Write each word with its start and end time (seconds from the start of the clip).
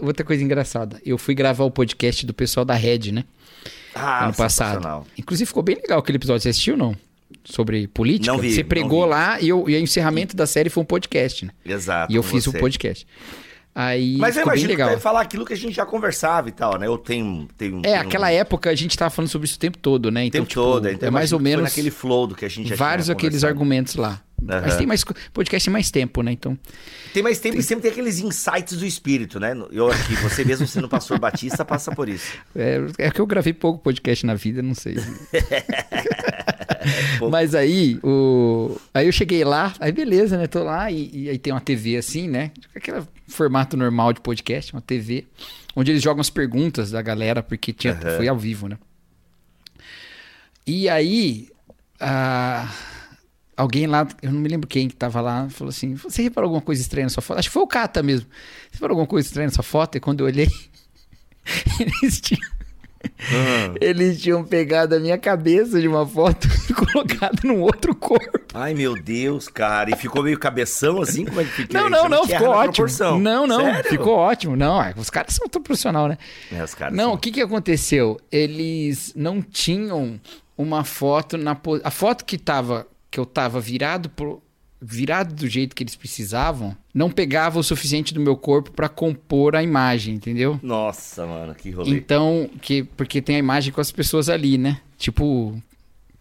Outra 0.00 0.24
coisa 0.24 0.44
engraçada, 0.44 1.00
eu 1.04 1.18
fui 1.18 1.34
gravar 1.34 1.64
o 1.64 1.72
podcast 1.72 2.24
do 2.24 2.32
pessoal 2.32 2.64
da 2.64 2.74
Red, 2.74 3.10
né? 3.10 3.24
Ah, 3.92 4.26
ano 4.26 4.34
passado. 4.34 5.04
Inclusive 5.18 5.46
ficou 5.48 5.60
bem 5.62 5.74
legal 5.74 5.98
aquele 5.98 6.16
episódio. 6.16 6.40
Você 6.40 6.50
assistiu 6.50 6.76
não? 6.76 6.96
Sobre 7.42 7.88
política? 7.88 8.32
Não 8.32 8.38
vi, 8.38 8.54
Você 8.54 8.62
pregou 8.62 9.02
vi. 9.02 9.10
lá 9.10 9.40
e, 9.40 9.48
eu, 9.48 9.68
e 9.68 9.74
o 9.74 9.78
encerramento 9.80 10.36
da 10.36 10.46
série 10.46 10.70
foi 10.70 10.84
um 10.84 10.86
podcast, 10.86 11.46
né? 11.46 11.50
Exato. 11.64 12.12
e 12.12 12.16
eu 12.16 12.22
fiz 12.22 12.46
o 12.46 12.52
podcast. 12.52 13.04
Aí 13.74 14.16
Mas 14.18 14.36
eu 14.36 14.42
imagino 14.42 14.68
que 14.70 14.74
legal. 14.74 14.88
deve 14.88 15.00
falar 15.00 15.20
aquilo 15.20 15.44
que 15.44 15.52
a 15.52 15.56
gente 15.56 15.74
já 15.74 15.86
conversava 15.86 16.48
e 16.48 16.52
tal, 16.52 16.78
né? 16.78 16.86
Eu 16.86 16.98
tenho. 16.98 17.46
tenho 17.56 17.78
É, 17.78 17.82
tenho 17.82 18.00
aquela 18.00 18.30
época 18.30 18.70
a 18.70 18.74
gente 18.74 18.98
tava 18.98 19.10
falando 19.10 19.30
sobre 19.30 19.46
isso 19.46 19.56
o 19.56 19.60
tempo 19.60 19.78
todo, 19.78 20.10
né? 20.10 20.22
O 20.22 20.24
Então, 20.24 20.40
tempo 20.40 20.48
tipo, 20.48 20.60
todo. 20.60 20.88
Então 20.88 21.06
é 21.06 21.10
mais 21.10 21.32
ou 21.32 21.38
que 21.38 21.44
menos 21.44 21.62
naquele 21.64 21.90
flow 21.90 22.26
do 22.26 22.34
que 22.34 22.44
a 22.44 22.48
gente 22.48 22.70
já 22.70 22.76
vários 22.76 23.08
aqueles 23.08 23.44
argumentos 23.44 23.94
lá. 23.94 24.20
Mas 24.40 24.64
Aham. 24.72 24.76
tem 24.78 24.86
mais 24.86 25.04
podcast 25.32 25.64
tem 25.64 25.72
mais 25.72 25.90
tempo, 25.90 26.22
né? 26.22 26.30
Então, 26.32 26.56
Tem 27.12 27.22
mais 27.22 27.38
tempo 27.40 27.56
e 27.58 27.62
sempre 27.62 27.82
tem 27.82 27.90
aqueles 27.90 28.20
insights 28.20 28.76
do 28.78 28.86
espírito, 28.86 29.40
né? 29.40 29.52
Eu 29.72 29.90
aqui, 29.90 30.14
você 30.16 30.44
mesmo 30.44 30.66
sendo 30.66 30.88
pastor 30.88 31.18
batista, 31.18 31.64
passa 31.64 31.92
por 31.92 32.08
isso. 32.08 32.36
é, 32.54 32.80
é 32.98 33.10
que 33.10 33.20
eu 33.20 33.26
gravei 33.26 33.52
pouco 33.52 33.82
podcast 33.82 34.24
na 34.24 34.34
vida, 34.34 34.62
não 34.62 34.74
sei. 34.74 34.96
Mas 37.30 37.54
aí, 37.54 37.98
o... 38.02 38.76
aí 38.92 39.06
eu 39.06 39.12
cheguei 39.12 39.44
lá, 39.44 39.74
aí 39.80 39.92
beleza, 39.92 40.36
né? 40.36 40.46
Tô 40.46 40.62
lá 40.62 40.90
e, 40.90 41.10
e 41.12 41.28
aí 41.28 41.38
tem 41.38 41.52
uma 41.52 41.60
TV 41.60 41.96
assim, 41.96 42.28
né? 42.28 42.52
Aquele 42.74 43.02
formato 43.26 43.76
normal 43.76 44.12
de 44.12 44.20
podcast, 44.20 44.72
uma 44.72 44.80
TV, 44.80 45.26
onde 45.74 45.90
eles 45.90 46.02
jogam 46.02 46.20
as 46.20 46.30
perguntas 46.30 46.90
da 46.90 47.02
galera, 47.02 47.42
porque 47.42 47.72
tinha, 47.72 47.94
Aham. 47.94 48.16
foi 48.16 48.28
ao 48.28 48.38
vivo, 48.38 48.68
né? 48.68 48.78
E 50.66 50.88
aí, 50.88 51.48
ah, 52.00 52.70
alguém 53.56 53.86
lá, 53.86 54.06
eu 54.22 54.30
não 54.30 54.40
me 54.40 54.48
lembro 54.48 54.68
quem 54.68 54.88
que 54.88 54.94
tava 54.94 55.20
lá, 55.20 55.48
falou 55.48 55.70
assim: 55.70 55.94
Você 55.94 56.22
reparou 56.22 56.48
alguma 56.48 56.62
coisa 56.62 56.80
estranha 56.80 57.06
na 57.06 57.10
sua 57.10 57.22
foto? 57.22 57.38
Acho 57.38 57.48
que 57.48 57.52
foi 57.54 57.62
o 57.62 57.66
Cata 57.66 58.02
mesmo. 58.02 58.26
Você 58.28 58.74
reparou 58.74 58.94
alguma 58.94 59.06
coisa 59.06 59.26
estranha 59.26 59.46
na 59.46 59.52
sua 59.52 59.64
foto? 59.64 59.96
E 59.96 60.00
quando 60.00 60.20
eu 60.20 60.26
olhei, 60.26 60.48
eles 61.80 62.20
tinham. 62.20 62.57
Hum. 63.20 63.74
Eles 63.80 64.20
tinham 64.20 64.44
pegado 64.44 64.94
a 64.94 65.00
minha 65.00 65.18
cabeça 65.18 65.80
de 65.80 65.88
uma 65.88 66.06
foto 66.06 66.46
e 66.68 66.72
colocado 66.74 67.40
num 67.44 67.60
outro 67.60 67.94
corpo. 67.94 68.38
Ai, 68.54 68.74
meu 68.74 68.94
Deus, 69.00 69.48
cara. 69.48 69.90
E 69.90 69.96
ficou 69.96 70.22
meio 70.22 70.38
cabeção 70.38 71.00
assim? 71.02 71.24
Como 71.24 71.40
é 71.40 71.44
que 71.44 71.50
fica? 71.50 71.80
Não, 71.80 71.88
não, 71.90 72.08
não, 72.08 72.18
erra 72.24 72.26
ficou 72.38 72.48
ótimo. 72.48 72.72
proporção. 72.72 73.18
Não, 73.18 73.46
não, 73.46 73.60
Sério? 73.60 73.90
ficou 73.90 74.14
ótimo. 74.14 74.56
Não, 74.56 74.82
é, 74.82 74.94
os 74.96 75.10
caras 75.10 75.34
são 75.34 75.48
tão 75.48 75.62
profissional, 75.62 76.08
né? 76.08 76.16
É, 76.52 76.62
os 76.62 76.74
caras 76.74 76.96
Não, 76.96 77.04
são- 77.06 77.14
o 77.14 77.18
que 77.18 77.30
que 77.30 77.40
aconteceu? 77.40 78.18
Eles 78.32 79.12
não 79.16 79.40
tinham 79.42 80.20
uma 80.56 80.82
foto 80.84 81.36
na 81.36 81.54
po- 81.54 81.80
a 81.84 81.90
foto 81.90 82.24
que 82.24 82.36
tava 82.38 82.86
que 83.10 83.18
eu 83.20 83.24
tava 83.24 83.58
virado 83.60 84.10
pro 84.10 84.42
virado 84.80 85.34
do 85.34 85.46
jeito 85.48 85.74
que 85.74 85.82
eles 85.82 85.96
precisavam, 85.96 86.76
não 86.94 87.10
pegava 87.10 87.58
o 87.58 87.62
suficiente 87.62 88.14
do 88.14 88.20
meu 88.20 88.36
corpo 88.36 88.70
pra 88.70 88.88
compor 88.88 89.56
a 89.56 89.62
imagem, 89.62 90.14
entendeu? 90.14 90.58
Nossa, 90.62 91.26
mano, 91.26 91.54
que 91.54 91.70
rolê. 91.70 91.90
Então, 91.90 92.48
que 92.62 92.82
porque 92.84 93.20
tem 93.20 93.36
a 93.36 93.40
imagem 93.40 93.72
com 93.72 93.80
as 93.80 93.90
pessoas 93.90 94.28
ali, 94.28 94.56
né? 94.56 94.80
Tipo 94.96 95.60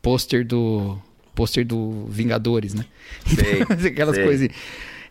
pôster 0.02 0.46
do 0.46 0.98
pôster 1.36 1.66
do 1.66 2.06
Vingadores, 2.10 2.74
né? 2.74 2.86
Sei, 3.28 3.62
Aquelas 3.92 4.16
sei. 4.16 4.24
coisas. 4.26 4.50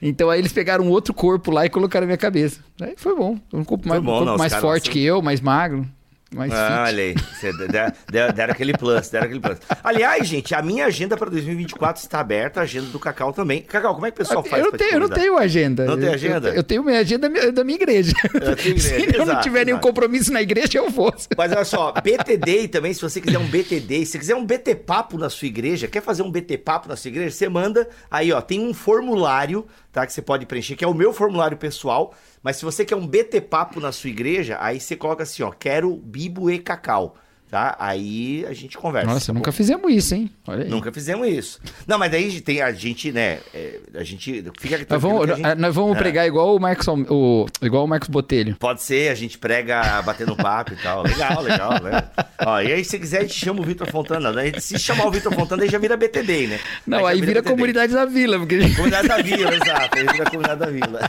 Então 0.02 0.28
aí 0.28 0.40
eles 0.40 0.52
pegaram 0.52 0.84
um 0.84 0.90
outro 0.90 1.14
corpo 1.14 1.50
lá 1.50 1.64
e 1.64 1.70
colocaram 1.70 2.04
na 2.04 2.08
minha 2.08 2.18
cabeça. 2.18 2.60
Aí 2.80 2.94
foi 2.96 3.16
bom. 3.16 3.38
Um 3.52 3.64
corpo 3.64 3.88
mais, 3.88 4.00
um 4.00 4.04
bom, 4.04 4.12
corpo 4.12 4.26
não, 4.26 4.36
mais 4.36 4.54
forte 4.56 4.84
são- 4.86 4.92
que 4.92 5.00
eu, 5.02 5.22
mais 5.22 5.40
magro, 5.40 5.86
mais 6.34 6.52
Ah, 6.52 6.84
olha 6.88 7.02
aí. 7.04 7.14
Você 7.14 7.52
der- 7.68 7.94
der- 8.10 8.32
deram 8.32 8.52
aquele 8.52 8.72
plus, 8.72 9.08
deram 9.08 9.26
aquele 9.26 9.40
plus. 9.40 9.58
Aliás, 9.82 10.26
gente, 10.26 10.54
a 10.54 10.60
minha 10.62 10.84
agenda 10.86 11.16
para 11.16 11.30
2024 11.30 12.02
está 12.02 12.18
aberta, 12.20 12.60
a 12.60 12.62
agenda 12.64 12.88
do 12.88 12.98
Cacau 12.98 13.32
também. 13.32 13.62
Cacau, 13.62 13.94
como 13.94 14.06
é 14.06 14.10
que 14.10 14.16
o 14.16 14.18
pessoal 14.18 14.42
faz 14.42 14.64
eu, 14.64 14.72
tenho, 14.72 14.90
te 14.90 14.94
eu 14.94 15.00
não 15.00 15.08
tenho 15.08 15.38
agenda. 15.38 15.84
Não 15.84 15.96
tem 15.98 16.08
agenda? 16.08 16.48
Eu, 16.48 16.54
eu 16.56 16.62
tenho 16.62 16.82
minha 16.84 16.98
agenda 16.98 17.28
da 17.52 17.62
minha- 17.64 17.76
igreja. 17.76 18.12
Igreja, 18.58 18.78
Se 18.80 19.02
eu 19.14 19.18
não 19.18 19.24
exato, 19.24 19.42
tiver 19.42 19.64
nenhum 19.64 19.76
exato. 19.78 19.86
compromisso 19.88 20.32
na 20.32 20.42
igreja, 20.42 20.78
eu 20.78 20.90
vou. 20.90 21.14
Mas 21.36 21.52
olha 21.52 21.64
só, 21.64 21.92
BTD 21.92 22.68
também, 22.68 22.92
se 22.92 23.00
você 23.00 23.20
quiser 23.20 23.38
um 23.38 23.46
BTD, 23.46 24.04
se 24.06 24.18
quiser 24.18 24.34
um 24.34 24.44
BT 24.44 24.74
Papo 24.74 25.16
na 25.18 25.28
sua 25.30 25.46
igreja, 25.46 25.86
quer 25.86 26.02
fazer 26.02 26.22
um 26.22 26.30
BT 26.30 26.58
Papo 26.58 26.88
na 26.88 26.96
sua 26.96 27.08
igreja, 27.08 27.30
você 27.30 27.48
manda 27.48 27.88
aí, 28.10 28.32
ó, 28.32 28.40
tem 28.40 28.60
um 28.60 28.74
formulário, 28.74 29.66
tá, 29.96 30.06
que 30.06 30.12
você 30.12 30.20
pode 30.20 30.44
preencher, 30.44 30.76
que 30.76 30.84
é 30.84 30.88
o 30.88 30.92
meu 30.92 31.12
formulário 31.12 31.56
pessoal, 31.56 32.14
mas 32.42 32.56
se 32.56 32.64
você 32.64 32.84
quer 32.84 32.96
um 32.96 33.06
BT 33.06 33.40
Papo 33.40 33.80
na 33.80 33.92
sua 33.92 34.10
igreja, 34.10 34.58
aí 34.60 34.78
você 34.78 34.94
coloca 34.94 35.22
assim, 35.22 35.42
ó, 35.42 35.50
quero 35.50 35.96
Bibo 35.96 36.50
e 36.50 36.58
Cacau, 36.58 37.16
tá? 37.50 37.76
Aí 37.78 38.44
a 38.48 38.52
gente 38.52 38.76
conversa. 38.76 39.08
Nossa, 39.08 39.26
tá 39.26 39.32
bom? 39.32 39.38
nunca 39.38 39.52
fizemos 39.52 39.92
isso, 39.92 40.14
hein? 40.14 40.30
Olha 40.46 40.64
aí. 40.64 40.70
Nunca 40.70 40.92
fizemos 40.92 41.26
isso. 41.28 41.60
Não, 41.86 41.98
mas 41.98 42.10
daí 42.10 42.40
tem 42.40 42.62
a 42.62 42.72
gente, 42.72 43.12
né, 43.12 43.38
é, 43.54 43.80
a 43.94 44.02
gente, 44.04 44.44
fica 44.58 44.86
Nós 44.88 45.02
vamos, 45.02 45.26
gente- 45.36 45.54
nós 45.56 45.74
vamos 45.74 45.96
É. 45.96 45.98
pregar 45.98 46.26
igual 46.26 46.54
o 46.56 46.60
Marcos, 46.60 46.86
o, 46.88 47.46
igual 47.62 47.84
o 47.84 47.88
Marcos 47.88 48.08
Botelho. 48.08 48.56
Pode 48.56 48.82
ser, 48.82 49.10
a 49.10 49.14
gente 49.14 49.38
prega 49.38 50.02
batendo 50.02 50.34
papo 50.36 50.72
e 50.72 50.76
tal. 50.76 51.02
Legal, 51.02 51.42
legal, 51.42 51.70
né? 51.82 52.08
Ó, 52.44 52.60
e 52.60 52.72
aí, 52.72 52.84
se 52.84 52.98
quiser, 52.98 53.18
a 53.18 53.22
gente 53.22 53.34
chama 53.34 53.60
o 53.60 53.64
Vitor 53.64 53.90
Fontana. 53.90 54.32
Né? 54.32 54.52
Se 54.58 54.78
chamar 54.78 55.06
o 55.06 55.10
Vitor 55.10 55.32
Fontana, 55.34 55.62
aí 55.62 55.68
já 55.68 55.78
vira 55.78 55.96
BTD, 55.96 56.46
né? 56.48 56.60
Não, 56.86 57.00
já 57.00 57.08
aí 57.08 57.20
vira 57.20 57.40
BTD. 57.40 57.50
comunidade 57.50 57.92
da 57.92 58.04
vila, 58.04 58.38
porque 58.38 58.58
Comunidade 58.74 59.08
da 59.08 59.16
Vila, 59.18 59.54
exato. 59.54 59.98
Aí 59.98 60.06
vira 60.06 60.24
Comunidade 60.30 60.60
da 60.60 60.66
Vila. 60.66 61.00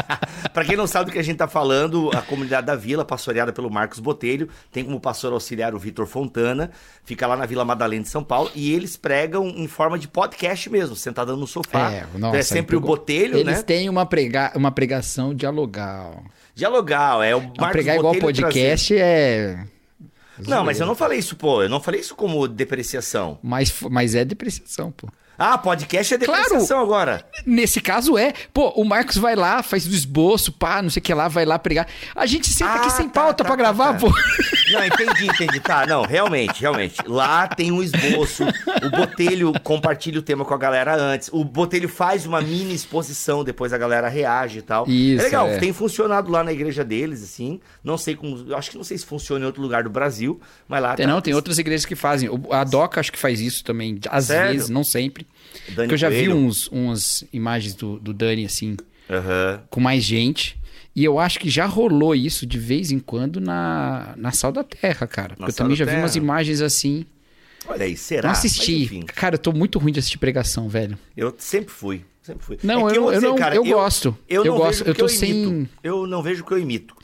pra 0.52 0.64
quem 0.64 0.76
não 0.76 0.86
sabe 0.86 1.06
do 1.06 1.12
que 1.12 1.18
a 1.18 1.22
gente 1.22 1.36
tá 1.36 1.48
falando, 1.48 2.10
a 2.14 2.22
Comunidade 2.22 2.66
da 2.66 2.74
Vila, 2.76 3.04
pastoreada 3.04 3.52
pelo 3.52 3.70
Marcos 3.70 3.98
Botelho, 3.98 4.48
tem 4.72 4.84
como 4.84 5.00
pastor 5.00 5.32
auxiliar 5.32 5.74
o 5.74 5.78
Vitor 5.86 6.06
Fontana, 6.06 6.70
fica 7.04 7.26
lá 7.26 7.36
na 7.36 7.46
Vila 7.46 7.64
Madalena 7.64 8.02
de 8.02 8.08
São 8.08 8.22
Paulo, 8.24 8.50
e 8.54 8.72
eles 8.72 8.96
pregam 8.96 9.46
em 9.48 9.66
forma 9.68 9.98
de 9.98 10.08
podcast 10.08 10.68
mesmo, 10.68 10.94
sentado 10.96 11.36
no 11.36 11.46
sofá. 11.46 11.92
É, 11.92 11.98
Então 12.08 12.20
nossa, 12.20 12.36
é 12.38 12.42
sempre 12.42 12.76
o 12.76 12.80
Botelho, 12.80 13.38
Eles 13.38 13.56
né? 13.58 13.62
têm 13.62 13.88
uma, 13.88 14.04
prega... 14.04 14.52
uma 14.54 14.70
pregação 14.70 15.34
dialogal. 15.34 16.22
Dialogal, 16.54 17.22
é 17.22 17.34
o 17.36 17.40
Não, 17.40 17.52
Marcos 17.58 17.72
pregar 17.72 17.96
igual 17.96 18.14
podcast 18.14 18.96
é. 18.96 19.64
Não, 20.46 20.64
mas 20.64 20.78
eu 20.80 20.86
não 20.86 20.94
falei 20.94 21.18
isso, 21.18 21.34
pô. 21.36 21.62
Eu 21.62 21.68
não 21.68 21.80
falei 21.80 22.00
isso 22.00 22.14
como 22.14 22.46
depreciação. 22.48 23.38
Mas, 23.42 23.74
mas 23.90 24.14
é 24.14 24.24
depreciação, 24.24 24.90
pô. 24.90 25.08
Ah, 25.38 25.58
podcast 25.58 26.14
é 26.14 26.18
Claro. 26.18 26.42
depreciação 26.44 26.80
agora. 26.80 27.26
Nesse 27.44 27.78
caso 27.80 28.16
é. 28.16 28.32
Pô, 28.54 28.68
o 28.70 28.84
Marcos 28.84 29.16
vai 29.18 29.34
lá, 29.36 29.62
faz 29.62 29.86
o 29.86 29.90
esboço, 29.90 30.50
pá, 30.50 30.80
não 30.80 30.88
sei 30.88 31.00
o 31.00 31.02
que 31.02 31.12
lá, 31.12 31.28
vai 31.28 31.44
lá 31.44 31.58
pregar. 31.58 31.86
A 32.14 32.24
gente 32.24 32.48
senta 32.48 32.70
Ah, 32.70 32.76
aqui 32.76 32.90
sem 32.92 33.06
tá, 33.08 33.20
pauta 33.20 33.44
tá, 33.44 33.44
pra 33.44 33.50
tá, 33.50 33.56
gravar, 33.56 33.92
tá. 33.94 33.98
pô. 34.00 34.10
Não, 34.76 34.84
entendi, 34.86 35.26
entendi. 35.26 35.60
Tá, 35.60 35.86
não, 35.86 36.02
realmente, 36.02 36.60
realmente. 36.60 36.96
Lá 37.06 37.46
tem 37.48 37.72
um 37.72 37.82
esboço. 37.82 38.44
O 38.84 38.90
Botelho 38.90 39.52
compartilha 39.62 40.18
o 40.18 40.22
tema 40.22 40.44
com 40.44 40.52
a 40.54 40.58
galera 40.58 40.94
antes. 40.94 41.28
O 41.32 41.44
Botelho 41.44 41.88
faz 41.88 42.26
uma 42.26 42.40
mini 42.40 42.74
exposição, 42.74 43.42
depois 43.42 43.72
a 43.72 43.78
galera 43.78 44.08
reage 44.08 44.58
e 44.58 44.62
tal. 44.62 44.86
Isso, 44.88 45.20
é 45.20 45.24
legal, 45.24 45.48
é. 45.48 45.58
tem 45.58 45.72
funcionado 45.72 46.30
lá 46.30 46.44
na 46.44 46.52
igreja 46.52 46.84
deles, 46.84 47.22
assim. 47.22 47.60
Não 47.82 47.96
sei 47.96 48.14
como. 48.14 48.44
eu 48.50 48.56
Acho 48.56 48.70
que 48.70 48.76
não 48.76 48.84
sei 48.84 48.98
se 48.98 49.06
funciona 49.06 49.44
em 49.44 49.46
outro 49.46 49.62
lugar 49.62 49.82
do 49.84 49.90
Brasil, 49.90 50.40
mas 50.68 50.82
lá 50.82 50.94
Tem, 50.94 51.06
tá- 51.06 51.12
não, 51.12 51.20
tem 51.20 51.34
outras 51.34 51.58
igrejas 51.58 51.86
que 51.86 51.94
fazem. 51.94 52.28
A 52.50 52.64
Doca 52.64 53.00
acho 53.00 53.12
que 53.12 53.18
faz 53.18 53.40
isso 53.40 53.64
também. 53.64 53.98
Às 54.10 54.26
Sério? 54.26 54.52
vezes, 54.52 54.68
não 54.68 54.84
sempre. 54.84 55.26
Dani 55.68 55.74
Porque 55.88 55.94
eu 55.94 55.98
já 55.98 56.08
vi 56.08 56.26
Coelho. 56.26 56.36
uns, 56.36 56.68
uns 56.72 57.24
imagens 57.32 57.74
do, 57.74 57.98
do 57.98 58.12
Dani, 58.12 58.44
assim, 58.44 58.76
Aham. 59.10 59.62
com 59.70 59.80
mais 59.80 60.04
gente. 60.04 60.60
E 60.96 61.04
eu 61.04 61.18
acho 61.18 61.38
que 61.38 61.50
já 61.50 61.66
rolou 61.66 62.14
isso 62.14 62.46
de 62.46 62.58
vez 62.58 62.90
em 62.90 62.98
quando 62.98 63.38
na, 63.38 64.14
na 64.16 64.32
Sal 64.32 64.50
da 64.50 64.64
Terra, 64.64 65.06
cara. 65.06 65.36
Porque 65.36 65.50
eu 65.50 65.54
também 65.54 65.76
já 65.76 65.84
vi 65.84 65.94
umas 65.94 66.14
Terra. 66.14 66.24
imagens 66.24 66.62
assim. 66.62 67.04
Olha 67.68 67.84
aí, 67.84 67.96
será? 67.96 68.22
não 68.28 68.30
assisti. 68.32 69.04
Cara, 69.14 69.34
eu 69.34 69.38
tô 69.38 69.52
muito 69.52 69.78
ruim 69.78 69.92
de 69.92 69.98
assistir 69.98 70.16
pregação, 70.18 70.68
velho. 70.70 70.98
eu 71.14 71.34
sempre 71.38 71.70
fui. 71.72 72.02
Sempre 72.22 72.44
fui. 72.44 72.58
Não, 72.62 72.88
É 72.88 72.96
eu, 72.96 73.04
eu 73.06 73.12
dizer, 73.12 73.26
não, 73.28 73.36
cara, 73.36 73.54
eu, 73.54 73.62
gosto. 73.64 74.16
Eu, 74.28 74.44
não 74.44 74.56
gosto. 74.56 74.78
vejo 74.84 74.90
Eu 74.90 74.94
tô 74.94 75.04
eu 75.04 75.08
sem. 75.08 75.30
imito. 75.44 75.70
Eu 75.84 76.06
não 76.06 76.22
vejo 76.22 76.42
o 76.42 76.46
que 76.46 76.52
eu 76.54 76.58
imito. 76.58 76.96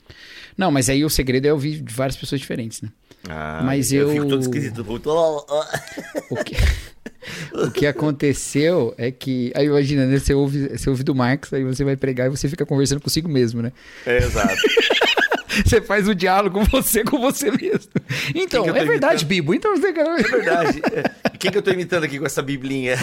Não, 0.56 0.70
mas 0.70 0.88
aí 0.88 1.04
o 1.04 1.10
segredo 1.10 1.46
é 1.46 1.52
ouvir 1.52 1.80
de 1.80 1.94
várias 1.94 2.16
pessoas 2.16 2.40
diferentes, 2.40 2.80
né? 2.82 2.88
Ah, 3.28 3.62
Mas 3.64 3.92
eu... 3.92 4.08
eu- 4.08 4.14
fico 4.14 4.26
todo 4.28 4.40
esquisito. 4.42 4.84
muito-. 4.84 5.10
O 6.30 6.36
que, 6.44 6.56
o 7.52 7.70
que 7.70 7.86
aconteceu 7.86 8.94
é 8.98 9.10
que. 9.10 9.52
Aí 9.54 9.66
imagina, 9.66 10.06
né? 10.06 10.18
Você 10.18 10.34
ouve, 10.34 10.68
você 10.68 10.90
ouve 10.90 11.02
do 11.02 11.14
Marcos, 11.14 11.52
aí 11.52 11.64
você 11.64 11.84
vai 11.84 11.96
pregar 11.96 12.26
e 12.26 12.30
você 12.30 12.48
fica 12.48 12.66
conversando 12.66 13.00
consigo 13.00 13.28
mesmo, 13.28 13.62
né? 13.62 13.72
É, 14.06 14.18
exato. 14.18 14.56
Você 15.66 15.82
faz 15.82 16.08
o 16.08 16.14
diálogo 16.14 16.60
com 16.60 16.64
você 16.64 17.04
com 17.04 17.20
você 17.20 17.50
mesmo. 17.50 17.90
Então, 18.34 18.64
que 18.64 18.70
tô 18.70 18.76
é 18.76 18.84
verdade, 18.86 19.24
imitando? 19.24 19.28
Bibo. 19.28 19.54
Então 19.54 19.76
você. 19.76 19.88
É 19.88 20.22
verdade. 20.22 20.82
É. 20.92 21.28
Quem 21.38 21.50
que 21.50 21.58
eu 21.58 21.62
tô 21.62 21.70
imitando 21.70 22.04
aqui 22.04 22.18
com 22.18 22.24
essa 22.24 22.40
biblinha? 22.40 22.96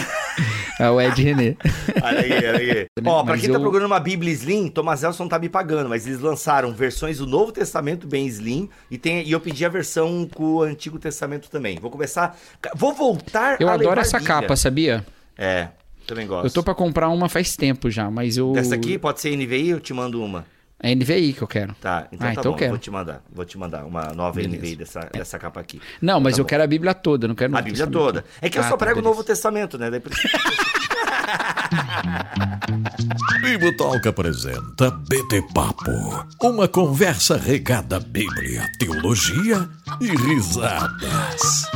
Ah, 0.80 0.92
o 0.92 1.00
Ed 1.00 1.22
René. 1.22 1.56
Olha 2.02 2.20
aí, 2.20 2.32
olha 2.32 2.56
aí. 2.58 2.86
Ó, 3.04 3.22
pra 3.22 3.32
Mas 3.32 3.40
quem 3.42 3.50
tá 3.50 3.56
eu- 3.56 3.60
procurando 3.60 3.86
uma 3.86 4.00
Bíblia 4.00 4.32
Slim, 4.32 4.68
Thomas 4.68 5.02
Nelson 5.02 5.28
tá 5.28 5.38
me 5.38 5.48
pagando, 5.48 5.88
mas 5.88 6.06
eles 6.06 6.20
lançaram 6.20 6.72
versões 6.72 7.18
do 7.18 7.26
Novo 7.26 7.52
Testamento 7.52 8.06
bem 8.06 8.26
Slim 8.26 8.68
e, 8.90 8.96
tem, 8.96 9.26
e 9.26 9.32
eu 9.32 9.40
pedi 9.40 9.64
a 9.64 9.68
versão 9.68 10.26
com 10.34 10.44
o 10.54 10.62
Antigo 10.62 10.98
Testamento 10.98 11.50
também. 11.50 11.78
Vou 11.78 11.90
começar. 11.90 12.36
Vou 12.74 12.92
voltar 12.94 13.60
Eu 13.60 13.68
a 13.68 13.74
adoro 13.74 13.90
levar 13.90 14.00
essa 14.02 14.18
Bíblia. 14.18 14.40
capa, 14.40 14.56
sabia? 14.56 15.06
É, 15.36 15.68
também 16.06 16.26
gosto. 16.26 16.46
Eu 16.46 16.50
tô 16.50 16.62
pra 16.62 16.74
comprar 16.74 17.08
uma 17.08 17.28
faz 17.28 17.56
tempo 17.56 17.90
já, 17.90 18.10
mas 18.10 18.36
eu. 18.36 18.54
Essa 18.56 18.74
aqui 18.74 18.98
pode 18.98 19.20
ser 19.20 19.36
NVI, 19.36 19.68
eu 19.70 19.80
te 19.80 19.92
mando 19.92 20.22
uma. 20.24 20.44
É 20.82 20.94
NVI 20.94 21.34
que 21.34 21.42
eu 21.42 21.48
quero. 21.48 21.74
Tá, 21.80 22.08
então 22.10 22.26
Ah, 22.26 22.32
tá 22.34 22.40
então 22.40 22.52
bom, 22.52 22.56
eu 22.56 22.58
quero. 22.58 22.70
vou 22.70 22.78
te 22.78 22.90
mandar. 22.90 23.22
Vou 23.30 23.44
te 23.44 23.58
mandar 23.58 23.84
uma 23.84 24.12
nova 24.14 24.36
Beleza. 24.40 24.56
NVI 24.56 24.76
dessa, 24.76 25.00
dessa 25.12 25.38
capa 25.38 25.60
aqui. 25.60 25.80
Não, 26.00 26.18
mas 26.20 26.36
Tá 26.36 26.40
eu 26.40 26.44
bom. 26.44 26.48
quero 26.48 26.62
a 26.62 26.66
Bíblia 26.66 26.94
toda, 26.94 27.28
não 27.28 27.34
quero 27.34 27.54
A 27.54 27.60
Bíblia 27.60 27.84
Testamento. 27.86 27.98
toda. 28.06 28.24
É 28.40 28.48
que 28.48 28.56
eu 28.58 28.62
Ah, 28.62 28.68
só 28.68 28.76
tá, 28.76 28.84
prego 28.86 29.00
o. 29.00 29.02
Novo 29.02 29.22
Testamento, 29.22 29.76
né? 29.76 29.90
Daí 29.90 30.00
Bibotalk 33.42 34.06
apresenta 34.08 34.90
BT 34.90 35.42
Papo, 35.54 36.26
uma 36.42 36.66
conversa 36.66 37.36
regada 37.36 37.96
à 37.96 38.00
Bíblia, 38.00 38.66
teologia 38.78 39.68
e 40.00 40.06
risadas. 40.08 41.66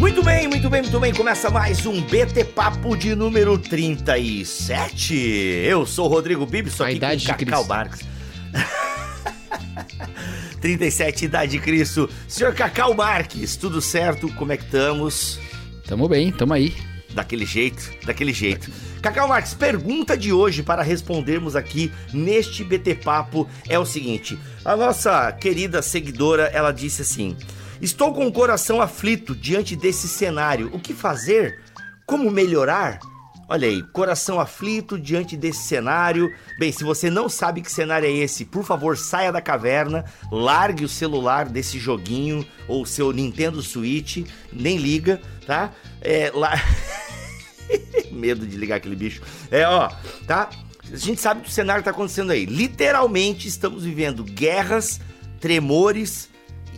Muito 0.00 0.22
bem, 0.22 0.48
muito 0.48 0.70
bem, 0.70 0.80
muito 0.80 0.98
bem. 0.98 1.12
Começa 1.12 1.50
mais 1.50 1.84
um 1.84 2.00
BT 2.00 2.46
Papo 2.46 2.96
de 2.96 3.14
número 3.14 3.58
37. 3.58 5.14
Eu 5.14 5.84
sou 5.84 6.06
o 6.06 6.08
Rodrigo 6.08 6.46
Bibi, 6.46 6.70
sou 6.70 6.86
aqui 6.86 6.98
com 6.98 7.16
de 7.16 7.26
Cacau. 7.26 7.66
Marques. 7.66 8.00
37, 10.58 11.26
idade 11.26 11.52
de 11.52 11.58
Cristo. 11.58 12.08
Senhor 12.26 12.54
Cacau 12.54 12.94
Marques, 12.94 13.56
tudo 13.56 13.82
certo? 13.82 14.32
Como 14.36 14.52
é 14.52 14.56
que 14.56 14.64
estamos? 14.64 15.38
Tamo 15.86 16.08
bem, 16.08 16.32
tamo 16.32 16.54
aí. 16.54 16.74
Daquele 17.12 17.44
jeito, 17.44 17.92
daquele 18.06 18.32
jeito. 18.32 18.72
Cacau 19.02 19.28
Marques, 19.28 19.52
pergunta 19.52 20.16
de 20.16 20.32
hoje 20.32 20.62
para 20.62 20.82
respondermos 20.82 21.54
aqui 21.54 21.92
neste 22.10 22.64
BT 22.64 22.94
Papo 22.94 23.46
é 23.68 23.78
o 23.78 23.84
seguinte: 23.84 24.38
a 24.64 24.74
nossa 24.74 25.30
querida 25.32 25.82
seguidora, 25.82 26.44
ela 26.54 26.72
disse 26.72 27.02
assim: 27.02 27.36
Estou 27.80 28.12
com 28.12 28.26
o 28.26 28.32
coração 28.32 28.78
aflito 28.82 29.34
diante 29.34 29.74
desse 29.74 30.06
cenário. 30.06 30.68
O 30.74 30.78
que 30.78 30.92
fazer? 30.92 31.60
Como 32.04 32.30
melhorar? 32.30 33.00
Olha 33.48 33.66
aí, 33.66 33.82
coração 33.82 34.38
aflito 34.38 34.98
diante 34.98 35.34
desse 35.34 35.62
cenário. 35.62 36.30
Bem, 36.58 36.70
se 36.70 36.84
você 36.84 37.08
não 37.08 37.26
sabe 37.26 37.62
que 37.62 37.72
cenário 37.72 38.06
é 38.06 38.12
esse, 38.12 38.44
por 38.44 38.64
favor, 38.64 38.98
saia 38.98 39.32
da 39.32 39.40
caverna, 39.40 40.04
largue 40.30 40.84
o 40.84 40.88
celular 40.88 41.48
desse 41.48 41.78
joguinho 41.78 42.46
ou 42.68 42.84
seu 42.84 43.12
Nintendo 43.12 43.62
Switch, 43.62 44.26
nem 44.52 44.76
liga, 44.76 45.18
tá? 45.46 45.72
É, 46.02 46.30
lá. 46.34 46.52
Medo 48.12 48.46
de 48.46 48.58
ligar 48.58 48.76
aquele 48.76 48.94
bicho. 48.94 49.22
É, 49.50 49.66
ó, 49.66 49.90
tá? 50.26 50.50
A 50.92 50.96
gente 50.96 51.20
sabe 51.20 51.40
que 51.40 51.48
o 51.48 51.52
cenário 51.52 51.82
tá 51.82 51.92
acontecendo 51.92 52.30
aí. 52.30 52.44
Literalmente 52.44 53.48
estamos 53.48 53.84
vivendo 53.84 54.22
guerras, 54.22 55.00
tremores 55.40 56.29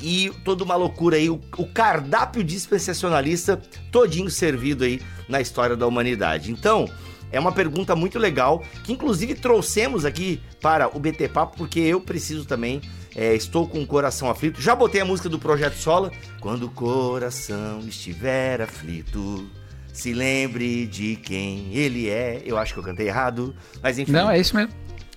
e 0.02 0.30
toda 0.44 0.64
uma 0.64 0.74
loucura 0.74 1.16
aí. 1.16 1.30
O, 1.30 1.40
o 1.56 1.66
cardápio 1.66 2.42
dispensacionalista 2.42 3.56
todinho 3.90 4.28
servido 4.28 4.84
aí 4.84 5.00
na 5.28 5.40
história 5.40 5.76
da 5.76 5.86
humanidade. 5.86 6.50
Então, 6.50 6.88
é 7.30 7.40
uma 7.40 7.52
pergunta 7.52 7.96
muito 7.96 8.18
legal 8.18 8.62
que 8.84 8.92
inclusive 8.92 9.34
trouxemos 9.34 10.04
aqui 10.04 10.40
para 10.60 10.94
o 10.94 11.00
BT 11.00 11.28
Papo 11.28 11.56
porque 11.56 11.80
eu 11.80 12.00
preciso 12.00 12.44
também. 12.44 12.80
é, 13.14 13.34
estou 13.34 13.66
com 13.68 13.80
o 13.82 13.86
coração 13.86 14.30
aflito. 14.30 14.60
Já 14.60 14.74
botei 14.74 15.00
a 15.00 15.04
música 15.04 15.28
do 15.28 15.38
Projeto 15.38 15.74
Sola. 15.74 16.10
Quando 16.40 16.64
o 16.64 16.70
coração 16.70 17.80
estiver 17.86 18.60
aflito, 18.60 19.48
se 19.92 20.12
lembre 20.12 20.86
de 20.86 21.16
quem 21.16 21.74
ele 21.74 22.08
é. 22.08 22.42
Eu 22.44 22.56
acho 22.56 22.72
que 22.72 22.80
eu 22.80 22.84
cantei 22.84 23.08
errado, 23.08 23.54
mas 23.82 23.98
enfim. 23.98 24.12
Não, 24.12 24.30
é 24.30 24.40
isso 24.40 24.56
mesmo. 24.56 24.72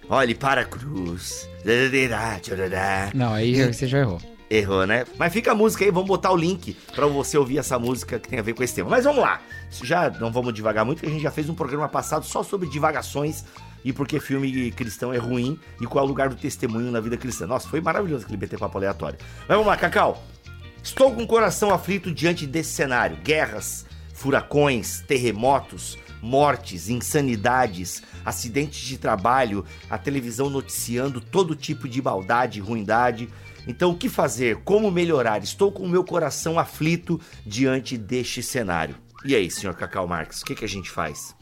Olhe 0.09 0.35
para 0.35 0.61
a 0.61 0.65
cruz. 0.65 1.49
Não, 3.15 3.33
aí 3.33 3.55
você 3.73 3.87
já 3.87 3.99
errou. 3.99 4.21
Errou, 4.49 4.85
né? 4.85 5.05
Mas 5.17 5.33
fica 5.33 5.51
a 5.51 5.55
música 5.55 5.83
aí, 5.83 5.91
vamos 5.91 6.07
botar 6.07 6.31
o 6.31 6.37
link 6.37 6.75
pra 6.93 7.07
você 7.07 7.37
ouvir 7.37 7.57
essa 7.57 7.79
música 7.79 8.19
que 8.19 8.29
tem 8.29 8.37
a 8.37 8.43
ver 8.43 8.53
com 8.53 8.63
esse 8.63 8.75
tema. 8.75 8.89
Mas 8.89 9.03
vamos 9.03 9.21
lá. 9.21 9.41
Já 9.83 10.09
não 10.09 10.31
vamos 10.31 10.53
devagar 10.53 10.85
muito, 10.85 10.99
porque 10.99 11.09
a 11.09 11.13
gente 11.13 11.23
já 11.23 11.31
fez 11.31 11.49
um 11.49 11.55
programa 11.55 11.89
passado 11.89 12.25
só 12.25 12.43
sobre 12.43 12.69
divagações 12.69 13.43
e 13.83 13.91
por 13.91 14.07
que 14.07 14.19
filme 14.19 14.71
cristão 14.71 15.13
é 15.13 15.17
ruim 15.17 15.59
e 15.81 15.85
qual 15.85 16.03
é 16.03 16.05
o 16.05 16.09
lugar 16.09 16.29
do 16.29 16.35
testemunho 16.35 16.91
na 16.91 16.99
vida 16.99 17.17
cristã. 17.17 17.47
Nossa, 17.47 17.67
foi 17.67 17.81
maravilhoso 17.81 18.23
aquele 18.23 18.37
BT 18.37 18.57
Papo 18.57 18.77
aleatório. 18.77 19.17
Mas 19.39 19.49
vamos 19.49 19.67
lá, 19.67 19.77
Cacau. 19.77 20.23
Estou 20.83 21.13
com 21.13 21.23
o 21.23 21.27
coração 21.27 21.73
aflito 21.73 22.11
diante 22.11 22.45
desse 22.45 22.71
cenário. 22.71 23.17
Guerras, 23.17 23.85
furacões, 24.13 25.01
terremotos, 25.07 25.97
mortes, 26.21 26.89
insanidades, 26.89 28.03
acidentes 28.23 28.81
de 28.81 28.97
trabalho, 28.97 29.65
a 29.89 29.97
televisão 29.97 30.49
noticiando 30.49 31.19
todo 31.19 31.55
tipo 31.55 31.87
de 31.87 32.01
maldade 32.01 32.59
ruindade. 32.59 33.29
Então, 33.67 33.91
o 33.91 33.97
que 33.97 34.09
fazer? 34.09 34.57
Como 34.63 34.91
melhorar? 34.91 35.43
Estou 35.43 35.71
com 35.71 35.83
o 35.83 35.89
meu 35.89 36.03
coração 36.03 36.59
aflito 36.59 37.19
diante 37.45 37.97
deste 37.97 38.43
cenário. 38.43 38.95
E 39.23 39.35
aí, 39.35 39.49
senhor 39.49 39.75
Cacau 39.75 40.07
Marques, 40.07 40.41
o 40.41 40.45
que, 40.45 40.55
que 40.55 40.65
a 40.65 40.67
gente 40.67 40.89
faz? 40.89 41.35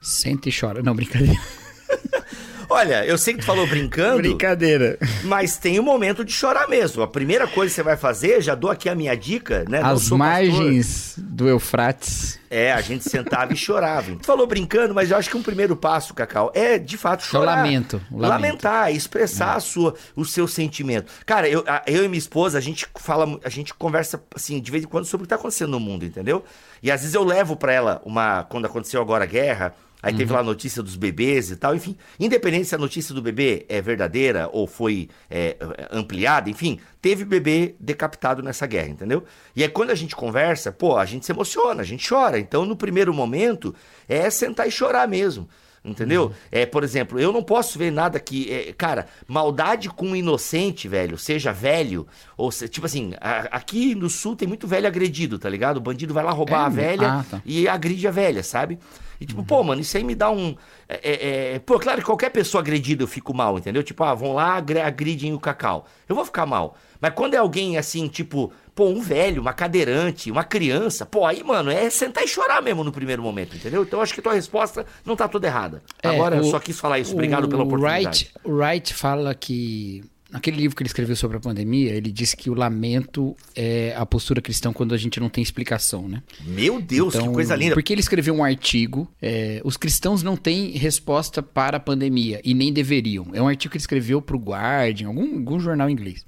Senta 0.00 0.48
e 0.48 0.52
chora. 0.52 0.82
Não, 0.82 0.94
brincadeira. 0.94 1.40
Olha, 2.68 3.04
eu 3.06 3.16
sei 3.16 3.34
que 3.34 3.40
tu 3.40 3.46
falou 3.46 3.66
brincando, 3.66 4.16
Brincadeira. 4.18 4.98
mas 5.24 5.56
tem 5.56 5.78
o 5.78 5.82
momento 5.82 6.24
de 6.24 6.32
chorar 6.32 6.68
mesmo. 6.68 7.02
A 7.02 7.06
primeira 7.08 7.46
coisa 7.46 7.70
que 7.70 7.76
você 7.76 7.82
vai 7.82 7.96
fazer, 7.96 8.40
já 8.42 8.54
dou 8.54 8.70
aqui 8.70 8.88
a 8.88 8.94
minha 8.94 9.16
dica, 9.16 9.64
né? 9.68 9.78
As 9.78 10.00
pastor. 10.00 10.18
margens 10.18 11.14
do 11.16 11.48
Eufrates. 11.48 12.38
É, 12.48 12.72
a 12.72 12.80
gente 12.80 13.08
sentava 13.08 13.52
e 13.52 13.56
chorava. 13.56 14.16
Tu 14.16 14.24
falou 14.26 14.46
brincando, 14.46 14.94
mas 14.94 15.10
eu 15.10 15.16
acho 15.16 15.28
que 15.28 15.36
um 15.36 15.42
primeiro 15.42 15.76
passo, 15.76 16.14
Cacau, 16.14 16.50
é 16.54 16.78
de 16.78 16.96
fato 16.96 17.20
É 17.22 17.24
chorar. 17.26 17.56
lamento, 17.56 18.00
lamento. 18.10 18.28
Lamentar, 18.28 18.92
expressar 18.92 19.54
a 19.56 19.60
sua, 19.60 19.94
o 20.14 20.24
seu 20.24 20.46
sentimento. 20.46 21.12
Cara, 21.24 21.48
eu, 21.48 21.64
a- 21.66 21.82
eu 21.86 22.04
e 22.04 22.08
minha 22.08 22.18
esposa, 22.18 22.56
a 22.58 22.60
gente 22.60 22.86
fala, 22.98 23.38
a 23.44 23.48
gente 23.48 23.74
conversa 23.74 24.22
assim, 24.34 24.60
de 24.60 24.70
vez 24.70 24.84
em 24.84 24.86
quando 24.86 25.04
sobre 25.06 25.24
o 25.24 25.26
que 25.26 25.30
tá 25.30 25.36
acontecendo 25.36 25.70
no 25.70 25.80
mundo, 25.80 26.04
entendeu? 26.04 26.44
E 26.82 26.90
às 26.90 27.00
vezes 27.00 27.14
eu 27.14 27.24
levo 27.24 27.56
pra 27.56 27.72
ela 27.72 28.00
uma. 28.04 28.44
Quando 28.44 28.66
aconteceu 28.66 29.00
agora 29.00 29.24
a 29.24 29.26
guerra. 29.26 29.74
Aí 30.02 30.14
teve 30.14 30.32
lá 30.32 30.38
a 30.38 30.42
notícia 30.44 30.82
dos 30.82 30.94
bebês 30.94 31.50
e 31.50 31.56
tal, 31.56 31.74
enfim. 31.74 31.96
Independente 32.20 32.66
se 32.66 32.74
a 32.74 32.78
notícia 32.78 33.12
do 33.14 33.20
bebê 33.20 33.66
é 33.68 33.80
verdadeira 33.80 34.48
ou 34.52 34.66
foi 34.66 35.08
é, 35.28 35.56
ampliada, 35.90 36.48
enfim, 36.48 36.78
teve 37.02 37.24
bebê 37.24 37.74
decapitado 37.80 38.42
nessa 38.42 38.66
guerra, 38.66 38.88
entendeu? 38.88 39.24
E 39.54 39.62
aí 39.62 39.68
quando 39.68 39.90
a 39.90 39.94
gente 39.94 40.14
conversa, 40.14 40.70
pô, 40.70 40.96
a 40.96 41.04
gente 41.04 41.26
se 41.26 41.32
emociona, 41.32 41.80
a 41.82 41.84
gente 41.84 42.08
chora. 42.08 42.38
Então, 42.38 42.64
no 42.64 42.76
primeiro 42.76 43.12
momento, 43.12 43.74
é 44.08 44.28
sentar 44.30 44.68
e 44.68 44.70
chorar 44.70 45.08
mesmo. 45.08 45.48
Entendeu? 45.84 46.32
É, 46.50 46.66
por 46.66 46.82
exemplo, 46.82 47.16
eu 47.18 47.32
não 47.32 47.44
posso 47.44 47.78
ver 47.78 47.92
nada 47.92 48.18
que. 48.18 48.52
é, 48.52 48.72
cara, 48.72 49.06
maldade 49.28 49.88
com 49.88 50.08
um 50.08 50.16
inocente, 50.16 50.88
velho, 50.88 51.16
seja 51.16 51.52
velho, 51.52 52.08
ou 52.36 52.50
se, 52.50 52.68
tipo 52.68 52.86
assim, 52.86 53.12
a- 53.20 53.48
aqui 53.52 53.94
no 53.94 54.10
sul 54.10 54.34
tem 54.34 54.48
muito 54.48 54.66
velho 54.66 54.88
agredido, 54.88 55.38
tá 55.38 55.48
ligado? 55.48 55.76
O 55.76 55.80
bandido 55.80 56.12
vai 56.12 56.24
lá 56.24 56.32
roubar 56.32 56.62
É? 56.62 56.66
a 56.66 56.68
velha 56.68 57.08
Ah, 57.12 57.24
tá. 57.30 57.42
e 57.46 57.68
agride 57.68 58.08
a 58.08 58.10
velha, 58.10 58.42
sabe? 58.42 58.80
E 59.20 59.26
tipo, 59.26 59.42
pô, 59.44 59.62
mano, 59.62 59.80
isso 59.80 59.96
aí 59.96 60.04
me 60.04 60.14
dá 60.14 60.30
um. 60.30 60.54
é, 60.88 61.00
é, 61.02 61.54
é, 61.54 61.58
pô, 61.58 61.78
claro 61.78 62.00
que 62.00 62.06
qualquer 62.06 62.30
pessoa 62.30 62.60
agredida 62.60 63.02
eu 63.02 63.06
fico 63.08 63.32
mal, 63.34 63.56
entendeu? 63.58 63.82
Tipo, 63.82 64.04
ah, 64.04 64.14
vão 64.14 64.34
lá, 64.34 64.56
agridem 64.84 65.32
o 65.32 65.40
cacau. 65.40 65.86
Eu 66.08 66.14
vou 66.14 66.24
ficar 66.24 66.44
mal. 66.46 66.76
Mas 67.00 67.12
quando 67.14 67.34
é 67.34 67.36
alguém 67.38 67.76
assim, 67.78 68.08
tipo, 68.08 68.52
pô, 68.74 68.86
um 68.88 69.00
velho, 69.00 69.40
uma 69.42 69.52
cadeirante, 69.52 70.30
uma 70.30 70.44
criança, 70.44 71.04
pô, 71.06 71.24
aí, 71.26 71.42
mano, 71.42 71.70
é 71.70 71.88
sentar 71.90 72.24
e 72.24 72.28
chorar 72.28 72.62
mesmo 72.62 72.82
no 72.84 72.92
primeiro 72.92 73.22
momento, 73.22 73.54
entendeu? 73.56 73.82
Então 73.82 73.98
eu 73.98 74.02
acho 74.02 74.14
que 74.14 74.22
tua 74.22 74.32
resposta 74.34 74.84
não 75.04 75.14
tá 75.16 75.28
toda 75.28 75.46
errada. 75.46 75.82
É, 76.02 76.08
Agora 76.08 76.36
eu 76.36 76.42
o- 76.42 76.50
só 76.50 76.58
quis 76.58 76.78
falar 76.78 76.98
isso. 76.98 77.12
Obrigado 77.12 77.48
pela 77.48 77.62
o 77.62 77.66
oportunidade. 77.66 78.30
Wright, 78.34 78.48
o 78.48 78.52
Wright 78.56 78.94
fala 78.94 79.34
que. 79.34 80.02
Naquele 80.36 80.58
livro 80.58 80.76
que 80.76 80.82
ele 80.82 80.88
escreveu 80.88 81.16
sobre 81.16 81.38
a 81.38 81.40
pandemia, 81.40 81.94
ele 81.94 82.12
disse 82.12 82.36
que 82.36 82.50
o 82.50 82.54
lamento 82.54 83.34
é 83.54 83.94
a 83.96 84.04
postura 84.04 84.42
cristã 84.42 84.70
quando 84.70 84.94
a 84.94 84.98
gente 84.98 85.18
não 85.18 85.30
tem 85.30 85.42
explicação, 85.42 86.06
né? 86.06 86.22
Meu 86.44 86.78
Deus, 86.78 87.14
que 87.14 87.18
Então, 87.22 87.32
coisa 87.32 87.56
linda. 87.56 87.72
Porque 87.74 87.90
ele 87.90 88.02
escreveu 88.02 88.34
um 88.34 88.44
artigo, 88.44 89.10
é, 89.22 89.62
os 89.64 89.78
cristãos 89.78 90.22
não 90.22 90.36
têm 90.36 90.72
resposta 90.72 91.42
para 91.42 91.78
a 91.78 91.80
pandemia 91.80 92.38
e 92.44 92.52
nem 92.52 92.70
deveriam. 92.70 93.28
É 93.32 93.40
um 93.40 93.48
artigo 93.48 93.72
que 93.72 93.78
ele 93.78 93.82
escreveu 93.82 94.20
para 94.20 94.36
o 94.36 94.38
Guardian, 94.38 95.08
algum, 95.08 95.36
algum 95.36 95.58
jornal 95.58 95.88
inglês. 95.88 96.26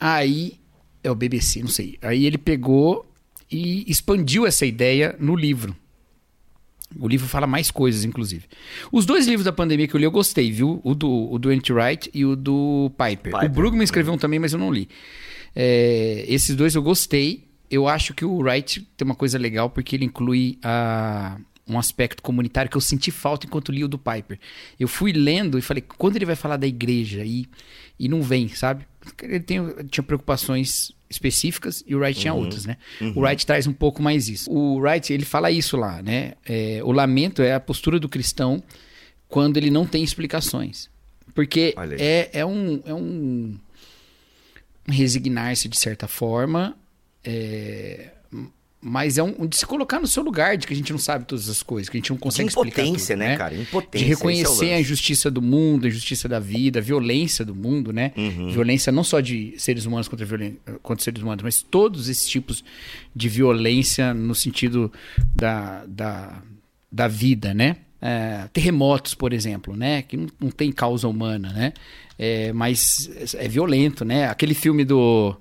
Aí, 0.00 0.58
é 1.04 1.08
o 1.08 1.14
BBC, 1.14 1.60
não 1.60 1.68
sei. 1.68 1.96
Aí 2.02 2.26
ele 2.26 2.36
pegou 2.36 3.06
e 3.48 3.88
expandiu 3.88 4.44
essa 4.44 4.66
ideia 4.66 5.14
no 5.20 5.36
livro. 5.36 5.76
O 6.98 7.08
livro 7.08 7.26
fala 7.26 7.46
mais 7.46 7.70
coisas, 7.70 8.04
inclusive. 8.04 8.44
Os 8.90 9.06
dois 9.06 9.26
livros 9.26 9.44
da 9.44 9.52
pandemia 9.52 9.86
que 9.86 9.94
eu 9.94 9.98
li, 9.98 10.04
eu 10.04 10.10
gostei, 10.10 10.50
viu? 10.50 10.80
O 10.84 10.94
do, 10.94 11.32
o 11.32 11.38
do 11.38 11.50
Anti-Wright 11.50 12.10
e 12.12 12.24
o 12.24 12.34
do 12.34 12.90
Piper. 12.90 13.32
Piper. 13.32 13.44
O 13.44 13.48
Brugman 13.48 13.84
escreveu 13.84 14.14
um 14.14 14.18
também, 14.18 14.38
mas 14.38 14.52
eu 14.52 14.58
não 14.58 14.72
li. 14.72 14.88
É, 15.54 16.24
esses 16.28 16.54
dois 16.54 16.74
eu 16.74 16.82
gostei. 16.82 17.44
Eu 17.70 17.88
acho 17.88 18.14
que 18.14 18.24
o 18.24 18.38
Wright 18.38 18.80
tem 18.96 19.04
uma 19.04 19.14
coisa 19.14 19.38
legal, 19.38 19.70
porque 19.70 19.96
ele 19.96 20.04
inclui 20.04 20.58
a, 20.62 21.36
um 21.68 21.78
aspecto 21.78 22.22
comunitário 22.22 22.70
que 22.70 22.76
eu 22.76 22.80
senti 22.80 23.10
falta 23.10 23.46
enquanto 23.46 23.72
li 23.72 23.82
o 23.82 23.88
do 23.88 23.98
Piper. 23.98 24.38
Eu 24.78 24.86
fui 24.86 25.12
lendo 25.12 25.58
e 25.58 25.62
falei, 25.62 25.82
quando 25.82 26.16
ele 26.16 26.24
vai 26.24 26.36
falar 26.36 26.56
da 26.56 26.66
igreja? 26.66 27.24
E, 27.24 27.46
e 27.98 28.08
não 28.08 28.22
vem, 28.22 28.48
sabe? 28.48 28.86
Ele 29.22 29.40
tem, 29.40 29.60
tinha 29.90 30.04
preocupações 30.04 30.92
específicas 31.08 31.84
e 31.86 31.94
o 31.94 31.98
Wright 31.98 32.20
tinha 32.20 32.34
outras, 32.34 32.64
né? 32.64 32.76
O 33.14 33.20
Wright 33.20 33.46
traz 33.46 33.66
um 33.66 33.72
pouco 33.72 34.02
mais 34.02 34.28
isso. 34.28 34.50
O 34.50 34.78
Wright, 34.78 35.12
ele 35.12 35.24
fala 35.24 35.50
isso 35.50 35.76
lá, 35.76 36.02
né? 36.02 36.32
É, 36.44 36.80
o 36.82 36.92
lamento 36.92 37.42
é 37.42 37.54
a 37.54 37.60
postura 37.60 37.98
do 37.98 38.08
cristão 38.08 38.62
quando 39.28 39.56
ele 39.56 39.70
não 39.70 39.86
tem 39.86 40.02
explicações. 40.02 40.88
Porque 41.34 41.74
é, 41.98 42.30
é 42.32 42.46
um... 42.46 42.82
É 42.84 42.94
um 42.94 43.56
resignar-se 44.88 45.68
de 45.68 45.76
certa 45.76 46.06
forma, 46.06 46.76
é, 47.24 48.10
mas 48.80 49.18
é 49.18 49.22
um, 49.22 49.46
de 49.46 49.56
se 49.56 49.66
colocar 49.66 49.98
no 49.98 50.06
seu 50.06 50.22
lugar, 50.22 50.56
de 50.56 50.66
que 50.66 50.72
a 50.72 50.76
gente 50.76 50.92
não 50.92 50.98
sabe 50.98 51.24
todas 51.24 51.48
as 51.48 51.62
coisas, 51.62 51.88
que 51.88 51.96
a 51.96 52.00
gente 52.00 52.10
não 52.10 52.18
consegue 52.18 52.48
explicar 52.48 52.82
impotência, 52.82 53.16
tudo, 53.16 53.24
né, 53.26 53.36
cara? 53.36 53.54
Impotência. 53.56 53.98
De 53.98 54.04
é 54.04 54.14
reconhecer 54.14 54.66
a 54.66 54.70
lance. 54.70 54.80
injustiça 54.82 55.30
do 55.30 55.42
mundo, 55.42 55.86
a 55.86 55.88
injustiça 55.88 56.28
da 56.28 56.38
vida, 56.38 56.78
a 56.78 56.82
violência 56.82 57.44
do 57.44 57.54
mundo, 57.54 57.92
né? 57.92 58.12
Uhum. 58.16 58.50
Violência 58.50 58.92
não 58.92 59.02
só 59.02 59.20
de 59.20 59.54
seres 59.58 59.86
humanos 59.86 60.08
contra, 60.08 60.24
violen- 60.24 60.58
contra 60.82 61.02
seres 61.02 61.22
humanos, 61.22 61.42
mas 61.42 61.62
todos 61.62 62.08
esses 62.08 62.28
tipos 62.28 62.62
de 63.14 63.28
violência 63.28 64.12
no 64.14 64.34
sentido 64.34 64.92
da, 65.34 65.84
da, 65.86 66.42
da 66.92 67.08
vida, 67.08 67.52
né? 67.54 67.76
É, 68.00 68.46
terremotos, 68.52 69.14
por 69.14 69.32
exemplo, 69.32 69.74
né? 69.74 70.02
Que 70.02 70.16
não, 70.16 70.28
não 70.38 70.50
tem 70.50 70.70
causa 70.70 71.08
humana, 71.08 71.50
né? 71.52 71.72
É, 72.18 72.52
mas 72.52 73.10
é 73.34 73.48
violento, 73.48 74.04
né? 74.04 74.28
Aquele 74.28 74.54
filme 74.54 74.84
do, 74.84 75.34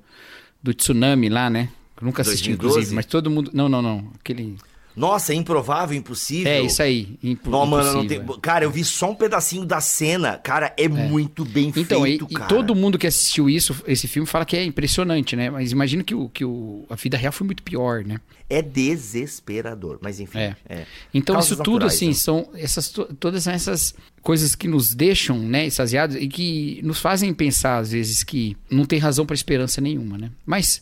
do 0.63 0.73
tsunami 0.73 1.29
lá, 1.29 1.49
né? 1.49 1.69
Nunca 2.01 2.21
assisti, 2.21 2.49
2012? 2.49 2.55
inclusive, 2.73 2.95
mas 2.95 3.05
todo 3.05 3.29
mundo. 3.31 3.51
Não, 3.53 3.67
não, 3.69 3.81
não. 3.81 4.11
Aquele. 4.19 4.55
Nossa, 4.95 5.33
é 5.33 5.35
improvável, 5.35 5.97
impossível. 5.97 6.49
É, 6.49 6.61
isso 6.61 6.81
aí. 6.81 7.17
Impo- 7.21 7.49
Não, 7.49 7.65
mano, 7.65 7.91
não 7.91 8.07
tem... 8.07 8.17
é. 8.17 8.23
Cara, 8.41 8.63
eu 8.63 8.71
vi 8.71 8.81
só 8.85 9.11
um 9.11 9.15
pedacinho 9.15 9.65
da 9.65 9.81
cena. 9.81 10.37
Cara, 10.37 10.73
é, 10.77 10.87
muito 10.87 11.43
bem 11.43 11.73
Então, 11.75 12.03
feito, 12.03 12.25
e 12.29 12.33
cara. 12.33 12.47
todo 12.47 12.73
mundo 12.73 12.97
que 12.97 13.05
assistiu 13.05 13.49
isso, 13.49 13.75
esse 13.85 14.07
filme, 14.07 14.25
fala 14.25 14.45
que 14.45 14.55
é 14.55 14.63
impressionante, 14.63 15.35
né? 15.35 15.49
Mas 15.49 15.73
imagina 15.73 16.01
que, 16.01 16.15
o, 16.15 16.29
que 16.29 16.45
o, 16.45 16.85
a 16.89 16.95
vida 16.95 17.17
real 17.17 17.33
foi 17.33 17.45
muito 17.45 17.61
pior, 17.61 18.05
né? 18.05 18.21
É 18.49 18.61
desesperador, 18.61 19.99
mas 20.01 20.19
enfim. 20.21 20.37
É. 20.37 20.55
é. 20.69 20.85
Então, 21.13 21.35
Causas 21.35 21.51
isso 21.51 21.63
tudo, 21.63 21.73
naturais, 21.85 21.93
assim, 21.95 22.07
né? 22.07 22.13
são 22.13 22.49
essas, 22.55 22.89
to- 22.89 23.13
todas 23.19 23.47
essas 23.47 23.93
coisas 24.21 24.55
que 24.55 24.67
nos 24.67 24.93
deixam, 24.93 25.37
né, 25.39 25.65
extasiados 25.67 26.15
e 26.15 26.27
que 26.27 26.79
nos 26.83 26.99
fazem 26.99 27.33
pensar, 27.33 27.77
às 27.79 27.91
vezes, 27.91 28.23
que 28.23 28.55
não 28.69 28.85
tem 28.85 28.99
razão 28.99 29.25
para 29.25 29.33
esperança 29.33 29.81
nenhuma, 29.81 30.17
né? 30.17 30.31
Mas, 30.45 30.81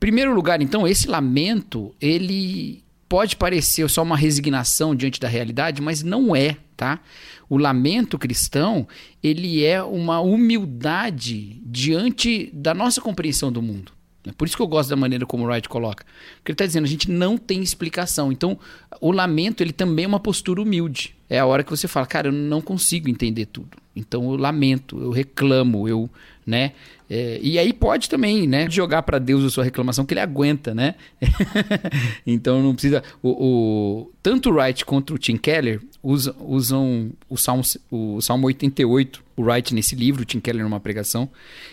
primeiro 0.00 0.34
lugar, 0.34 0.60
então, 0.62 0.88
esse 0.88 1.06
lamento, 1.06 1.94
ele 2.00 2.82
pode 3.08 3.36
parecer 3.36 3.88
só 3.88 4.02
uma 4.02 4.16
resignação 4.16 4.94
diante 4.94 5.20
da 5.20 5.28
realidade, 5.28 5.82
mas 5.82 6.02
não 6.02 6.34
é, 6.34 6.56
tá? 6.76 7.00
O 7.48 7.58
lamento 7.58 8.18
cristão, 8.18 8.86
ele 9.22 9.64
é 9.64 9.82
uma 9.82 10.20
humildade 10.20 11.60
diante 11.64 12.48
da 12.52 12.72
nossa 12.72 13.00
compreensão 13.00 13.52
do 13.52 13.60
mundo. 13.60 13.92
É 14.24 14.32
por 14.32 14.46
isso 14.46 14.56
que 14.56 14.62
eu 14.62 14.68
gosto 14.68 14.90
da 14.90 14.96
maneira 14.96 15.24
como 15.26 15.44
o 15.44 15.46
Wright 15.46 15.68
coloca. 15.68 16.04
Porque 16.36 16.52
ele 16.52 16.54
está 16.54 16.66
dizendo, 16.66 16.84
a 16.84 16.88
gente 16.88 17.10
não 17.10 17.36
tem 17.36 17.62
explicação. 17.62 18.30
Então, 18.30 18.58
o 19.00 19.10
lamento, 19.10 19.62
ele 19.62 19.72
também 19.72 20.04
é 20.04 20.08
uma 20.08 20.20
postura 20.20 20.60
humilde. 20.60 21.16
É 21.28 21.38
a 21.38 21.46
hora 21.46 21.64
que 21.64 21.70
você 21.70 21.88
fala, 21.88 22.06
cara, 22.06 22.28
eu 22.28 22.32
não 22.32 22.60
consigo 22.60 23.08
entender 23.08 23.46
tudo. 23.46 23.78
Então, 23.96 24.30
eu 24.30 24.36
lamento, 24.36 25.00
eu 25.00 25.10
reclamo, 25.10 25.88
eu, 25.88 26.08
né? 26.50 26.72
É, 27.08 27.40
e 27.42 27.58
aí 27.58 27.72
pode 27.72 28.08
também, 28.08 28.46
né, 28.46 28.68
jogar 28.70 29.02
para 29.02 29.18
Deus 29.18 29.44
a 29.44 29.50
sua 29.50 29.64
reclamação, 29.64 30.04
que 30.04 30.12
ele 30.14 30.20
aguenta, 30.20 30.74
né? 30.74 30.94
então, 32.26 32.62
não 32.62 32.72
precisa... 32.72 33.02
O, 33.22 33.30
o- 33.30 34.12
tanto 34.22 34.50
o 34.50 34.54
Wright 34.54 34.84
quanto 34.84 35.14
o 35.14 35.18
Tim 35.18 35.36
Keller 35.36 35.80
usam, 36.02 36.34
usam 36.40 37.10
o, 37.28 37.36
Salmo, 37.36 37.62
o 37.90 38.20
Salmo 38.20 38.46
88, 38.46 39.22
o 39.36 39.42
Wright 39.42 39.74
nesse 39.74 39.94
livro, 39.94 40.22
o 40.22 40.24
Tim 40.24 40.40
Keller 40.40 40.62
numa 40.62 40.78
pregação, 40.80 41.28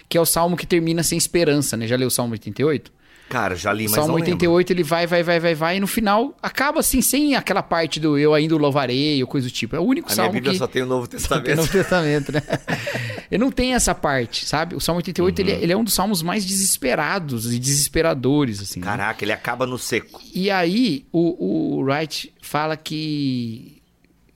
que 0.10 0.18
é 0.18 0.22
o 0.22 0.26
salmo 0.26 0.56
que 0.58 0.66
termina 0.66 1.04
sem 1.04 1.18
esperança, 1.18 1.76
né? 1.76 1.86
Já 1.88 1.96
leu 1.96 2.08
o 2.08 2.12
Salmo 2.12 2.32
88? 2.34 2.92
Cara, 3.30 3.56
já 3.56 3.74
li, 3.74 3.84
O 3.88 3.90
mas 3.90 3.96
Salmo 3.96 4.08
não 4.10 4.16
lembro. 4.16 4.32
88 4.32 4.72
ele 4.74 4.84
vai, 4.84 5.06
vai, 5.06 5.22
vai, 5.24 5.40
vai, 5.40 5.54
vai, 5.56 5.78
e 5.78 5.80
no 5.80 5.88
final 5.88 6.36
acaba 6.42 6.80
assim, 6.80 7.02
sem 7.02 7.36
aquela 7.36 7.62
parte 7.62 8.00
do 8.00 8.18
eu 8.18 8.34
ainda 8.34 8.56
o 8.56 8.58
louvarei 8.58 9.22
ou 9.22 9.28
coisa 9.28 9.48
do 9.48 9.52
tipo. 9.52 9.76
É 9.76 9.80
o 9.80 9.84
único 9.84 10.08
A 10.08 10.10
minha 10.12 10.16
salmo 10.16 10.32
Bíblia 10.34 10.54
que. 10.54 10.58
só 10.60 10.68
tem 10.68 10.82
o 10.82 10.86
Novo 10.86 11.08
Tem 11.08 11.20
Testamento. 11.20 11.56
no 11.58 11.68
Testamento, 11.68 12.32
né? 12.32 12.42
Ele 13.30 13.44
não 13.44 13.52
tem 13.52 13.74
essa 13.74 13.94
parte, 13.94 14.46
sabe? 14.46 14.74
O 14.76 14.80
Salmo 14.80 15.00
88 15.00 15.40
ele, 15.42 15.52
é- 15.52 15.62
ele 15.62 15.74
é 15.74 15.76
um 15.78 15.84
dos 15.84 15.94
salmos 15.94 16.22
mais 16.22 16.46
desesperados 16.46 17.54
e 17.54 17.60
desesperadores, 17.60 18.62
assim. 18.62 18.80
né? 18.80 18.86
Caraca, 18.86 19.26
ele 19.26 19.34
acaba 19.34 19.66
no 19.68 19.78
seco. 19.78 20.22
E 20.34 20.50
aí, 20.50 21.06
o, 21.12 21.78
o 21.80 21.84
Wright 21.84 22.34
fala 22.42 22.78
que, 22.78 23.82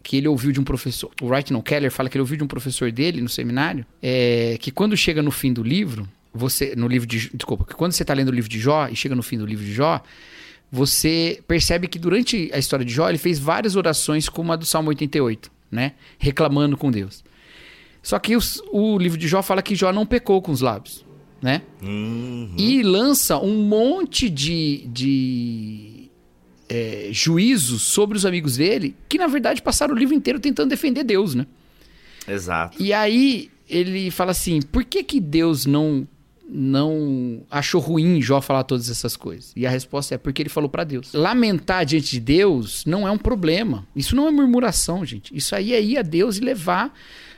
que 0.03 0.17
ele 0.17 0.27
ouviu 0.27 0.51
de 0.51 0.60
um 0.60 0.63
professor. 0.65 1.10
O 1.21 1.27
Wright 1.27 1.53
não, 1.53 1.62
Keller 1.62 1.89
fala 1.89 2.10
que 2.10 2.17
ele 2.17 2.21
ouviu 2.21 2.36
de 2.38 2.43
um 2.43 2.48
professor 2.48 2.91
dele 2.91 3.21
no 3.21 3.29
seminário. 3.29 3.86
é, 4.03 4.57
que 4.60 4.71
quando 4.71 4.98
chega 4.98 5.21
no 5.21 5.31
fim 5.31 5.53
do 5.53 5.63
livro, 5.63 6.05
você. 6.33 6.75
No 6.75 6.88
livro 6.88 7.07
de. 7.07 7.29
Desculpa, 7.33 7.65
que 7.65 7.75
quando 7.75 7.91
você 7.91 8.03
está 8.03 8.13
lendo 8.13 8.29
o 8.29 8.33
livro 8.33 8.50
de 8.50 8.59
Jó 8.59 8.88
e 8.88 8.95
chega 8.95 9.15
no 9.15 9.23
fim 9.23 9.38
do 9.38 9.45
livro 9.45 9.63
de 9.65 9.73
Jó, 9.73 10.01
você 10.71 11.41
percebe 11.47 11.88
que 11.88 12.00
durante 12.00 12.50
a 12.53 12.57
história 12.57 12.85
de 12.85 12.93
Jó, 12.93 13.09
ele 13.09 13.17
fez 13.17 13.38
várias 13.39 13.75
orações 13.75 14.29
como 14.29 14.51
a 14.53 14.55
do 14.55 14.65
Salmo 14.65 14.89
88, 14.89 15.51
né? 15.69 15.93
Reclamando 16.17 16.77
com 16.77 16.89
Deus. 16.91 17.23
Só 18.01 18.17
que 18.17 18.35
os- 18.35 18.61
o 18.71 18.97
livro 18.97 19.17
de 19.17 19.27
Jó 19.27 19.41
fala 19.43 19.61
que 19.61 19.75
Jó 19.75 19.91
não 19.91 20.05
pecou 20.05 20.41
com 20.41 20.51
os 20.51 20.61
lábios, 20.61 21.05
né? 21.41 21.61
Uhum. 21.83 22.55
E 22.57 22.81
lança 22.81 23.38
um 23.38 23.63
monte 23.63 24.29
de, 24.29 24.88
de 24.88 26.09
é, 26.69 27.09
juízos 27.11 27.81
sobre 27.81 28.17
os 28.17 28.25
amigos 28.25 28.55
dele, 28.57 28.95
que 29.09 29.17
na 29.17 29.27
verdade 29.27 29.61
passaram 29.61 29.93
o 29.93 29.97
livro 29.97 30.15
inteiro 30.15 30.39
tentando 30.39 30.69
defender 30.69 31.03
Deus, 31.03 31.35
né? 31.35 31.45
Exato. 32.27 32.81
E 32.81 32.93
aí 32.93 33.51
ele 33.69 34.09
fala 34.09 34.31
assim: 34.31 34.61
por 34.61 34.83
que, 34.85 35.03
que 35.03 35.19
Deus 35.19 35.65
não 35.65 36.07
não 36.53 37.46
achou 37.50 37.79
ruim 37.79 38.22
Jó 38.22 38.41
falar 38.41 38.65
todas 38.65 38.89
essas 38.89 39.15
coisas? 39.15 39.53
E 39.55 39.65
a 39.65 39.70
resposta 39.70 40.15
é 40.15 40.17
porque 40.17 40.41
ele 40.41 40.50
falou 40.50 40.70
pra 40.70 40.84
Deus. 40.84 41.13
Lamentar 41.13 41.86
diante 41.86 42.12
de 42.12 42.20
Deus 42.20 42.84
não 42.86 43.08
é 43.08 43.12
um 43.12 43.17
problema. 43.17 43.88
Isso 43.96 44.15
não 44.15 44.27
é 44.27 44.31
murmuração, 44.31 45.05
gente. 45.05 45.36
Isso 45.36 45.55
aí 45.55 45.74
é 45.74 45.81
ir 45.81 45.98
a 45.98 46.01
Deus 46.01 46.38
e 46.38 46.41
levar 46.41 46.93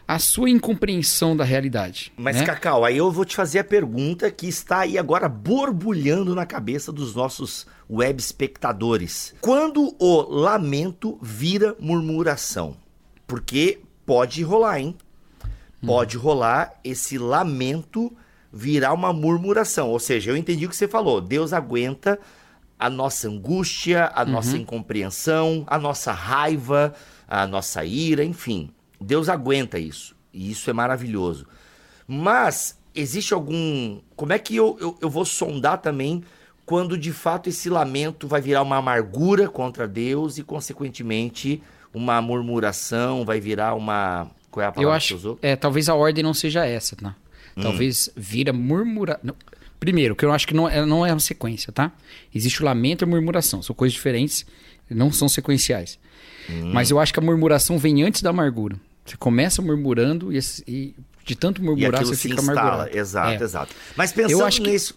a 0.08 0.20
sua 0.20 0.50
incompreensão 0.50 1.38
da 1.38 1.44
realidade. 1.44 2.12
Mas, 2.18 2.38
né? 2.38 2.46
Cacau, 2.46 2.84
aí 2.84 2.98
eu 2.98 3.12
vou 3.12 3.24
te 3.24 3.36
fazer 3.36 3.60
a 3.60 3.64
pergunta 3.64 4.30
que 4.32 4.48
está 4.48 4.80
aí 4.80 4.98
agora 4.98 5.30
borbulhando 5.30 6.36
na 6.36 6.46
cabeça 6.46 6.92
dos 6.92 7.16
nossos 7.16 7.68
web 7.90 8.20
espectadores. 8.20 9.34
Quando 9.40 9.96
o 10.00 10.22
lamento 10.22 11.18
vira 11.22 11.76
murmuração? 11.80 12.76
Porque 13.28 13.80
pode 14.06 14.42
rolar, 14.44 14.80
hein? 14.80 14.96
Pode 15.86 16.18
rolar 16.18 16.80
esse 16.84 17.18
lamento 17.18 18.12
virar 18.54 18.94
uma 18.94 19.12
murmuração. 19.12 19.90
Ou 19.90 20.00
seja, 20.00 20.30
eu 20.30 20.38
entendi 20.38 20.66
o 20.66 20.70
que 20.70 20.76
você 20.76 20.88
falou. 20.88 21.20
Deus 21.20 21.52
aguenta 21.52 22.20
a 22.78 22.90
nossa 22.90 23.28
angústia, 23.28 24.12
a 24.14 24.24
nossa 24.24 24.58
incompreensão, 24.58 25.64
a 25.66 25.80
nossa 25.80 26.12
raiva, 26.12 26.94
a 27.28 27.48
nossa 27.48 27.84
ira, 27.84 28.24
enfim. 28.24 28.70
Deus 29.02 29.28
aguenta 29.28 29.80
isso. 29.80 30.16
E 30.32 30.52
isso 30.52 30.70
é 30.70 30.74
maravilhoso. 30.74 31.48
Mas 32.08 32.78
existe 32.94 33.34
algum. 33.34 34.00
Como 34.16 34.34
é 34.34 34.40
que 34.40 34.56
eu, 34.56 34.78
eu, 34.80 34.98
eu 35.02 35.10
vou 35.10 35.26
sondar 35.26 35.80
também 35.80 36.24
quando 36.66 36.98
de 36.98 37.12
fato 37.12 37.50
esse 37.50 37.70
lamento 37.70 38.28
vai 38.28 38.42
virar 38.42 38.62
uma 38.62 38.78
amargura 38.78 39.50
contra 39.50 39.88
Deus 39.88 40.38
e, 40.38 40.44
consequentemente, 40.44 41.62
uma 41.94 42.22
murmuração, 42.22 43.26
vai 43.26 43.40
virar 43.40 43.76
uma. 43.76 44.30
Qual 44.50 44.64
é 44.64 44.68
a 44.68 44.72
palavra 44.72 44.84
Eu 44.84 44.92
que 44.92 44.98
acho. 44.98 45.08
você 45.10 45.14
usou? 45.16 45.40
É, 45.42 45.56
talvez 45.56 45.90
a 45.90 45.96
ordem 45.96 46.24
não 46.24 46.34
seja 46.34 46.66
essa, 46.66 46.96
tá? 46.96 47.16
Talvez 47.62 48.10
vira 48.16 48.52
murmura. 48.54 49.20
não. 49.24 49.36
Primeiro, 49.80 50.16
que 50.16 50.24
eu 50.24 50.32
acho 50.32 50.48
que 50.48 50.54
não 50.54 50.68
é, 50.70 50.86
não 50.86 51.06
é 51.06 51.12
uma 51.12 51.20
sequência, 51.20 51.72
tá? 51.74 51.92
Existe 52.34 52.62
o 52.62 52.66
lamento 52.66 53.04
e 53.04 53.06
a 53.06 53.08
murmuração. 53.08 53.62
São 53.62 53.76
coisas 53.76 53.94
diferentes, 53.94 54.46
não 54.90 55.12
são 55.12 55.28
sequenciais. 55.28 56.00
Mas 56.72 56.90
eu 56.90 57.00
acho 57.00 57.12
que 57.14 57.20
a 57.20 57.22
murmuração 57.22 57.78
vem 57.78 58.02
antes 58.04 58.22
da 58.22 58.30
amargura. 58.30 58.78
Você 59.06 59.18
começa 59.18 59.62
murmurando 59.62 60.32
e, 60.32 60.40
e 60.68 60.96
de 61.26 61.36
tanto 61.36 61.62
murmurar 61.62 62.04
você 62.06 62.16
se 62.16 62.30
fica 62.30 62.40
instala. 62.42 62.62
amargurado. 62.62 62.98
Exato, 62.98 63.42
É. 63.42 63.44
exato. 63.46 63.76
Mas 63.98 64.12
pensando 64.14 64.44
acho 64.46 64.62
que- 64.62 64.70
nisso. 64.70 64.96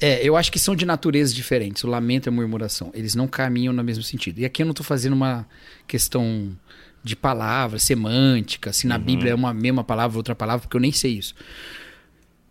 É, 0.00 0.20
eu 0.22 0.36
acho 0.36 0.52
que 0.52 0.60
são 0.60 0.76
de 0.76 0.86
naturezas 0.86 1.34
diferentes, 1.34 1.82
o 1.82 1.88
lamento 1.88 2.26
e 2.26 2.28
a 2.28 2.32
murmuração. 2.32 2.92
Eles 2.94 3.16
não 3.16 3.26
caminham 3.26 3.72
no 3.72 3.82
mesmo 3.82 4.04
sentido. 4.04 4.38
E 4.38 4.44
aqui 4.44 4.62
eu 4.62 4.66
não 4.66 4.70
estou 4.70 4.86
fazendo 4.86 5.14
uma 5.14 5.44
questão 5.88 6.56
de 7.02 7.16
palavra, 7.16 7.80
semântica, 7.80 8.72
se 8.72 8.86
na 8.86 8.96
Uhum. 8.96 9.02
Bíblia 9.02 9.32
é 9.32 9.34
uma 9.34 9.52
mesma 9.52 9.82
palavra, 9.82 10.16
outra 10.16 10.36
palavra, 10.36 10.60
porque 10.60 10.76
eu 10.76 10.80
nem 10.80 10.92
sei 10.92 11.12
isso. 11.18 11.34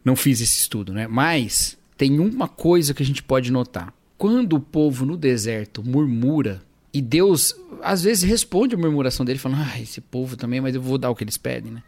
Não 0.03 0.15
fiz 0.15 0.41
esse 0.41 0.59
estudo, 0.59 0.93
né? 0.93 1.07
Mas 1.07 1.77
tem 1.97 2.19
uma 2.19 2.47
coisa 2.47 2.93
que 2.93 3.03
a 3.03 3.05
gente 3.05 3.23
pode 3.23 3.51
notar. 3.51 3.93
Quando 4.17 4.53
o 4.53 4.59
povo 4.59 5.05
no 5.05 5.17
deserto 5.17 5.83
murmura, 5.83 6.61
e 6.93 7.01
Deus 7.01 7.55
às 7.81 8.01
vezes 8.01 8.23
responde 8.23 8.75
a 8.75 8.77
murmuração 8.77 9.25
dele, 9.25 9.39
falando, 9.39 9.61
ah, 9.61 9.79
esse 9.79 10.01
povo 10.01 10.35
também, 10.35 10.61
mas 10.61 10.75
eu 10.75 10.81
vou 10.81 10.97
dar 10.97 11.09
o 11.09 11.15
que 11.15 11.23
eles 11.23 11.37
pedem, 11.37 11.71
né? 11.71 11.83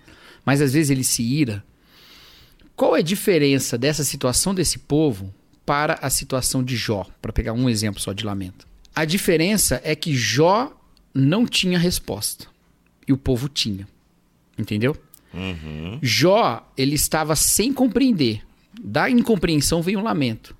Mas 0.45 0.61
às 0.61 0.73
vezes 0.73 0.89
ele 0.89 1.03
se 1.03 1.23
ira. 1.23 1.63
Qual 2.75 2.95
é 2.95 2.99
a 2.99 3.03
diferença 3.03 3.77
dessa 3.77 4.03
situação 4.03 4.53
desse 4.53 4.79
povo 4.79 5.33
para 5.65 5.95
a 6.01 6.09
situação 6.09 6.63
de 6.63 6.75
Jó? 6.75 7.05
Para 7.21 7.33
pegar 7.33 7.53
um 7.53 7.69
exemplo 7.69 7.99
só 7.99 8.13
de 8.13 8.25
lamento. 8.25 8.67
A 8.95 9.05
diferença 9.05 9.81
é 9.83 9.95
que 9.95 10.13
Jó 10.13 10.71
não 11.13 11.45
tinha 11.45 11.79
resposta 11.79 12.47
e 13.07 13.13
o 13.13 13.17
povo 13.17 13.49
tinha. 13.49 13.87
Entendeu? 14.57 14.95
Jó, 16.01 16.67
ele 16.77 16.95
estava 16.95 17.35
sem 17.35 17.73
compreender. 17.73 18.41
Da 18.81 19.09
incompreensão 19.09 19.81
vem 19.81 19.97
o 19.97 20.01
lamento. 20.01 20.55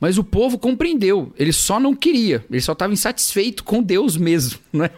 Mas 0.00 0.16
o 0.16 0.24
povo 0.24 0.58
compreendeu. 0.58 1.30
Ele 1.38 1.52
só 1.52 1.78
não 1.78 1.94
queria. 1.94 2.42
Ele 2.50 2.60
só 2.60 2.72
estava 2.72 2.90
insatisfeito 2.90 3.62
com 3.62 3.82
Deus 3.82 4.16
mesmo. 4.16 4.58
Né? 4.72 4.88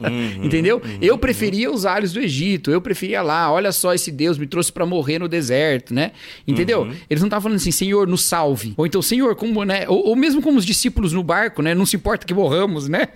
Uhum, 0.00 0.44
Entendeu? 0.44 0.82
Uhum, 0.84 0.98
eu 1.00 1.16
preferia 1.16 1.70
os 1.70 1.86
alhos 1.86 2.12
do 2.12 2.18
Egito. 2.18 2.68
Eu 2.68 2.80
preferia 2.80 3.22
lá. 3.22 3.50
Olha 3.50 3.70
só, 3.70 3.94
esse 3.94 4.10
Deus 4.10 4.36
me 4.36 4.44
trouxe 4.44 4.72
para 4.72 4.84
morrer 4.84 5.20
no 5.20 5.28
deserto, 5.28 5.94
né? 5.94 6.10
Entendeu? 6.48 6.82
Uhum. 6.82 6.96
Eles 7.08 7.22
não 7.22 7.28
estavam 7.28 7.44
falando 7.44 7.56
assim, 7.56 7.70
Senhor, 7.70 8.08
nos 8.08 8.24
salve. 8.24 8.74
Ou 8.76 8.84
então, 8.84 9.00
Senhor, 9.00 9.36
como, 9.36 9.64
né? 9.64 9.88
Ou, 9.88 10.08
ou, 10.08 10.16
mesmo 10.16 10.42
como 10.42 10.58
os 10.58 10.66
discípulos 10.66 11.12
no 11.12 11.22
barco, 11.22 11.62
né? 11.62 11.76
Não 11.76 11.86
se 11.86 11.94
importa 11.94 12.26
que 12.26 12.34
morramos, 12.34 12.88
né? 12.88 13.06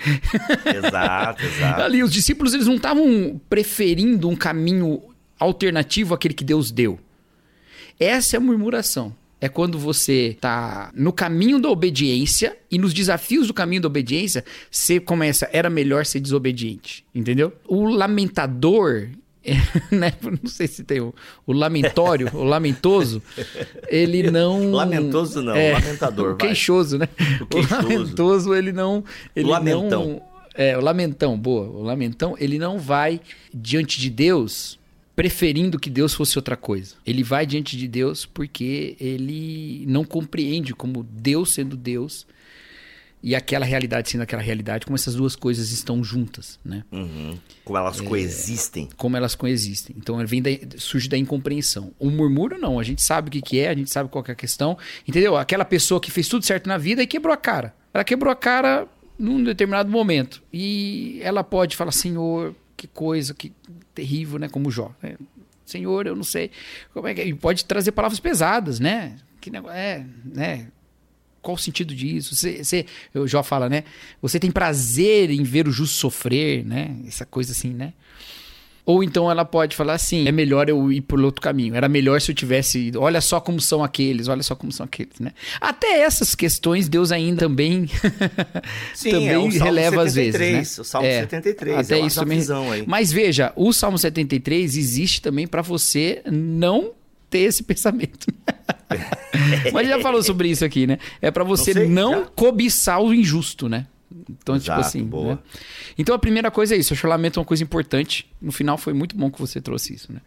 Exato, 0.64 1.42
exato. 1.44 1.82
Ali, 1.82 2.00
os 2.04 2.12
discípulos, 2.12 2.54
eles 2.54 2.68
não 2.68 2.76
estavam 2.76 3.40
preferindo 3.50 4.28
um 4.28 4.36
caminho 4.36 5.02
alternativo 5.38 6.14
àquele 6.14 6.34
que 6.34 6.44
Deus 6.44 6.70
deu. 6.70 6.98
Essa 7.98 8.36
é 8.36 8.38
a 8.38 8.40
murmuração 8.40 9.14
é 9.44 9.48
quando 9.48 9.78
você 9.78 10.28
está 10.28 10.90
no 10.94 11.12
caminho 11.12 11.60
da 11.60 11.68
obediência 11.68 12.56
e 12.70 12.78
nos 12.78 12.94
desafios 12.94 13.46
do 13.46 13.52
caminho 13.52 13.82
da 13.82 13.88
obediência, 13.88 14.42
você 14.70 14.98
começa, 14.98 15.46
era 15.52 15.68
melhor 15.68 16.06
ser 16.06 16.18
desobediente, 16.20 17.04
entendeu? 17.14 17.52
O 17.68 17.84
lamentador, 17.84 19.08
né? 19.92 20.14
Não 20.22 20.48
sei 20.48 20.66
se 20.66 20.82
tem 20.82 21.02
o, 21.02 21.14
o 21.46 21.52
lamentório, 21.52 22.30
o 22.32 22.42
lamentoso, 22.42 23.22
ele 23.88 24.30
não. 24.32 24.70
Lamentoso 24.70 25.42
não, 25.42 25.54
é, 25.54 25.72
lamentador. 25.72 26.32
O 26.34 26.36
queixoso, 26.36 26.96
vai. 26.96 27.06
né? 27.06 27.38
O, 27.42 27.46
queixoso. 27.46 27.74
o 27.74 27.82
lamentoso, 27.82 28.54
ele 28.54 28.72
não. 28.72 29.04
Ele 29.36 29.50
Lamentão. 29.50 30.08
Não, 30.08 30.22
é, 30.54 30.78
o 30.78 30.80
lamentão, 30.80 31.38
boa. 31.38 31.68
O 31.68 31.82
lamentão, 31.82 32.34
ele 32.38 32.58
não 32.58 32.78
vai 32.78 33.20
diante 33.52 34.00
de 34.00 34.08
Deus 34.08 34.78
preferindo 35.14 35.78
que 35.78 35.88
Deus 35.88 36.14
fosse 36.14 36.38
outra 36.38 36.56
coisa. 36.56 36.96
Ele 37.06 37.22
vai 37.22 37.46
diante 37.46 37.76
de 37.76 37.86
Deus 37.86 38.26
porque 38.26 38.96
ele 38.98 39.84
não 39.86 40.04
compreende 40.04 40.74
como 40.74 41.02
Deus 41.02 41.54
sendo 41.54 41.76
Deus 41.76 42.26
e 43.22 43.34
aquela 43.34 43.64
realidade 43.64 44.10
sendo 44.10 44.20
aquela 44.20 44.42
realidade, 44.42 44.84
como 44.84 44.96
essas 44.96 45.14
duas 45.14 45.34
coisas 45.34 45.70
estão 45.70 46.04
juntas, 46.04 46.60
né? 46.62 46.84
Uhum. 46.92 47.38
Como 47.64 47.78
elas 47.78 47.98
é, 47.98 48.04
coexistem. 48.04 48.88
Como 48.98 49.16
elas 49.16 49.34
coexistem. 49.34 49.96
Então 49.98 50.18
vem 50.26 50.42
da, 50.42 50.50
surge 50.76 51.08
da 51.08 51.16
incompreensão. 51.16 51.94
O 51.98 52.10
murmúrio 52.10 52.58
não, 52.58 52.78
a 52.78 52.82
gente 52.82 53.00
sabe 53.00 53.28
o 53.28 53.32
que, 53.32 53.40
que 53.40 53.60
é, 53.60 53.70
a 53.70 53.74
gente 53.74 53.90
sabe 53.90 54.10
qual 54.10 54.22
é 54.28 54.32
a 54.32 54.34
questão, 54.34 54.76
entendeu? 55.08 55.38
Aquela 55.38 55.64
pessoa 55.64 55.98
que 55.98 56.10
fez 56.10 56.28
tudo 56.28 56.44
certo 56.44 56.66
na 56.66 56.76
vida 56.76 57.02
e 57.02 57.06
quebrou 57.06 57.32
a 57.32 57.36
cara. 57.38 57.74
Ela 57.94 58.04
quebrou 58.04 58.30
a 58.30 58.36
cara 58.36 58.86
num 59.18 59.42
determinado 59.42 59.90
momento 59.90 60.42
e 60.52 61.18
ela 61.22 61.42
pode 61.42 61.76
falar, 61.76 61.92
Senhor, 61.92 62.54
que 62.76 62.86
coisa, 62.86 63.32
que 63.32 63.52
terrível, 63.94 64.38
né? 64.38 64.48
Como 64.48 64.70
Jó. 64.70 64.94
Né? 65.02 65.16
Senhor, 65.64 66.06
eu 66.06 66.16
não 66.16 66.24
sei. 66.24 66.50
Como 66.92 67.06
é 67.06 67.14
que. 67.14 67.22
E 67.22 67.34
pode 67.34 67.64
trazer 67.64 67.92
palavras 67.92 68.20
pesadas, 68.20 68.80
né? 68.80 69.16
Que 69.40 69.50
negócio. 69.50 69.76
É, 69.76 70.04
né? 70.24 70.68
Qual 71.40 71.54
o 71.54 71.58
sentido 71.58 71.94
disso? 71.94 72.34
Você, 72.34 72.64
você, 72.64 72.86
o 73.14 73.26
Jó 73.26 73.42
fala, 73.42 73.68
né? 73.68 73.84
Você 74.20 74.40
tem 74.40 74.50
prazer 74.50 75.30
em 75.30 75.42
ver 75.42 75.68
o 75.68 75.72
justo 75.72 75.96
sofrer, 75.96 76.64
né? 76.64 76.96
Essa 77.06 77.26
coisa 77.26 77.52
assim, 77.52 77.72
né? 77.72 77.92
Ou 78.86 79.02
então 79.02 79.30
ela 79.30 79.44
pode 79.44 79.74
falar 79.74 79.94
assim: 79.94 80.28
é 80.28 80.32
melhor 80.32 80.68
eu 80.68 80.92
ir 80.92 81.00
por 81.00 81.18
outro 81.20 81.40
caminho. 81.40 81.74
Era 81.74 81.88
melhor 81.88 82.20
se 82.20 82.30
eu 82.30 82.34
tivesse. 82.34 82.92
Olha 82.96 83.20
só 83.20 83.40
como 83.40 83.60
são 83.60 83.82
aqueles, 83.82 84.28
olha 84.28 84.42
só 84.42 84.54
como 84.54 84.70
são 84.70 84.84
aqueles, 84.84 85.18
né? 85.18 85.32
Até 85.60 86.00
essas 86.00 86.34
questões 86.34 86.88
Deus 86.88 87.10
ainda 87.10 87.40
também, 87.40 87.88
Sim, 88.94 89.10
também 89.10 89.28
é 89.28 89.58
releva 89.58 90.06
73, 90.06 90.06
às 90.06 90.14
vezes. 90.14 90.76
Né? 90.76 90.82
O 90.82 90.84
Salmo 90.84 91.08
é, 91.08 91.20
73. 91.20 91.78
Até 91.78 91.98
é 91.98 92.06
isso 92.06 92.20
também. 92.20 92.40
Aí. 92.72 92.84
Mas 92.86 93.10
veja, 93.10 93.52
o 93.56 93.72
Salmo 93.72 93.98
73 93.98 94.76
existe 94.76 95.22
também 95.22 95.46
para 95.46 95.62
você 95.62 96.22
não 96.30 96.92
ter 97.30 97.40
esse 97.40 97.62
pensamento. 97.64 98.26
Mas 99.72 99.88
já 99.88 100.00
falou 100.00 100.22
sobre 100.22 100.48
isso 100.48 100.64
aqui, 100.64 100.86
né? 100.86 100.98
É 101.20 101.30
para 101.30 101.42
você 101.42 101.72
não, 101.72 101.80
sei, 101.80 101.90
não 101.90 102.24
cobiçar 102.26 103.00
o 103.00 103.14
injusto, 103.14 103.68
né? 103.68 103.86
Então, 104.28 104.58
tipo 104.58 104.66
Exato, 104.66 104.80
tipo 104.80 104.88
assim. 104.88 105.04
Boa. 105.04 105.34
Né? 105.34 105.38
Então, 105.98 106.14
a 106.14 106.18
primeira 106.18 106.50
coisa 106.50 106.74
é 106.74 106.78
isso. 106.78 106.94
O 106.94 107.08
lamento 107.08 107.38
é 107.38 107.40
uma 107.40 107.46
coisa 107.46 107.62
importante. 107.62 108.26
No 108.40 108.52
final, 108.52 108.78
foi 108.78 108.92
muito 108.92 109.16
bom 109.16 109.30
que 109.30 109.40
você 109.40 109.60
trouxe 109.60 109.94
isso, 109.94 110.12
né? 110.12 110.20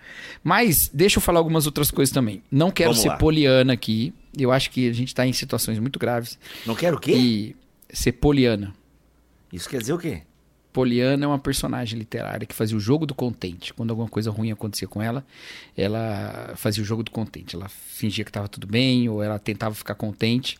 Mas, 0.44 0.90
deixa 0.94 1.18
eu 1.18 1.22
falar 1.22 1.40
algumas 1.40 1.66
outras 1.66 1.92
coisas 1.92 2.14
também. 2.14 2.42
Não 2.52 2.72
quero 2.72 2.90
Vamos 2.90 3.02
ser 3.02 3.10
lá. 3.10 3.18
poliana 3.18 3.74
aqui. 3.74 4.14
Eu 4.38 4.52
acho 4.52 4.70
que 4.70 4.90
a 4.90 4.94
gente 4.94 5.10
está 5.10 5.26
em 5.26 5.34
situações 5.34 5.80
muito 5.80 5.98
graves. 5.98 6.38
Não 6.66 6.76
quero 6.76 6.98
o 6.98 7.00
quê? 7.00 7.14
E 7.14 7.56
ser 7.92 8.14
poliana. 8.14 8.74
Isso 9.52 9.70
quer 9.70 9.80
dizer 9.80 9.94
o 9.94 9.98
quê? 9.98 10.22
Poliana 10.74 11.26
é 11.26 11.28
uma 11.28 11.40
personagem 11.40 11.98
literária 11.98 12.46
que 12.46 12.54
fazia 12.54 12.78
o 12.78 12.80
jogo 12.80 13.06
do 13.08 13.16
contente. 13.16 13.74
Quando 13.74 13.90
alguma 13.90 14.08
coisa 14.08 14.30
ruim 14.30 14.52
acontecia 14.52 14.88
com 14.88 15.02
ela, 15.02 15.26
ela 15.76 16.54
fazia 16.56 16.84
o 16.84 16.86
jogo 16.86 17.02
do 17.02 17.10
contente. 17.10 17.56
Ela 17.56 17.68
fingia 17.68 18.24
que 18.24 18.30
estava 18.30 18.48
tudo 18.48 18.68
bem 18.68 19.10
ou 19.10 19.24
ela 19.24 19.40
tentava 19.40 19.74
ficar 19.74 19.96
contente. 19.96 20.60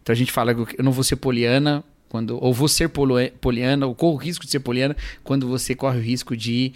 Então 0.00 0.12
a 0.12 0.16
gente 0.16 0.30
fala 0.30 0.54
que 0.54 0.78
eu 0.78 0.84
não 0.84 0.92
vou 0.92 1.02
ser 1.02 1.16
poliana 1.16 1.82
quando 2.08 2.42
ou 2.42 2.52
vou 2.52 2.68
ser 2.68 2.88
poliana, 2.88 3.86
ou 3.86 3.94
corro 3.94 4.14
o 4.14 4.18
risco 4.18 4.44
de 4.44 4.50
ser 4.50 4.60
poliana, 4.60 4.96
quando 5.24 5.48
você 5.48 5.74
corre 5.74 5.98
o 5.98 6.02
risco 6.02 6.36
de 6.36 6.72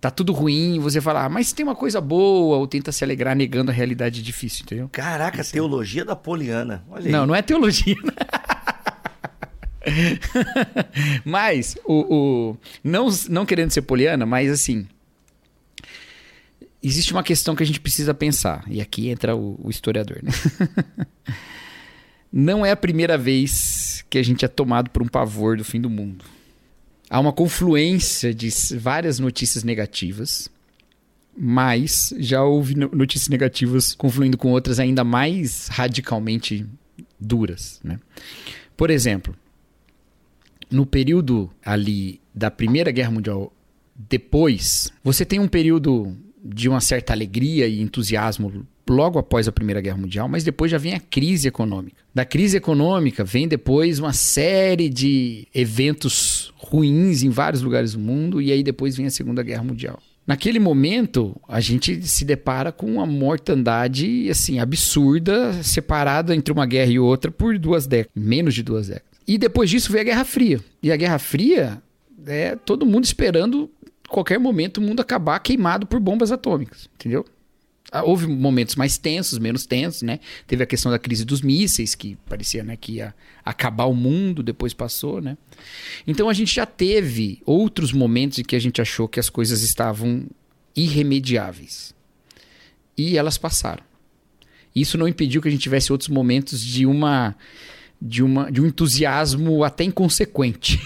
tá 0.00 0.10
tudo 0.10 0.32
ruim, 0.32 0.80
você 0.80 1.00
fala, 1.00 1.24
ah, 1.24 1.28
mas 1.28 1.52
tem 1.52 1.62
uma 1.62 1.74
coisa 1.74 2.00
boa, 2.00 2.56
ou 2.56 2.66
tenta 2.66 2.90
se 2.90 3.04
alegrar 3.04 3.36
negando 3.36 3.70
a 3.70 3.74
realidade 3.74 4.22
difícil, 4.22 4.64
entendeu? 4.64 4.88
Caraca, 4.90 5.42
Isso. 5.42 5.52
teologia 5.52 6.04
da 6.04 6.16
poliana. 6.16 6.82
Olha 6.90 7.10
não, 7.10 7.26
não 7.26 7.34
é 7.34 7.42
teologia. 7.42 7.96
mas, 11.24 11.76
o, 11.84 12.14
o, 12.14 12.56
não, 12.82 13.08
não 13.28 13.44
querendo 13.44 13.72
ser 13.72 13.82
poliana, 13.82 14.24
mas 14.24 14.50
assim, 14.50 14.86
existe 16.82 17.12
uma 17.12 17.22
questão 17.22 17.54
que 17.54 17.62
a 17.62 17.66
gente 17.66 17.80
precisa 17.80 18.14
pensar, 18.14 18.64
e 18.68 18.80
aqui 18.80 19.10
entra 19.10 19.36
o, 19.36 19.60
o 19.62 19.68
historiador, 19.68 20.20
né? 20.22 20.32
não 22.32 22.64
é 22.64 22.70
a 22.70 22.76
primeira 22.76 23.18
vez 23.18 24.04
que 24.08 24.18
a 24.18 24.22
gente 24.22 24.44
é 24.44 24.48
tomado 24.48 24.90
por 24.90 25.02
um 25.02 25.08
pavor 25.08 25.56
do 25.56 25.64
fim 25.64 25.80
do 25.80 25.90
mundo. 25.90 26.24
Há 27.08 27.18
uma 27.18 27.32
confluência 27.32 28.32
de 28.32 28.48
várias 28.78 29.18
notícias 29.18 29.64
negativas, 29.64 30.48
mas 31.36 32.14
já 32.18 32.42
houve 32.42 32.76
notícias 32.76 33.28
negativas 33.28 33.94
confluindo 33.94 34.38
com 34.38 34.50
outras 34.52 34.78
ainda 34.78 35.02
mais 35.02 35.66
radicalmente 35.68 36.66
duras. 37.18 37.80
Né? 37.82 37.98
Por 38.76 38.90
exemplo, 38.90 39.34
no 40.70 40.86
período 40.86 41.50
ali 41.64 42.20
da 42.32 42.50
Primeira 42.50 42.92
Guerra 42.92 43.10
Mundial, 43.10 43.52
depois, 44.08 44.92
você 45.02 45.24
tem 45.24 45.40
um 45.40 45.48
período 45.48 46.16
de 46.42 46.68
uma 46.68 46.80
certa 46.80 47.12
alegria 47.12 47.66
e 47.66 47.80
entusiasmo 47.80 48.66
logo 48.90 49.18
após 49.18 49.48
a 49.48 49.52
Primeira 49.52 49.80
Guerra 49.80 49.96
Mundial, 49.96 50.28
mas 50.28 50.44
depois 50.44 50.70
já 50.70 50.78
vem 50.78 50.94
a 50.94 51.00
crise 51.00 51.48
econômica. 51.48 51.96
Da 52.14 52.24
crise 52.24 52.56
econômica 52.56 53.24
vem 53.24 53.46
depois 53.46 53.98
uma 53.98 54.12
série 54.12 54.88
de 54.88 55.46
eventos 55.54 56.52
ruins 56.56 57.22
em 57.22 57.30
vários 57.30 57.62
lugares 57.62 57.92
do 57.92 57.98
mundo, 57.98 58.42
e 58.42 58.52
aí 58.52 58.62
depois 58.62 58.96
vem 58.96 59.06
a 59.06 59.10
Segunda 59.10 59.42
Guerra 59.42 59.62
Mundial. 59.62 60.00
Naquele 60.26 60.60
momento, 60.60 61.40
a 61.48 61.60
gente 61.60 62.06
se 62.06 62.24
depara 62.24 62.70
com 62.70 62.86
uma 62.86 63.06
mortandade 63.06 64.28
assim 64.30 64.60
absurda, 64.60 65.62
separada 65.62 66.36
entre 66.36 66.52
uma 66.52 66.66
guerra 66.66 66.92
e 66.92 66.98
outra 66.98 67.30
por 67.30 67.58
duas 67.58 67.86
décadas, 67.86 68.12
menos 68.14 68.54
de 68.54 68.62
duas 68.62 68.88
décadas. 68.88 69.10
E 69.26 69.38
depois 69.38 69.70
disso 69.70 69.90
veio 69.90 70.02
a 70.02 70.04
Guerra 70.04 70.24
Fria. 70.24 70.60
E 70.82 70.92
a 70.92 70.96
Guerra 70.96 71.18
Fria 71.18 71.82
é 72.26 72.54
todo 72.54 72.86
mundo 72.86 73.04
esperando 73.04 73.70
qualquer 74.08 74.38
momento 74.38 74.78
o 74.78 74.80
mundo 74.80 75.00
acabar 75.00 75.38
queimado 75.38 75.86
por 75.86 75.98
bombas 75.98 76.30
atômicas, 76.30 76.88
entendeu? 76.94 77.24
Ah, 77.92 78.04
houve 78.04 78.26
momentos 78.26 78.76
mais 78.76 78.96
tensos, 78.96 79.38
menos 79.38 79.66
tensos, 79.66 80.02
né? 80.02 80.20
Teve 80.46 80.62
a 80.62 80.66
questão 80.66 80.92
da 80.92 80.98
crise 80.98 81.24
dos 81.24 81.42
mísseis, 81.42 81.94
que 81.94 82.16
parecia 82.28 82.62
né, 82.62 82.76
que 82.76 82.92
ia 82.92 83.14
acabar 83.44 83.86
o 83.86 83.94
mundo, 83.94 84.42
depois 84.42 84.72
passou, 84.72 85.20
né? 85.20 85.36
Então 86.06 86.28
a 86.28 86.32
gente 86.32 86.54
já 86.54 86.64
teve 86.64 87.42
outros 87.44 87.92
momentos 87.92 88.38
em 88.38 88.44
que 88.44 88.54
a 88.54 88.60
gente 88.60 88.80
achou 88.80 89.08
que 89.08 89.18
as 89.18 89.28
coisas 89.28 89.62
estavam 89.62 90.26
irremediáveis. 90.76 91.94
E 92.96 93.16
elas 93.18 93.36
passaram. 93.36 93.82
Isso 94.74 94.96
não 94.96 95.08
impediu 95.08 95.42
que 95.42 95.48
a 95.48 95.50
gente 95.50 95.62
tivesse 95.62 95.90
outros 95.90 96.08
momentos 96.08 96.60
de 96.64 96.86
uma 96.86 97.34
de, 98.00 98.22
uma, 98.22 98.50
de 98.50 98.60
um 98.60 98.66
entusiasmo 98.66 99.62
até 99.62 99.84
inconsequente 99.84 100.80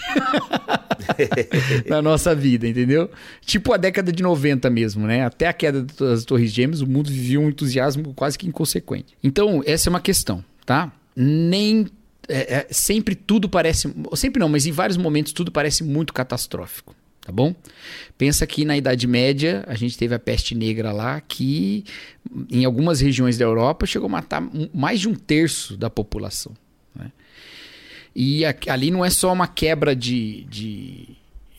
na 1.87 2.01
nossa 2.01 2.35
vida, 2.35 2.67
entendeu? 2.67 3.09
Tipo 3.45 3.73
a 3.73 3.77
década 3.77 4.11
de 4.11 4.21
90 4.21 4.69
mesmo, 4.69 5.07
né? 5.07 5.23
Até 5.23 5.47
a 5.47 5.53
queda 5.53 5.83
das 5.83 6.25
Torres 6.25 6.51
Gêmeas, 6.51 6.81
o 6.81 6.87
mundo 6.87 7.09
vivia 7.09 7.39
um 7.39 7.49
entusiasmo 7.49 8.13
quase 8.13 8.37
que 8.37 8.47
inconsequente. 8.47 9.15
Então, 9.23 9.63
essa 9.65 9.87
é 9.87 9.91
uma 9.91 10.01
questão, 10.01 10.43
tá? 10.65 10.91
Nem. 11.15 11.87
É, 12.27 12.55
é, 12.55 12.67
sempre 12.71 13.15
tudo 13.15 13.47
parece. 13.47 13.93
Sempre 14.15 14.39
não, 14.39 14.49
mas 14.49 14.65
em 14.65 14.71
vários 14.71 14.97
momentos 14.97 15.31
tudo 15.31 15.51
parece 15.51 15.83
muito 15.83 16.11
catastrófico 16.11 16.95
tá 17.25 17.31
bom? 17.31 17.55
Pensa 18.19 18.45
que 18.45 18.63
na 18.63 18.77
Idade 18.77 19.07
Média 19.07 19.63
a 19.67 19.73
gente 19.73 19.97
teve 19.97 20.13
a 20.13 20.19
peste 20.19 20.53
negra 20.53 20.91
lá, 20.91 21.19
que 21.19 21.83
em 22.51 22.63
algumas 22.63 23.01
regiões 23.01 23.35
da 23.35 23.45
Europa 23.45 23.87
chegou 23.87 24.05
a 24.05 24.11
matar 24.11 24.47
mais 24.71 24.99
de 24.99 25.09
um 25.09 25.15
terço 25.15 25.75
da 25.75 25.89
população. 25.89 26.53
E 28.15 28.43
ali 28.45 28.91
não 28.91 29.03
é 29.03 29.09
só 29.09 29.33
uma 29.33 29.47
quebra 29.47 29.93
de, 29.93 30.45
de, 30.45 31.09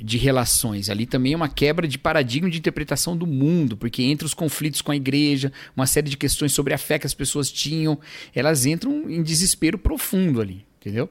de 0.00 0.16
relações. 0.16 0.88
Ali 0.88 1.04
também 1.04 1.34
é 1.34 1.36
uma 1.36 1.50
quebra 1.50 1.86
de 1.86 1.98
paradigma 1.98 2.48
de 2.48 2.58
interpretação 2.58 3.14
do 3.14 3.26
mundo, 3.26 3.76
porque 3.76 4.02
entre 4.02 4.24
os 4.24 4.32
conflitos 4.32 4.80
com 4.80 4.90
a 4.90 4.96
igreja, 4.96 5.52
uma 5.76 5.86
série 5.86 6.08
de 6.08 6.16
questões 6.16 6.52
sobre 6.52 6.72
a 6.72 6.78
fé 6.78 6.98
que 6.98 7.06
as 7.06 7.12
pessoas 7.12 7.52
tinham, 7.52 7.98
elas 8.34 8.64
entram 8.64 9.10
em 9.10 9.22
desespero 9.22 9.76
profundo 9.78 10.40
ali, 10.40 10.64
entendeu? 10.80 11.10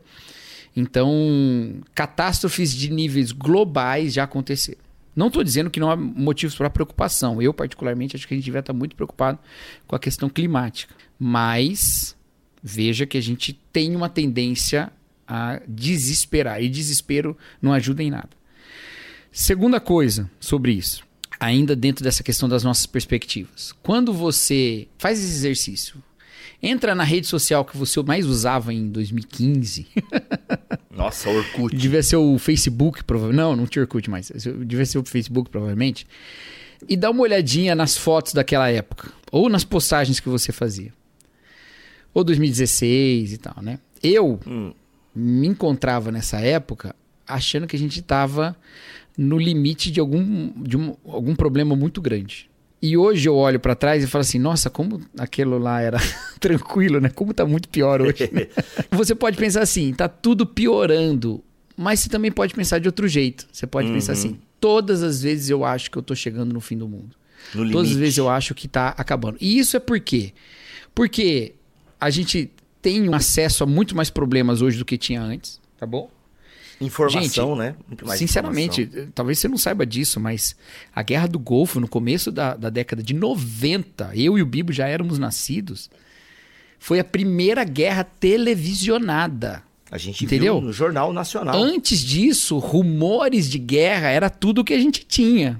Então, 0.76 1.82
catástrofes 1.94 2.74
de 2.74 2.92
níveis 2.92 3.32
globais 3.32 4.14
já 4.14 4.24
aconteceram. 4.24 4.80
Não 5.16 5.28
estou 5.28 5.44
dizendo 5.44 5.70
que 5.70 5.80
não 5.80 5.90
há 5.90 5.96
motivos 5.96 6.56
para 6.56 6.70
preocupação. 6.70 7.42
Eu, 7.42 7.54
particularmente, 7.54 8.16
acho 8.18 8.28
que 8.28 8.34
a 8.34 8.38
gente 8.38 8.44
devia 8.44 8.60
estar 8.60 8.74
muito 8.74 8.96
preocupado 8.96 9.40
com 9.88 9.96
a 9.96 10.00
questão 10.00 10.28
climática. 10.28 10.94
Mas 11.18 12.14
veja 12.62 13.06
que 13.06 13.18
a 13.18 13.22
gente 13.22 13.54
tem 13.72 13.96
uma 13.96 14.10
tendência 14.10 14.92
a 15.28 15.62
desesperar. 15.68 16.62
E 16.62 16.70
desespero 16.70 17.38
não 17.62 17.74
ajuda 17.74 18.04
em 18.04 18.12
nada. 18.12 18.30
Segunda 19.32 19.80
coisa 19.80 20.30
sobre 20.40 20.72
isso, 20.72 21.04
ainda 21.40 21.76
dentro 21.76 22.04
dessa 22.04 22.24
questão 22.24 22.48
das 22.48 22.64
nossas 22.64 22.86
perspectivas. 22.86 23.74
Quando 23.84 24.14
você 24.14 24.88
faz 24.98 25.20
esse 25.20 25.34
exercício, 25.34 26.02
entra 26.62 26.96
na 26.96 27.04
rede 27.04 27.28
social 27.28 27.66
que 27.66 27.76
você 27.76 28.02
mais 28.02 28.26
usava 28.26 28.74
em 28.74 28.90
2015. 28.90 29.88
Nossa, 30.90 31.30
Orkut. 31.30 31.76
Devia 31.76 32.02
ser 32.02 32.16
o 32.16 32.38
Facebook, 32.40 33.04
provavelmente. 33.04 33.44
Não, 33.44 33.56
não 33.56 33.68
tinha 33.68 33.84
Orkut 33.84 34.10
mais. 34.10 34.32
Devia 34.66 34.86
ser 34.86 35.00
o 35.00 35.04
Facebook, 35.04 35.50
provavelmente. 35.50 36.08
E 36.88 36.96
dá 36.96 37.10
uma 37.12 37.22
olhadinha 37.22 37.76
nas 37.76 37.98
fotos 37.98 38.34
daquela 38.34 38.70
época. 38.70 39.12
Ou 39.32 39.50
nas 39.50 39.66
postagens 39.66 40.20
que 40.20 40.30
você 40.30 40.52
fazia. 40.52 40.94
Ou 42.14 42.24
2016 42.24 43.34
e 43.34 43.38
tal, 43.38 43.62
né? 43.62 43.80
Eu 44.02 44.40
hum. 44.48 44.74
Me 45.16 45.48
encontrava 45.48 46.12
nessa 46.12 46.40
época 46.40 46.96
achando 47.28 47.66
que 47.66 47.76
a 47.76 47.80
gente 47.80 48.00
estava 48.00 48.56
no 49.18 49.38
limite 49.38 49.90
de 49.90 50.00
algum, 50.00 50.52
de 50.62 50.78
um, 50.78 50.96
algum 51.06 51.36
problema 51.36 51.76
muito 51.76 52.02
grande. 52.02 52.50
E 52.82 52.98
hoje 52.98 53.28
eu 53.28 53.36
olho 53.36 53.60
para 53.60 53.74
trás 53.74 54.04
e 54.04 54.08
falo 54.08 54.22
assim: 54.22 54.38
nossa, 54.38 54.70
como 54.70 55.02
aquilo 55.18 55.58
lá 55.58 55.82
era 55.82 55.98
tranquilo, 56.40 57.00
né? 57.00 57.10
Como 57.10 57.34
tá 57.34 57.46
muito 57.46 57.70
pior 57.70 58.02
hoje. 58.02 58.30
Né? 58.32 58.48
você 58.92 59.16
pode 59.16 59.38
pensar 59.38 59.62
assim: 59.62 59.94
tá 59.94 60.08
tudo 60.08 60.46
piorando. 60.46 61.44
Mas 61.78 62.02
você 62.02 62.10
também 62.10 62.32
pode 62.32 62.54
pensar 62.54 62.80
de 62.80 62.88
outro 62.88 63.08
jeito. 63.08 63.48
Você 63.52 63.66
pode 63.66 63.88
uhum. 63.88 63.96
pensar 63.96 64.14
assim: 64.14 64.38
todas 64.60 65.02
as 65.02 65.22
vezes 65.22 65.50
eu 65.50 65.66
acho 65.66 65.90
que 65.90 65.98
eu 65.98 66.04
tô 66.04 66.14
chegando 66.14 66.54
no 66.54 66.62
fim 66.62 66.78
do 66.78 66.88
mundo. 66.88 67.16
No 67.54 67.72
todas 67.72 67.92
as 67.92 67.98
vezes 67.98 68.18
eu 68.18 68.30
acho 68.30 68.54
que 68.54 68.68
tá 68.68 68.90
acabando. 68.90 69.38
E 69.40 69.58
isso 69.58 69.76
é 69.76 69.80
por 69.80 70.00
quê? 70.00 70.34
Porque 70.94 71.56
a 72.00 72.10
gente 72.10 72.52
tem 72.86 73.12
acesso 73.16 73.64
a 73.64 73.68
muito 73.68 73.96
mais 73.96 74.12
problemas 74.12 74.62
hoje 74.62 74.78
do 74.78 74.86
que 74.86 74.96
tinha 74.96 75.20
antes, 75.20 75.60
tá 75.76 75.88
bom? 75.88 76.08
Informação, 76.80 77.56
Gente, 77.56 77.58
né? 77.58 77.76
Sinceramente, 78.16 78.82
informação. 78.84 79.12
talvez 79.16 79.40
você 79.40 79.48
não 79.48 79.58
saiba 79.58 79.88
disso, 79.88 80.20
mas 80.20 80.56
a 80.94 81.02
Guerra 81.02 81.28
do 81.28 81.40
Golfo, 81.40 81.80
no 81.80 81.88
começo 81.88 82.32
da, 82.32 82.56
da 82.56 82.70
década 82.70 83.02
de 83.02 83.16
90, 83.16 84.12
eu 84.14 84.38
e 84.38 84.42
o 84.44 84.46
Bibo 84.46 84.72
já 84.72 84.88
éramos 84.88 85.18
nascidos, 85.18 85.90
foi 86.78 87.00
a 87.00 87.04
primeira 87.04 87.64
guerra 87.64 88.04
televisionada. 88.04 89.64
A 89.90 89.98
gente 89.98 90.26
entendeu? 90.26 90.60
viu 90.60 90.68
no 90.68 90.74
Jornal 90.74 91.12
Nacional. 91.12 91.56
Antes 91.56 92.00
disso, 92.02 92.60
rumores 92.60 93.50
de 93.50 93.58
guerra 93.58 94.10
era 94.10 94.30
tudo 94.30 94.64
que 94.64 94.74
a 94.74 94.80
gente 94.80 95.04
tinha. 95.06 95.60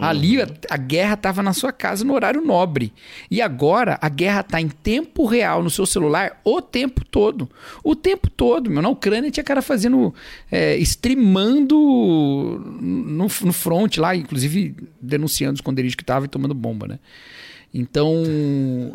Ali 0.00 0.38
a, 0.40 0.76
guerra 0.76 1.14
estava 1.14 1.42
na 1.42 1.52
sua 1.52 1.72
casa 1.72 2.04
no 2.04 2.14
horário 2.14 2.40
nobre. 2.40 2.92
E 3.30 3.42
agora 3.42 3.98
a 4.00 4.08
guerra 4.08 4.40
está 4.40 4.60
em 4.60 4.68
tempo 4.68 5.26
real 5.26 5.62
no 5.62 5.70
seu 5.70 5.84
celular 5.84 6.40
o 6.44 6.62
tempo 6.62 7.04
todo. 7.04 7.48
O 7.84 7.94
tempo 7.94 8.30
todo, 8.30 8.70
meu. 8.70 8.82
Na 8.82 8.88
Ucrânia 8.88 9.30
tinha 9.30 9.44
cara 9.44 9.62
fazendo. 9.62 10.14
É, 10.50 10.76
streamando 10.78 11.76
no, 12.80 13.28
no 13.28 13.52
front 13.52 13.96
lá, 13.98 14.16
inclusive 14.16 14.74
denunciando 15.00 15.54
os 15.54 15.60
esconderijos 15.60 15.94
que 15.94 16.02
estava 16.02 16.24
e 16.24 16.28
tomando 16.28 16.54
bomba, 16.54 16.86
né? 16.88 16.98
Então, 17.72 18.24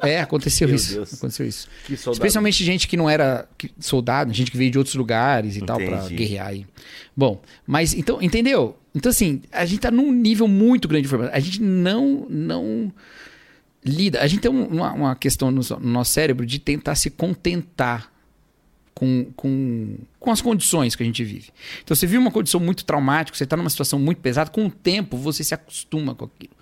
é, 0.02 0.20
aconteceu 0.20 0.68
Meu 0.68 0.76
isso. 0.76 0.94
Deus. 0.94 1.14
Aconteceu 1.14 1.48
isso. 1.48 1.68
Especialmente 1.90 2.64
gente 2.64 2.88
que 2.88 2.98
não 2.98 3.10
era 3.10 3.48
soldado, 3.80 4.34
gente 4.34 4.52
que 4.52 4.58
veio 4.58 4.72
de 4.72 4.78
outros 4.78 4.96
lugares 4.96 5.56
e 5.56 5.60
Entendi. 5.60 5.66
tal 5.66 5.78
para 5.78 6.10
guerrear 6.10 6.48
aí. 6.48 6.66
Bom, 7.16 7.42
mas 7.66 7.94
então, 7.94 8.22
entendeu? 8.22 8.78
Então 8.94 9.10
assim, 9.10 9.42
a 9.52 9.66
gente 9.66 9.80
tá 9.80 9.92
num 9.92 10.12
nível 10.12 10.48
muito 10.48 10.88
grande 10.88 11.04
de 11.04 11.08
informação. 11.08 11.34
A 11.34 11.40
gente 11.40 11.62
não 11.62 12.28
não 12.30 12.92
lida, 13.84 14.22
a 14.22 14.28
gente 14.28 14.42
tem 14.42 14.52
uma, 14.52 14.92
uma 14.92 15.16
questão 15.16 15.52
no, 15.52 15.62
no 15.80 15.90
nosso 15.90 16.12
cérebro 16.12 16.46
de 16.46 16.60
tentar 16.60 16.96
se 16.96 17.10
contentar 17.10 18.12
com, 18.96 19.28
com, 19.36 19.98
com 20.18 20.32
as 20.32 20.42
condições 20.42 20.96
que 20.96 21.04
a 21.04 21.06
gente 21.06 21.22
vive. 21.22 21.50
Então, 21.84 21.94
você 21.94 22.08
vive 22.08 22.18
uma 22.18 22.32
condição 22.32 22.62
muito 22.62 22.86
traumática, 22.86 23.38
você 23.38 23.44
está 23.44 23.58
numa 23.58 23.70
situação 23.70 24.00
muito 24.00 24.22
pesada, 24.22 24.50
com 24.50 24.66
o 24.66 24.72
tempo 24.72 25.18
você 25.18 25.44
se 25.44 25.54
acostuma 25.54 26.16
com 26.16 26.24
aquilo. 26.24 26.54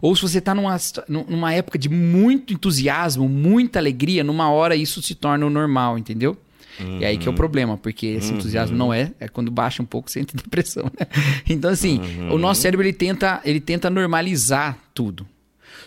Ou 0.00 0.14
se 0.14 0.22
você 0.22 0.38
está 0.38 0.54
numa, 0.54 0.76
numa 1.08 1.52
época 1.52 1.76
de 1.76 1.88
muito 1.88 2.52
entusiasmo, 2.52 3.28
muita 3.28 3.80
alegria, 3.80 4.22
numa 4.22 4.48
hora 4.50 4.76
isso 4.76 5.02
se 5.02 5.16
torna 5.16 5.44
o 5.44 5.50
normal, 5.50 5.98
entendeu? 5.98 6.38
Uhum. 6.78 7.00
E 7.00 7.04
aí 7.04 7.18
que 7.18 7.26
é 7.26 7.28
o 7.28 7.32
uhum. 7.32 7.36
problema, 7.36 7.76
porque 7.76 8.06
esse 8.06 8.30
uhum. 8.30 8.38
entusiasmo 8.38 8.76
não 8.76 8.94
é, 8.94 9.12
é 9.18 9.26
quando 9.26 9.50
baixa 9.50 9.82
um 9.82 9.86
pouco 9.86 10.08
você 10.08 10.20
entra 10.20 10.38
em 10.38 10.42
depressão, 10.42 10.84
né? 10.84 11.06
Então 11.50 11.70
assim, 11.70 11.98
uhum. 11.98 12.34
o 12.34 12.38
nosso 12.38 12.62
cérebro 12.62 12.86
ele 12.86 12.92
tenta, 12.92 13.40
ele 13.44 13.60
tenta 13.60 13.90
normalizar 13.90 14.78
tudo. 14.94 15.26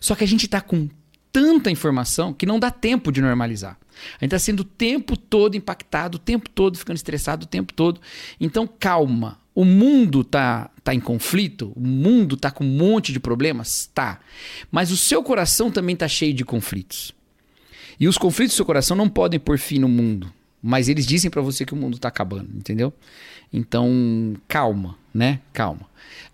Só 0.02 0.16
que 0.16 0.24
a 0.26 0.28
gente 0.28 0.46
está 0.46 0.60
com 0.60 0.90
tanta 1.32 1.72
informação 1.72 2.34
que 2.34 2.46
não 2.46 2.60
dá 2.60 2.70
tempo 2.70 3.10
de 3.10 3.22
normalizar. 3.22 3.78
A 4.20 4.26
gente 4.26 4.36
está 4.36 4.40
sendo 4.40 4.62
o 4.62 4.66
tempo 4.66 5.16
todo 5.16 5.56
impactado, 5.56 6.18
o 6.18 6.20
tempo 6.20 6.50
todo 6.50 6.78
ficando 6.78 6.98
estressado, 6.98 7.46
o 7.46 7.48
tempo 7.48 7.74
todo. 7.74 8.02
Então, 8.40 8.68
calma. 8.68 9.40
O 9.56 9.64
mundo 9.64 10.22
está 10.22 10.72
tá 10.84 10.96
em 10.96 11.00
conflito? 11.00 11.72
O 11.76 11.80
mundo 11.80 12.36
está 12.36 12.50
com 12.50 12.64
um 12.64 12.76
monte 12.76 13.14
de 13.14 13.20
problemas? 13.20 13.90
Tá. 13.94 14.20
Mas 14.72 14.92
o 14.92 14.98
seu 14.98 15.22
coração 15.22 15.70
também 15.70 15.94
está 15.94 16.08
cheio 16.08 16.34
de 16.34 16.44
conflitos. 16.44 17.14
E 18.00 18.08
os 18.08 18.18
conflitos 18.18 18.56
do 18.56 18.58
seu 18.58 18.66
coração 18.66 18.98
não 18.98 19.08
podem 19.08 19.40
pôr 19.40 19.60
fim 19.60 19.78
no 19.78 19.88
mundo. 19.88 20.32
Mas 20.62 20.88
eles 20.90 21.06
dizem 21.06 21.30
para 21.30 21.42
você 21.42 21.66
que 21.66 21.74
o 21.74 21.78
mundo 21.78 21.96
está 21.96 22.08
acabando, 22.08 22.50
entendeu? 22.56 22.94
Então, 23.52 24.34
calma, 24.48 24.98
né? 25.14 25.42
Calma. 25.52 25.88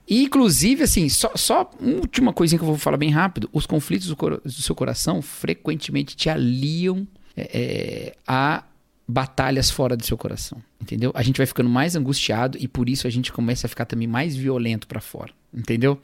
E, 0.07 0.23
inclusive, 0.23 0.83
assim, 0.83 1.09
só, 1.09 1.31
só 1.35 1.69
uma 1.79 1.97
última 1.97 2.31
coisinha 2.31 2.57
que 2.57 2.63
eu 2.63 2.69
vou 2.69 2.77
falar 2.77 2.97
bem 2.97 3.09
rápido. 3.09 3.49
Os 3.51 3.65
conflitos 3.65 4.07
do, 4.07 4.15
do 4.15 4.51
seu 4.51 4.73
coração 4.73 5.21
frequentemente 5.21 6.15
te 6.15 6.29
aliam 6.29 7.07
é, 7.41 7.49
é, 7.53 8.15
a 8.27 8.63
batalhas 9.07 9.71
fora 9.71 9.97
do 9.97 10.05
seu 10.05 10.15
coração, 10.15 10.61
entendeu? 10.79 11.11
A 11.15 11.23
gente 11.23 11.37
vai 11.37 11.47
ficando 11.47 11.67
mais 11.67 11.95
angustiado 11.95 12.59
e 12.61 12.67
por 12.67 12.87
isso 12.87 13.07
a 13.07 13.09
gente 13.09 13.31
começa 13.31 13.65
a 13.65 13.69
ficar 13.69 13.85
também 13.85 14.07
mais 14.07 14.35
violento 14.35 14.87
para 14.87 15.01
fora, 15.01 15.31
entendeu? 15.51 15.99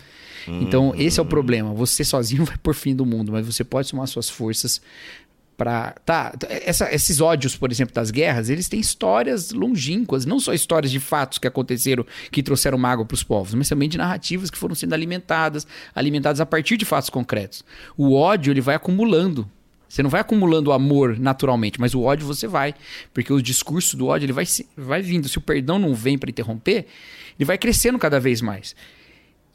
Hum, 0.48 0.62
então 0.64 0.94
esse 0.98 1.20
é 1.20 1.24
o 1.24 1.26
problema. 1.26 1.72
Você 1.76 2.04
sozinho 2.04 2.44
vai 2.46 2.58
por 2.58 2.74
fim 2.74 2.96
do 2.96 3.06
mundo, 3.06 3.32
mas 3.32 3.46
você 3.46 3.64
pode 3.64 3.90
somar 3.90 4.08
suas 4.08 4.28
forças 4.28 4.82
para 5.56 5.92
tá 6.06 6.34
essa, 6.50 6.94
esses 6.94 7.22
ódios 7.22 7.56
por 7.56 7.72
exemplo 7.72 7.94
das 7.96 8.12
guerras 8.12 8.50
eles 8.50 8.68
têm 8.68 8.80
histórias 8.80 9.52
longínquas 9.52 10.26
não 10.26 10.40
só 10.40 10.54
histórias 10.54 10.92
de 10.92 11.00
fatos 11.00 11.38
que 11.38 11.48
aconteceram 11.48 12.06
que 12.30 12.44
trouxeram 12.44 12.78
mágoa 12.78 13.06
para 13.06 13.16
os 13.16 13.24
povos 13.24 13.54
mas 13.54 13.70
também 13.70 13.88
de 13.88 13.98
narrativas 13.98 14.50
que 14.50 14.58
foram 14.58 14.76
sendo 14.76 14.94
alimentadas 14.94 15.66
alimentadas 15.94 16.42
a 16.42 16.46
partir 16.46 16.76
de 16.76 16.84
fatos 16.84 17.10
concretos 17.10 17.64
o 17.96 18.14
ódio 18.14 18.52
ele 18.52 18.62
vai 18.62 18.76
acumulando 18.76 19.50
você 19.96 20.04
não 20.04 20.10
vai 20.10 20.20
acumulando 20.20 20.74
amor 20.74 21.18
naturalmente, 21.18 21.80
mas 21.80 21.96
o 21.96 22.02
ódio 22.02 22.28
você 22.28 22.48
vai. 22.48 22.76
Porque 23.14 23.32
o 23.32 23.42
discurso 23.42 23.96
do 23.96 24.08
ódio 24.08 24.26
ele 24.26 24.34
vai, 24.34 24.44
vai 24.76 25.02
vindo. 25.02 25.30
Se 25.30 25.38
o 25.38 25.42
perdão 25.42 25.80
não 25.80 25.96
vem 25.96 26.18
para 26.18 26.30
interromper, 26.30 26.86
ele 27.40 27.46
vai 27.46 27.58
crescendo 27.58 27.98
cada 27.98 28.20
vez 28.20 28.42
mais. 28.42 28.76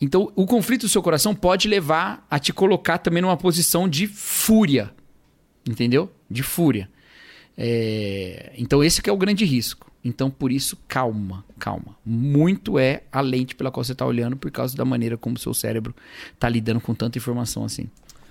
Então, 0.00 0.32
o 0.34 0.46
conflito 0.46 0.86
do 0.86 0.88
seu 0.88 1.02
coração 1.02 1.34
pode 1.34 1.68
levar 1.68 2.26
a 2.30 2.38
te 2.38 2.54
colocar 2.54 2.96
também 2.96 3.20
numa 3.20 3.36
posição 3.36 3.86
de 3.86 4.06
fúria. 4.06 4.90
Entendeu? 5.68 6.10
De 6.30 6.42
fúria. 6.42 6.88
É... 7.54 8.54
Então, 8.56 8.82
esse 8.82 9.02
que 9.02 9.10
é 9.10 9.12
o 9.12 9.18
grande 9.18 9.44
risco. 9.44 9.92
Então, 10.02 10.30
por 10.30 10.50
isso, 10.50 10.74
calma, 10.88 11.44
calma. 11.58 11.98
Muito 12.02 12.78
é 12.78 13.02
a 13.12 13.20
lente 13.20 13.54
pela 13.54 13.70
qual 13.70 13.84
você 13.84 13.92
está 13.92 14.06
olhando 14.06 14.38
por 14.38 14.50
causa 14.50 14.74
da 14.74 14.86
maneira 14.86 15.18
como 15.18 15.36
o 15.36 15.38
seu 15.38 15.52
cérebro 15.52 15.94
está 16.32 16.48
lidando 16.48 16.80
com 16.80 16.94
tanta 16.94 17.18
informação 17.18 17.62
assim. 17.62 17.90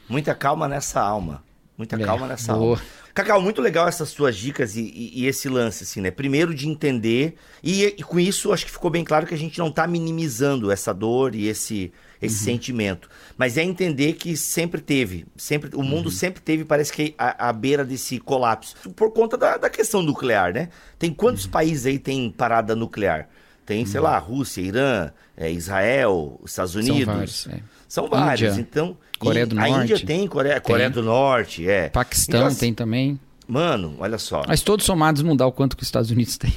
Muita 0.09 0.33
calma 0.33 0.67
nessa 0.67 0.99
alma. 0.99 1.47
Muita 1.79 1.95
é, 1.95 1.99
calma 1.99 2.27
nessa 2.27 2.53
boa. 2.53 2.75
aula. 2.75 2.81
Cacau, 3.13 3.41
muito 3.41 3.61
legal 3.61 3.87
essas 3.87 4.09
suas 4.09 4.35
dicas 4.35 4.75
e, 4.75 4.81
e, 4.81 5.21
e, 5.21 5.27
esse 5.27 5.47
lance, 5.47 5.85
assim, 5.85 6.01
né? 6.01 6.11
Primeiro 6.11 6.53
de 6.53 6.67
entender, 6.67 7.35
e, 7.63 7.85
e, 7.85 8.03
com 8.03 8.19
isso 8.19 8.51
acho 8.51 8.65
que 8.65 8.71
ficou 8.71 8.91
bem 8.91 9.05
claro 9.05 9.25
que 9.25 9.33
a 9.33 9.37
gente 9.37 9.57
não 9.57 9.69
está 9.69 9.87
minimizando 9.87 10.73
essa 10.73 10.93
dor 10.93 11.33
e 11.33 11.47
esse, 11.47 11.93
esse 12.21 12.39
uhum. 12.39 12.43
sentimento. 12.43 13.09
Mas 13.37 13.57
é 13.57 13.63
entender 13.63 14.13
que 14.13 14.35
sempre 14.35 14.81
teve, 14.81 15.25
sempre 15.37 15.73
o 15.73 15.81
mundo 15.81 16.07
uhum. 16.07 16.11
sempre 16.11 16.41
teve, 16.41 16.65
parece 16.65 16.91
que 16.91 17.15
à, 17.17 17.47
à 17.47 17.53
beira 17.53 17.85
desse 17.85 18.19
colapso. 18.19 18.75
Por 18.93 19.13
conta 19.13 19.37
da, 19.37 19.55
da 19.55 19.69
questão 19.69 20.01
nuclear, 20.01 20.53
né? 20.53 20.67
Tem 20.97 21.13
quantos 21.13 21.45
uhum. 21.45 21.51
países 21.51 21.85
aí 21.85 21.97
tem 21.97 22.29
parada 22.29 22.75
nuclear? 22.75 23.29
Tem, 23.69 23.85
sei 23.85 23.99
uhum. 23.99 24.07
lá, 24.07 24.17
Rússia, 24.17 24.61
Irã, 24.61 25.11
é, 25.37 25.51
Israel, 25.51 26.41
Estados 26.43 26.73
Unidos. 26.73 27.05
São 27.05 27.13
vários, 27.13 27.47
é. 27.47 27.59
São 27.87 28.09
vários. 28.09 28.57
Então, 28.57 28.97
Coreia 29.19 29.45
do 29.45 29.55
Norte. 29.55 29.71
A 29.71 29.83
Índia 29.83 29.99
tem, 29.99 30.27
Coreia, 30.27 30.59
Coreia 30.59 30.89
do 30.89 31.03
Norte, 31.03 31.69
é. 31.69 31.87
Paquistão 31.89 32.39
então, 32.39 32.47
assim, 32.47 32.59
tem 32.59 32.73
também. 32.73 33.19
Mano, 33.49 33.95
olha 33.97 34.19
só. 34.19 34.43
Mas 34.47 34.61
todos 34.61 34.85
somados 34.85 35.23
não 35.23 35.35
dá 35.35 35.47
o 35.47 35.51
quanto 35.51 35.75
que 35.75 35.81
os 35.81 35.87
Estados 35.87 36.11
Unidos 36.11 36.37
têm. 36.37 36.53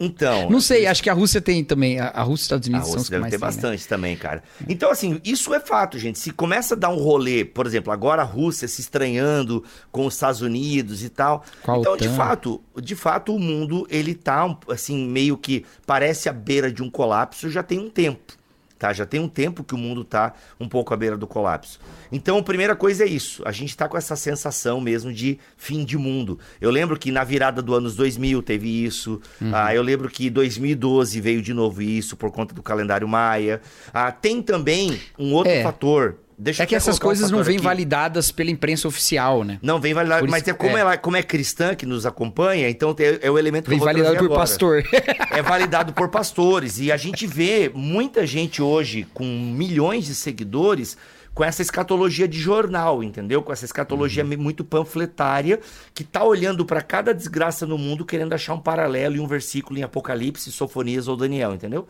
Então. 0.00 0.48
Não 0.48 0.60
sei, 0.60 0.86
acho 0.86 1.02
que 1.02 1.10
a 1.10 1.12
Rússia 1.12 1.40
tem 1.40 1.64
também. 1.64 1.98
A 1.98 2.08
a 2.08 2.22
Rússia 2.22 2.30
e 2.30 2.34
os 2.34 2.40
Estados 2.42 2.68
A 2.68 2.70
Unidos 2.70 2.86
são 2.86 2.96
os 2.96 3.02
Rússia 3.02 3.10
deve 3.10 3.20
mais 3.22 3.32
ter 3.32 3.38
têm, 3.38 3.46
né? 3.46 3.52
bastante 3.52 3.88
também, 3.88 4.16
cara. 4.16 4.42
Então, 4.68 4.90
assim, 4.90 5.20
isso 5.24 5.52
é 5.54 5.58
fato, 5.58 5.98
gente. 5.98 6.18
Se 6.18 6.30
começa 6.30 6.74
a 6.74 6.78
dar 6.78 6.90
um 6.90 6.98
rolê, 6.98 7.44
por 7.44 7.66
exemplo, 7.66 7.92
agora 7.92 8.22
a 8.22 8.24
Rússia 8.24 8.68
se 8.68 8.80
estranhando 8.80 9.64
com 9.90 10.06
os 10.06 10.14
Estados 10.14 10.40
Unidos 10.40 11.02
e 11.02 11.08
tal. 11.08 11.42
A 11.66 11.78
então, 11.78 11.96
de 11.96 12.08
fato, 12.08 12.62
de 12.80 12.94
fato, 12.94 13.34
o 13.34 13.40
mundo, 13.40 13.86
ele 13.90 14.14
tá, 14.14 14.56
assim, 14.68 15.08
meio 15.08 15.36
que 15.36 15.64
parece 15.84 16.28
à 16.28 16.32
beira 16.32 16.70
de 16.70 16.82
um 16.82 16.90
colapso 16.90 17.50
já 17.50 17.62
tem 17.62 17.78
um 17.78 17.90
tempo. 17.90 18.37
Tá, 18.78 18.92
já 18.92 19.04
tem 19.04 19.18
um 19.18 19.28
tempo 19.28 19.64
que 19.64 19.74
o 19.74 19.78
mundo 19.78 20.04
tá 20.04 20.34
um 20.60 20.68
pouco 20.68 20.94
à 20.94 20.96
beira 20.96 21.16
do 21.16 21.26
colapso. 21.26 21.80
Então, 22.12 22.38
a 22.38 22.42
primeira 22.42 22.76
coisa 22.76 23.02
é 23.04 23.08
isso. 23.08 23.42
A 23.44 23.50
gente 23.50 23.76
tá 23.76 23.88
com 23.88 23.96
essa 23.98 24.14
sensação 24.14 24.80
mesmo 24.80 25.12
de 25.12 25.38
fim 25.56 25.84
de 25.84 25.98
mundo. 25.98 26.38
Eu 26.60 26.70
lembro 26.70 26.96
que 26.96 27.10
na 27.10 27.24
virada 27.24 27.60
do 27.60 27.74
anos 27.74 27.96
2000 27.96 28.40
teve 28.42 28.84
isso. 28.84 29.20
Uhum. 29.40 29.50
Ah, 29.52 29.74
eu 29.74 29.82
lembro 29.82 30.08
que 30.08 30.30
2012 30.30 31.20
veio 31.20 31.42
de 31.42 31.52
novo 31.52 31.82
isso 31.82 32.16
por 32.16 32.30
conta 32.30 32.54
do 32.54 32.62
calendário 32.62 33.08
maia. 33.08 33.60
Ah, 33.92 34.12
tem 34.12 34.40
também 34.40 34.98
um 35.18 35.32
outro 35.34 35.52
É. 35.52 35.62
fator. 35.62 36.16
Deixa 36.40 36.62
É 36.62 36.66
que 36.66 36.76
essas 36.76 37.00
colocar 37.00 37.04
um 37.04 37.08
coisas 37.08 37.30
não 37.32 37.42
vêm 37.42 37.56
aqui. 37.56 37.64
validadas 37.64 38.30
pela 38.30 38.48
imprensa 38.50 38.86
oficial, 38.86 39.42
né? 39.42 39.58
Não 39.60 39.80
vem 39.80 39.92
validado, 39.92 40.20
Por 40.20 40.30
mas 40.30 40.42
isso- 40.42 40.50
é 40.50 40.54
como, 40.54 40.76
é. 40.76 40.80
ela, 40.80 40.96
como 40.96 41.16
é 41.16 41.22
cristã 41.22 41.74
que 41.74 41.84
nos 41.84 42.06
acompanha, 42.06 42.70
então 42.70 42.94
tem- 42.94 43.18
é 43.20 43.28
o 43.28 43.36
elemento 43.36 43.64
que 43.64 43.70
Vem 43.70 43.80
validado 43.80 44.16
por 44.18 44.24
agora. 44.26 44.40
pastor. 44.40 44.84
é 45.32 45.42
validado 45.42 45.92
por 45.92 46.08
pastores. 46.10 46.78
E 46.78 46.92
a 46.92 46.96
gente 46.96 47.26
vê 47.26 47.70
muita 47.74 48.24
gente 48.24 48.62
hoje 48.62 49.04
com 49.12 49.24
milhões 49.24 50.04
de 50.06 50.14
seguidores 50.14 50.96
com 51.34 51.44
essa 51.44 51.62
escatologia 51.62 52.26
de 52.26 52.38
jornal, 52.40 53.02
entendeu? 53.02 53.42
Com 53.42 53.52
essa 53.52 53.64
escatologia 53.64 54.24
Uhum. 54.24 54.36
muito 54.38 54.64
panfletária, 54.64 55.60
que 55.94 56.02
tá 56.04 56.22
olhando 56.24 56.64
para 56.64 56.82
cada 56.82 57.12
desgraça 57.14 57.64
no 57.66 57.78
mundo, 57.78 58.04
querendo 58.04 58.32
achar 58.32 58.54
um 58.54 58.60
paralelo 58.60 59.16
e 59.16 59.20
um 59.20 59.26
versículo 59.26 59.78
em 59.78 59.82
Apocalipse, 59.82 60.50
Sofonias 60.50 61.06
ou 61.08 61.16
Daniel, 61.16 61.54
entendeu? 61.54 61.86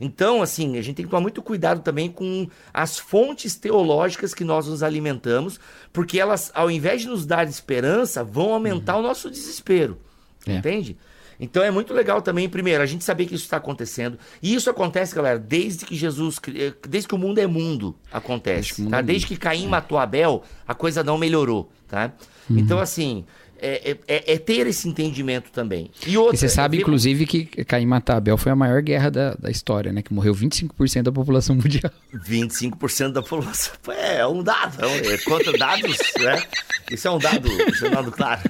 Então, 0.00 0.42
assim, 0.42 0.78
a 0.78 0.82
gente 0.82 0.96
tem 0.96 1.04
que 1.04 1.10
tomar 1.10 1.20
muito 1.20 1.42
cuidado 1.42 1.80
também 1.80 2.10
com 2.10 2.48
as 2.72 2.98
fontes 2.98 3.54
teológicas 3.56 4.34
que 4.34 4.44
nós 4.44 4.66
nos 4.66 4.82
alimentamos, 4.82 5.60
porque 5.92 6.18
elas, 6.18 6.50
ao 6.54 6.70
invés 6.70 7.02
de 7.02 7.08
nos 7.08 7.24
dar 7.26 7.48
esperança, 7.48 8.24
vão 8.24 8.52
aumentar 8.52 8.96
o 8.96 9.02
nosso 9.02 9.30
desespero. 9.30 9.98
É. 10.46 10.56
Entende? 10.56 10.96
Então 11.42 11.62
é 11.62 11.72
muito 11.72 11.92
legal 11.92 12.22
também, 12.22 12.48
primeiro, 12.48 12.82
a 12.82 12.86
gente 12.86 13.02
saber 13.02 13.26
que 13.26 13.34
isso 13.34 13.44
está 13.44 13.56
acontecendo. 13.56 14.16
E 14.40 14.54
isso 14.54 14.70
acontece, 14.70 15.12
galera, 15.12 15.40
desde 15.40 15.84
que 15.84 15.96
Jesus, 15.96 16.38
eh, 16.54 16.72
desde 16.88 17.08
que 17.08 17.14
o 17.16 17.18
mundo 17.18 17.38
é 17.38 17.46
mundo, 17.48 17.96
acontece. 18.12 18.54
Desde 18.54 18.74
que 18.74 18.80
o 18.80 18.84
mundo 18.84 18.92
tá? 18.92 18.98
é 18.98 19.02
Desde 19.02 19.26
que 19.26 19.36
Caim 19.36 19.66
matou 19.66 19.98
Abel, 19.98 20.44
a 20.66 20.72
coisa 20.72 21.02
não 21.02 21.18
melhorou, 21.18 21.68
tá? 21.88 22.12
Uhum. 22.48 22.58
Então, 22.58 22.78
assim, 22.78 23.24
é, 23.62 23.96
é- 24.08 24.32
é 24.34 24.38
ter 24.38 24.66
esse 24.66 24.88
entendimento 24.88 25.50
também. 25.52 25.90
E, 26.06 26.16
outra, 26.18 26.34
E 26.34 26.38
você 26.38 26.48
sabe, 26.48 26.76
vi- 26.76 26.82
inclusive, 26.82 27.26
que 27.26 27.44
Caim 27.64 27.86
matar 27.86 28.16
Abel 28.16 28.36
foi 28.36 28.50
a 28.52 28.56
maior 28.56 28.82
guerra 28.82 29.10
da, 29.10 29.34
da 29.34 29.50
história, 29.50 29.92
né? 29.92 30.02
Que 30.02 30.12
morreu 30.12 30.34
25% 30.34 31.02
da 31.04 31.12
população 31.12 31.54
mundial. 31.56 31.92
25% 32.28 33.12
da 33.12 33.22
população. 33.22 33.72
É, 33.88 34.18
é 34.18 34.26
um 34.26 34.42
dado. 34.42 34.82
É, 34.84 34.86
um, 34.86 35.12
é 35.12 35.18
contra 35.18 35.52
dados, 35.56 35.96
né? 36.20 36.42
Isso 36.90 37.08
é 37.08 37.10
um 37.10 37.18
dado, 37.18 37.48
isso 37.70 37.86
é 37.86 37.88
um 37.88 37.92
dado 37.92 38.10
claro. 38.12 38.42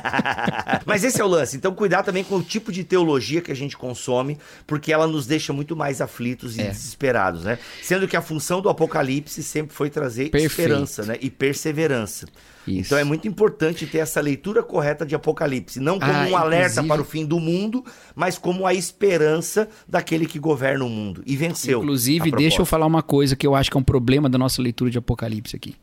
Mas 0.86 1.04
esse 1.04 1.20
é 1.20 1.24
o 1.24 1.28
lance. 1.28 1.56
Então, 1.56 1.72
cuidar 1.74 2.02
também 2.02 2.24
com 2.24 2.36
o 2.36 2.42
tipo 2.42 2.72
de 2.72 2.84
teologia 2.84 3.40
que 3.40 3.52
a 3.52 3.56
gente 3.56 3.76
consome, 3.76 4.38
porque 4.66 4.92
ela 4.92 5.06
nos 5.06 5.26
deixa 5.26 5.52
muito 5.52 5.76
mais 5.76 6.00
aflitos 6.00 6.56
e 6.56 6.62
É. 6.62 6.68
desesperados, 6.68 7.44
né? 7.44 7.58
Sendo 7.82 8.06
que 8.08 8.16
a 8.16 8.22
função 8.22 8.60
do 8.60 8.68
Apocalipse 8.68 9.42
sempre 9.42 9.74
foi 9.74 9.90
trazer 9.90 10.30
Perfeito. 10.30 10.50
esperança, 10.50 11.04
né? 11.04 11.16
E 11.20 11.30
perseverança. 11.30 12.26
Isso. 12.66 12.80
Então 12.88 12.98
é 12.98 13.04
muito 13.04 13.26
importante 13.26 13.86
ter 13.86 13.98
essa 13.98 14.20
leitura 14.20 14.62
correta 14.62 15.04
de 15.06 15.14
Apocalipse, 15.14 15.80
não 15.80 15.98
como 15.98 16.12
Ah, 16.12 16.26
um 16.28 16.36
alerta 16.36 16.84
para 16.84 17.00
o 17.00 17.04
fim 17.04 17.24
do 17.24 17.40
mundo, 17.40 17.82
mas 18.14 18.36
como 18.36 18.66
a 18.66 18.74
esperança 18.74 19.68
daquele 19.88 20.26
que 20.26 20.38
governa 20.38 20.84
o 20.84 20.88
mundo 20.88 21.22
e 21.26 21.36
venceu. 21.36 21.78
Inclusive, 21.80 22.30
deixa 22.30 22.60
eu 22.60 22.66
falar 22.66 22.86
uma 22.86 23.02
coisa 23.02 23.34
que 23.34 23.46
eu 23.46 23.54
acho 23.54 23.70
que 23.70 23.76
é 23.76 23.80
um 23.80 23.84
problema 23.84 24.28
da 24.28 24.36
nossa 24.38 24.60
leitura 24.60 24.90
de 24.90 24.98
Apocalipse 24.98 25.56
aqui. 25.56 25.74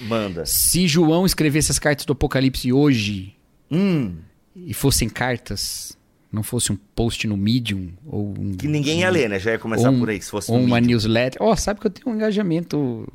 Manda. 0.00 0.44
Se 0.44 0.88
João 0.88 1.24
escrevesse 1.24 1.70
as 1.70 1.78
cartas 1.78 2.04
do 2.04 2.12
Apocalipse 2.12 2.72
hoje 2.72 3.33
Hum, 3.70 4.16
e 4.54 4.72
fossem 4.74 5.08
cartas, 5.08 5.96
não 6.30 6.42
fosse 6.42 6.70
um 6.72 6.76
post 6.94 7.26
no 7.26 7.36
Medium 7.36 7.90
ou 8.06 8.34
um, 8.38 8.54
que 8.56 8.66
ninguém 8.68 9.00
ia 9.00 9.10
ler, 9.10 9.28
né? 9.28 9.38
Já 9.38 9.52
ia 9.52 9.58
começar 9.58 9.90
um- 9.90 9.98
por 9.98 10.10
aí, 10.10 10.20
se 10.20 10.30
fosse 10.30 10.50
ou 10.50 10.58
uma 10.58 10.80
mídia. 10.80 10.86
newsletter. 10.94 11.42
Ó, 11.42 11.54
sabe 11.56 11.80
que 11.80 11.86
eu 11.86 11.90
tenho 11.90 12.08
um 12.12 12.16
engajamento 12.16 13.06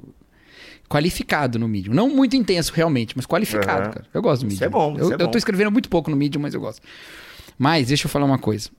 qualificado 0.89 1.59
no 1.59 1.67
Medium. 1.67 1.93
Não 1.93 2.09
muito 2.09 2.35
intenso, 2.35 2.73
realmente, 2.73 3.15
mas 3.15 3.25
qualificado, 3.25 3.83
Aham. 3.83 3.91
cara. 3.91 4.05
Eu 4.13 4.21
gosto 4.21 4.41
do 4.41 4.45
Medium. 4.45 4.55
Isso 4.55 4.63
é 4.65 4.69
bom, 4.69 4.91
eu, 4.97 5.03
isso 5.03 5.11
é 5.11 5.15
eu 5.15 5.17
bom. 5.19 5.31
tô 5.31 5.37
escrevendo 5.37 5.71
muito 5.71 5.87
pouco 5.89 6.09
no 6.09 6.17
Medium, 6.17 6.41
mas 6.41 6.53
eu 6.53 6.59
gosto. 6.61 6.81
Mas, 7.57 7.87
deixa 7.87 8.05
eu 8.07 8.09
falar 8.09 8.25
uma 8.25 8.39
coisa. 8.39 8.69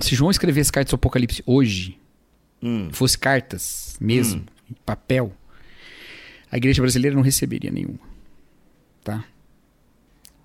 Se 0.00 0.14
João 0.14 0.30
escrevesse 0.30 0.70
cartas 0.72 0.90
do 0.90 0.96
Apocalipse 0.96 1.42
hoje, 1.46 1.98
Hum. 2.62 2.88
fosse 2.90 3.16
cartas 3.18 3.96
mesmo, 4.00 4.44
em 4.70 4.74
papel, 4.84 5.32
a 6.50 6.56
igreja 6.56 6.82
brasileira 6.82 7.14
não 7.14 7.22
receberia 7.22 7.70
nenhuma. 7.70 7.98
Tá? 9.04 9.24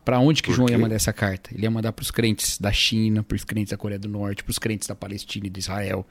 Pra 0.03 0.19
onde 0.19 0.41
que 0.41 0.51
João 0.51 0.67
ia 0.67 0.79
mandar 0.79 0.95
essa 0.95 1.13
carta? 1.13 1.53
Ele 1.53 1.63
ia 1.63 1.69
mandar 1.69 1.91
pros 1.91 2.09
crentes 2.09 2.57
da 2.57 2.71
China, 2.71 3.21
pros 3.21 3.43
crentes 3.43 3.69
da 3.69 3.77
Coreia 3.77 3.99
do 3.99 4.09
Norte, 4.09 4.43
pros 4.43 4.57
crentes 4.57 4.87
da 4.87 4.95
Palestina 4.95 5.45
e 5.45 5.49
de 5.49 5.59
Israel. 5.59 6.07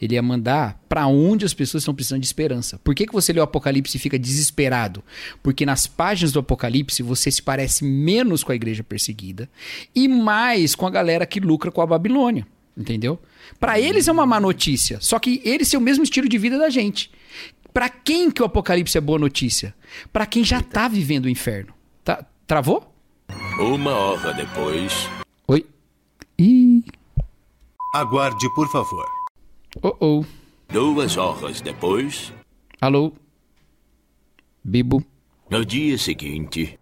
Ele 0.00 0.14
ia 0.14 0.22
mandar 0.22 0.78
pra 0.88 1.06
onde 1.06 1.46
as 1.46 1.54
pessoas 1.54 1.82
estão 1.82 1.94
precisando 1.94 2.20
de 2.20 2.26
esperança. 2.26 2.78
Por 2.84 2.94
que, 2.94 3.06
que 3.06 3.12
você 3.12 3.32
lê 3.32 3.40
o 3.40 3.42
Apocalipse 3.42 3.96
e 3.96 4.00
fica 4.00 4.18
desesperado? 4.18 5.02
Porque 5.42 5.64
nas 5.64 5.86
páginas 5.86 6.32
do 6.32 6.40
Apocalipse 6.40 7.02
você 7.02 7.30
se 7.30 7.42
parece 7.42 7.82
menos 7.82 8.44
com 8.44 8.52
a 8.52 8.54
igreja 8.54 8.84
perseguida 8.84 9.48
e 9.94 10.06
mais 10.06 10.74
com 10.74 10.86
a 10.86 10.90
galera 10.90 11.24
que 11.24 11.40
lucra 11.40 11.70
com 11.70 11.80
a 11.80 11.86
Babilônia. 11.86 12.46
Entendeu? 12.76 13.18
Pra 13.58 13.80
eles 13.80 14.06
é 14.06 14.12
uma 14.12 14.26
má 14.26 14.38
notícia. 14.38 14.98
Só 15.00 15.18
que 15.18 15.40
eles 15.44 15.68
têm 15.70 15.78
o 15.78 15.82
mesmo 15.82 16.04
estilo 16.04 16.28
de 16.28 16.38
vida 16.38 16.58
da 16.58 16.68
gente. 16.68 17.10
Pra 17.72 17.88
quem 17.88 18.30
que 18.30 18.42
o 18.42 18.44
Apocalipse 18.44 18.98
é 18.98 19.00
boa 19.00 19.18
notícia? 19.18 19.74
Pra 20.12 20.26
quem 20.26 20.44
já 20.44 20.60
tá 20.60 20.88
vivendo 20.88 21.26
o 21.26 21.28
inferno. 21.28 21.72
Tá, 22.04 22.24
travou? 22.46 22.89
Uma 23.60 23.94
hora 23.94 24.32
depois. 24.32 25.06
Oi? 25.46 25.66
Ih. 26.38 26.82
Aguarde, 27.94 28.48
por 28.54 28.66
favor. 28.72 29.06
Oh, 29.82 29.94
oh. 30.00 30.24
Duas 30.72 31.18
horas 31.18 31.60
depois. 31.60 32.32
Alô? 32.80 33.12
Bibo? 34.64 35.04
No 35.50 35.62
dia 35.62 35.98
seguinte. 35.98 36.79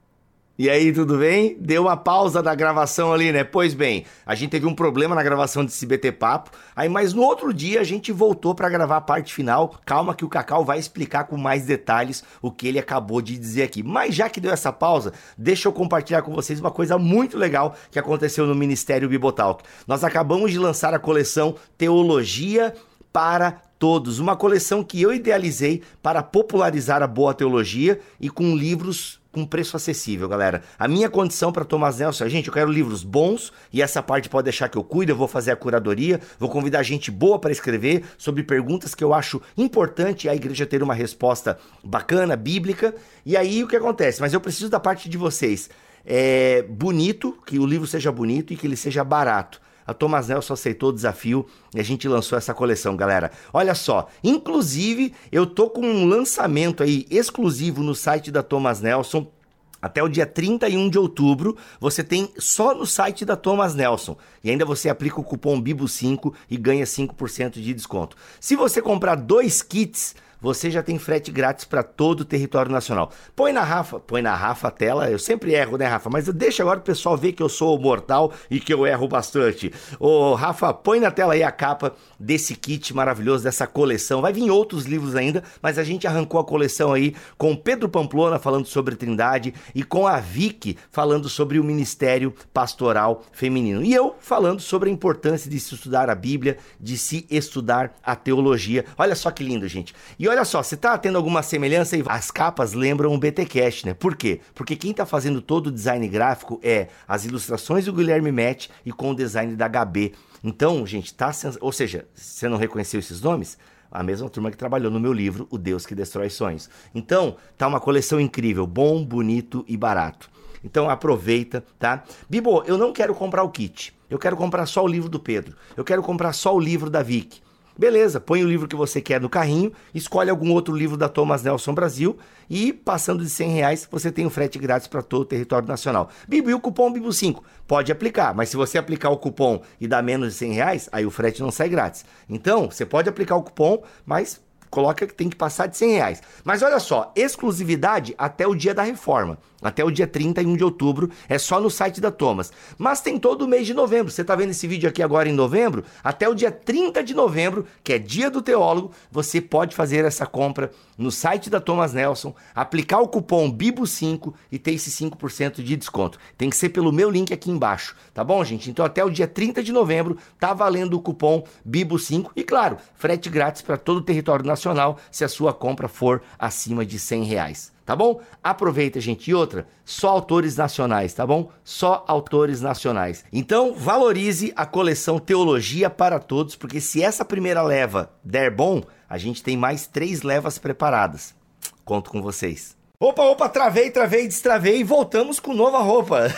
E 0.61 0.69
aí, 0.69 0.93
tudo 0.93 1.19
bem? 1.19 1.57
Deu 1.61 1.83
uma 1.83 1.97
pausa 1.97 2.43
da 2.43 2.53
gravação 2.53 3.13
ali, 3.13 3.31
né? 3.31 3.45
Pois 3.45 3.75
bem, 3.75 4.05
a 4.27 4.35
gente 4.35 4.51
teve 4.51 4.67
um 4.67 4.75
problema 4.75 5.15
na 5.15 5.23
gravação 5.23 5.65
desse 5.65 5.87
BT 5.87 6.11
Papo, 6.11 6.51
aí 6.75 6.89
mas 6.89 7.13
no 7.13 7.23
outro 7.23 7.55
dia 7.55 7.81
a 7.81 7.85
gente 7.85 8.11
voltou 8.11 8.57
pra 8.57 8.69
gravar 8.69 8.97
a 8.97 9.01
parte 9.01 9.33
final. 9.33 9.77
Calma 9.87 10.17
que 10.17 10.25
o 10.25 10.29
Cacau 10.29 10.65
vai 10.65 10.81
explicar 10.81 11.29
com 11.29 11.37
mais 11.37 11.65
detalhes 11.65 12.25
o 12.43 12.51
que 12.51 12.67
ele 12.67 12.81
acabou 12.81 13.23
de 13.23 13.39
dizer 13.39 13.63
aqui. 13.63 13.85
Mas 13.85 14.17
já 14.17 14.29
que 14.29 14.41
deu 14.41 14.51
essa 14.51 14.73
pausa, 14.73 15.13
deixa 15.37 15.69
eu 15.69 15.73
compartilhar 15.73 16.23
com 16.23 16.35
vocês 16.35 16.59
uma 16.59 16.73
coisa 16.73 16.99
muito 16.99 17.39
legal 17.39 17.77
que 17.89 17.99
aconteceu 18.01 18.45
no 18.45 18.55
Ministério 18.57 19.09
Bibotalk. 19.09 19.63
Nós 19.87 20.03
acabamos 20.03 20.51
de 20.51 20.59
lançar 20.59 20.93
a 20.93 20.99
coleção 20.99 21.55
Teologia 21.77 22.75
para 23.13 23.63
todos, 23.79 24.19
uma 24.19 24.35
coleção 24.35 24.83
que 24.83 25.01
eu 25.01 25.15
idealizei 25.15 25.83
para 26.03 26.21
popularizar 26.21 27.01
a 27.01 27.07
boa 27.07 27.33
teologia 27.33 28.01
e 28.21 28.29
com 28.29 28.57
livros 28.57 29.21
com 29.33 29.45
preço 29.45 29.77
acessível, 29.77 30.29
galera. 30.29 30.63
A 30.79 30.89
minha 30.89 31.09
condição 31.09 31.53
para 31.53 31.65
Thomas 31.65 31.99
Nelson, 31.99 32.25
é, 32.25 32.29
gente, 32.29 32.49
eu 32.49 32.55
quero 32.55 32.71
livros 32.71 33.03
bons 33.03 33.53
e 33.73 33.83
essa 33.83 34.03
parte 34.03 34.29
pode 34.29 34.45
deixar 34.45 34.69
que 34.69 34.79
eu 34.79 34.85
cuido, 34.85 35.13
eu 35.13 35.17
vou 35.17 35.29
fazer 35.29 35.51
a 35.51 35.57
curadoria, 35.57 36.21
vou 36.39 36.49
convidar 36.49 36.83
gente 36.83 37.11
boa 37.11 37.39
para 37.39 37.53
escrever 37.53 38.05
sobre 38.17 38.43
perguntas 38.43 38.95
que 38.95 39.05
eu 39.05 39.13
acho 39.13 39.41
importante 39.57 40.29
a 40.29 40.35
igreja 40.35 40.67
ter 40.67 40.83
uma 40.83 40.95
resposta 40.95 41.59
bacana, 41.85 42.37
bíblica. 42.37 42.95
E 43.25 43.37
aí 43.37 43.63
o 43.63 43.69
que 43.69 43.77
acontece? 43.77 44.21
Mas 44.21 44.33
eu 44.33 44.41
preciso 44.41 44.71
da 44.71 44.81
parte 44.81 45.09
de 45.09 45.19
vocês. 45.19 45.69
É 46.05 46.63
bonito, 46.63 47.37
que 47.45 47.59
o 47.59 47.67
livro 47.67 47.87
seja 47.87 48.11
bonito 48.11 48.53
e 48.53 48.57
que 48.57 48.67
ele 48.67 48.77
seja 48.77 49.05
barato. 49.05 49.61
A 49.89 49.95
Thomas 49.95 50.29
Nelson 50.29 50.53
aceitou 50.53 50.91
o 50.91 50.93
desafio 50.93 51.47
e 51.75 51.81
a 51.81 51.83
gente 51.83 52.07
lançou 52.07 52.37
essa 52.37 52.53
coleção, 52.53 52.95
galera. 52.95 53.31
Olha 53.55 53.75
só, 53.75 54.07
inclusive 54.23 55.15
eu 55.33 55.47
tô 55.47 55.71
com 55.71 55.81
um 55.81 56.05
lançamento 56.05 56.83
aí 56.83 57.07
exclusivo 57.11 57.83
no 57.83 57.95
site 57.95 58.31
da 58.31 58.43
Thomas 58.43 58.83
Nelson. 58.83 59.33
Até 59.81 60.03
o 60.03 60.09
dia 60.09 60.27
31 60.27 60.91
de 60.91 60.99
outubro, 60.99 61.57
você 61.81 62.05
tem 62.05 62.31
só 62.37 62.75
no 62.75 62.85
site 62.85 63.25
da 63.25 63.35
Thomas 63.35 63.75
Nelson. 63.75 64.19
E 64.45 64.51
ainda 64.51 64.67
você 64.67 64.91
aplica 64.91 65.21
o 65.21 65.25
cupom 65.25 65.59
BIBO5 65.59 66.35
e 66.51 66.59
ganha 66.59 66.85
5% 66.85 67.53
de 67.53 67.73
desconto. 67.73 68.15
Se 68.39 68.57
você 68.57 68.83
comprar 68.83 69.15
dois 69.15 69.63
kits, 69.63 70.15
você 70.41 70.71
já 70.71 70.83
tem 70.83 70.99
frete 70.99 71.31
grátis 71.31 71.65
para 71.65 71.83
todo 71.83 72.21
o 72.21 72.25
território 72.25 72.71
nacional. 72.71 73.11
Põe 73.35 73.53
na 73.53 73.63
Rafa, 73.63 73.99
põe 73.99 74.23
na 74.23 74.35
Rafa 74.35 74.69
a 74.69 74.71
tela, 74.71 75.11
eu 75.11 75.19
sempre 75.19 75.53
erro, 75.55 75.77
né, 75.77 75.87
Rafa? 75.87 76.09
Mas 76.11 76.27
deixa 76.29 76.63
agora 76.63 76.79
o 76.79 76.83
pessoal 76.83 77.17
ver 77.17 77.33
que 77.33 77.43
eu 77.43 77.49
sou 77.49 77.79
mortal 77.79 78.33
e 78.51 78.61
que 78.61 78.73
eu 78.73 78.87
erro 78.87 79.09
bastante. 79.09 79.73
Ô, 79.99 80.35
Rafa, 80.35 80.73
põe 80.73 81.01
na 81.01 81.11
tela 81.11 81.35
aí 81.35 81.43
a 81.43 81.51
capa 81.51 81.95
desse 82.19 82.55
kit 82.55 82.95
maravilhoso, 82.95 83.45
dessa 83.45 83.67
coleção. 83.67 84.21
Vai 84.21 84.33
vir 84.33 84.51
outros 84.51 84.85
livros 84.85 85.17
ainda, 85.17 85.43
mas 85.61 85.79
a 85.79 85.85
gente 85.85 86.07
arrancou 86.07 86.41
a 86.41 86.45
coleção 86.45 86.93
aí 86.93 87.15
com 87.37 87.57
Pedro 87.57 87.89
Pamplona 87.89 88.39
falando 88.39 88.67
sobre 88.67 88.97
Trindade 88.97 89.55
e 89.75 89.83
com 89.83 90.07
a 90.07 90.21
Vicky 90.21 90.77
falando 90.91 91.29
sobre 91.29 91.59
o 91.59 91.65
ministério 91.65 92.33
pastoral 92.53 93.23
feminino. 93.33 93.83
E 93.83 93.93
eu 93.93 94.15
falando 94.21 94.61
sobre 94.61 94.89
a 94.89 94.93
importância 94.93 95.51
de 95.51 95.59
se 95.59 95.75
estudar 95.75 96.09
a 96.09 96.15
Bíblia, 96.15 96.59
de 96.79 96.97
se 96.97 97.27
estudar 97.31 97.97
a 98.03 98.15
teologia. 98.15 98.85
Olha 98.97 99.15
só 99.15 99.31
que 99.31 99.43
lindo, 99.43 99.67
gente. 99.67 99.95
E 100.19 100.28
olha 100.29 100.45
só, 100.45 100.63
você 100.63 100.77
tá 100.77 100.97
tendo 100.99 101.17
alguma 101.17 101.43
semelhança 101.43 101.97
aí? 101.97 102.03
As 102.07 102.31
capas 102.31 102.73
lembram 102.73 103.13
o 103.15 103.19
BTcast, 103.19 103.87
né? 103.87 103.95
Por 103.95 104.17
quê? 104.17 104.41
Porque 104.55 104.77
quem 104.77 104.93
tá 104.93 105.05
fazendo 105.07 105.41
todo 105.43 105.69
o 105.69 105.73
design 105.73 106.07
gráfico 106.09 106.61
é 106.63 106.89
as 107.07 107.25
ilustrações 107.25 107.85
do 107.87 107.93
Guilherme 107.93 108.31
Met 108.33 108.71
e 108.85 108.93
com 108.93 109.11
o 109.11 109.15
design 109.15 109.55
da 109.57 109.67
HB. 109.69 110.13
Então, 110.43 110.87
gente, 110.87 111.13
tá. 111.15 111.33
sens- 111.33 111.59
Ou 111.61 111.73
seja, 111.73 112.07
você 112.15 112.49
não 112.49 112.57
reconheceu 112.57 113.01
esses 113.01 113.21
nomes? 113.21 113.59
A 113.91 114.03
mesma 114.03 114.29
turma 114.29 114.51
que 114.51 114.57
trabalhou 114.57 114.91
no 114.91 115.01
meu 115.01 115.13
livro, 115.13 115.47
O 115.51 115.57
Deus 115.57 115.87
que 115.87 115.95
Destrói 115.95 116.29
Sonhos. 116.29 116.69
Então, 116.95 117.37
tá 117.57 117.67
uma 117.67 117.81
coleção 117.81 118.21
incrível, 118.21 118.67
bom, 118.67 119.03
bonito 119.05 119.65
e 119.67 119.77
barato. 119.77 120.31
Então 120.63 120.91
aproveita, 120.91 121.65
tá? 121.79 122.03
Bibo, 122.29 122.63
eu 122.67 122.77
não 122.77 122.93
quero 122.93 123.15
comprar 123.15 123.45
o 123.45 123.49
kit. 123.51 123.97
Eu 124.11 124.19
quero 124.19 124.37
comprar 124.37 124.67
só 124.67 124.85
o 124.85 124.89
livro 124.89 125.09
do 125.09 125.19
Pedro. 125.21 125.57
Eu 125.77 125.85
quero 125.85 126.03
comprar 126.03 126.33
só 126.33 126.55
o 126.55 126.59
livro 126.61 126.91
da 126.91 127.03
Vicky. 127.03 127.41
Beleza, 127.79 128.19
põe 128.19 128.43
o 128.43 128.49
livro 128.49 128.67
que 128.67 128.75
você 128.75 129.01
quer 129.01 129.21
no 129.21 129.29
carrinho, 129.29 129.73
escolhe 129.95 130.29
algum 130.29 130.51
outro 130.51 130.75
livro 130.75 130.97
da 130.97 131.09
Thomas 131.09 131.45
Nelson 131.45 131.73
Brasil 131.73 132.19
e, 132.51 132.73
passando 132.73 133.23
de 133.23 133.31
100 133.31 133.51
reais, 133.53 133.89
você 133.89 134.11
tem 134.11 134.27
o 134.27 134.31
frete 134.31 134.59
grátis 134.59 134.89
para 134.89 135.01
todo 135.01 135.23
o 135.23 135.25
território 135.25 135.69
nacional. 135.69 136.11
Bibo, 136.27 136.51
e 136.51 136.55
o 136.55 136.59
cupom 136.59 136.93
Bibo5? 136.93 137.41
Pode 137.69 137.93
aplicar, 137.93 138.35
mas 138.35 138.49
se 138.49 138.57
você 138.57 138.79
aplicar 138.79 139.11
o 139.11 139.17
cupom 139.17 139.63
e 139.81 139.87
dar 139.87 140.03
menos 140.03 140.33
de 140.33 140.39
100 140.41 140.53
reais, 140.55 140.89
aí 140.91 141.07
o 141.07 141.11
frete 141.11 141.41
não 141.41 141.53
sai 141.53 141.69
grátis. 141.69 142.05
Então, 142.29 142.69
você 142.69 142.85
pode 142.85 143.09
aplicar 143.09 143.37
o 143.37 143.45
cupom, 143.45 143.85
mas 144.05 144.41
coloca 144.69 145.07
que 145.07 145.15
tem 145.15 145.29
que 145.29 145.37
passar 145.37 145.67
de 145.67 145.77
100 145.77 145.93
reais. 145.93 146.23
Mas 146.43 146.63
olha 146.63 146.81
só, 146.81 147.13
exclusividade 147.15 148.13
até 148.19 148.45
o 148.45 148.57
dia 148.57 148.75
da 148.75 148.83
reforma. 148.83 149.39
Até 149.61 149.85
o 149.85 149.91
dia 149.91 150.07
31 150.07 150.57
de 150.57 150.63
outubro, 150.63 151.11
é 151.29 151.37
só 151.39 151.61
no 151.61 151.71
site 151.71 152.01
da 152.01 152.11
Thomas. 152.11 152.53
Mas 152.77 153.01
tem 153.01 153.19
todo 153.19 153.43
o 153.43 153.49
mês 153.49 153.67
de 153.67 153.75
novembro. 153.75 154.13
Você 154.13 154.23
está 154.23 154.37
vendo 154.37 154.51
esse 154.51 154.67
vídeo 154.69 154.89
aqui 154.89 155.03
agora 155.03 155.29
em 155.29 155.33
novembro? 155.33 155.85
Até 156.03 156.29
o 156.29 156.35
dia 156.35 156.51
30 156.51 157.03
de 157.03 157.15
novembro, 157.15 157.67
que 157.83 157.93
é 157.93 157.99
dia 157.99 158.31
do 158.31 158.41
teólogo, 158.41 158.93
você 159.11 159.41
pode 159.41 159.75
fazer 159.75 160.05
essa 160.05 160.27
compra 160.27 160.71
no 160.97 161.11
site 161.11 161.51
da 161.51 161.61
Thomas 161.61 161.93
Nelson, 161.93 162.35
aplicar 162.55 163.01
o 163.01 163.09
cupom 163.09 163.51
BIBO5 163.51 164.33
e 164.51 164.59
ter 164.59 164.73
esse 164.73 164.91
5% 164.91 165.63
de 165.63 165.77
desconto. 165.77 166.19
Tem 166.37 166.51
que 166.51 166.57
ser 166.57 166.69
pelo 166.69 166.93
meu 166.93 167.11
link 167.11 167.33
aqui 167.33 167.51
embaixo, 167.51 167.97
tá 168.15 168.23
bom, 168.23 168.45
gente? 168.45 168.71
Então 168.71 168.85
até 168.85 169.05
o 169.05 169.11
dia 169.11 169.27
30 169.27 169.63
de 169.63 169.73
novembro 169.73 170.17
tá 170.39 170.53
valendo 170.55 170.95
o 170.95 171.01
cupom 171.01 171.45
BIBO5 171.69 172.31
e, 172.35 172.45
claro, 172.45 172.79
frete 172.95 173.29
grátis 173.29 173.63
para 173.63 173.77
todo 173.77 173.99
o 173.99 174.03
território 174.03 174.45
nacional 174.45 174.99
se 175.11 175.25
a 175.25 175.29
sua 175.29 175.53
compra 175.53 175.89
for 175.89 176.23
acima 176.39 176.85
de 176.85 176.99
100 176.99 177.25
reais 177.25 177.78
tá 177.89 177.97
bom? 177.97 178.21
Aproveita, 178.45 179.01
gente. 179.01 179.31
E 179.31 179.35
outra, 179.35 179.67
só 179.83 180.11
autores 180.11 180.59
nacionais, 180.59 181.15
tá 181.15 181.27
bom? 181.27 181.51
Só 181.65 182.05
autores 182.07 182.61
nacionais. 182.61 183.25
Então, 183.33 183.73
valorize 183.73 184.53
a 184.55 184.67
coleção 184.67 185.19
Teologia 185.19 185.89
para 185.89 186.19
Todos, 186.19 186.55
porque 186.55 186.83
se 186.83 187.03
essa 187.03 187.25
primeira 187.25 187.63
leva 187.63 188.13
der 188.23 188.55
bom, 188.55 188.83
a 189.09 189.17
gente 189.17 189.43
tem 189.43 189.57
mais 189.57 189.87
três 189.87 190.21
levas 190.21 190.59
preparadas. 190.59 191.35
Conto 191.83 192.11
com 192.11 192.21
vocês. 192.21 192.77
Opa, 193.01 193.23
opa, 193.23 193.49
travei, 193.49 193.91
travei, 193.91 194.29
destravei 194.29 194.81
e 194.81 194.85
voltamos 194.85 195.41
com 195.41 195.55
nova 195.55 195.79
roupa. 195.79 196.29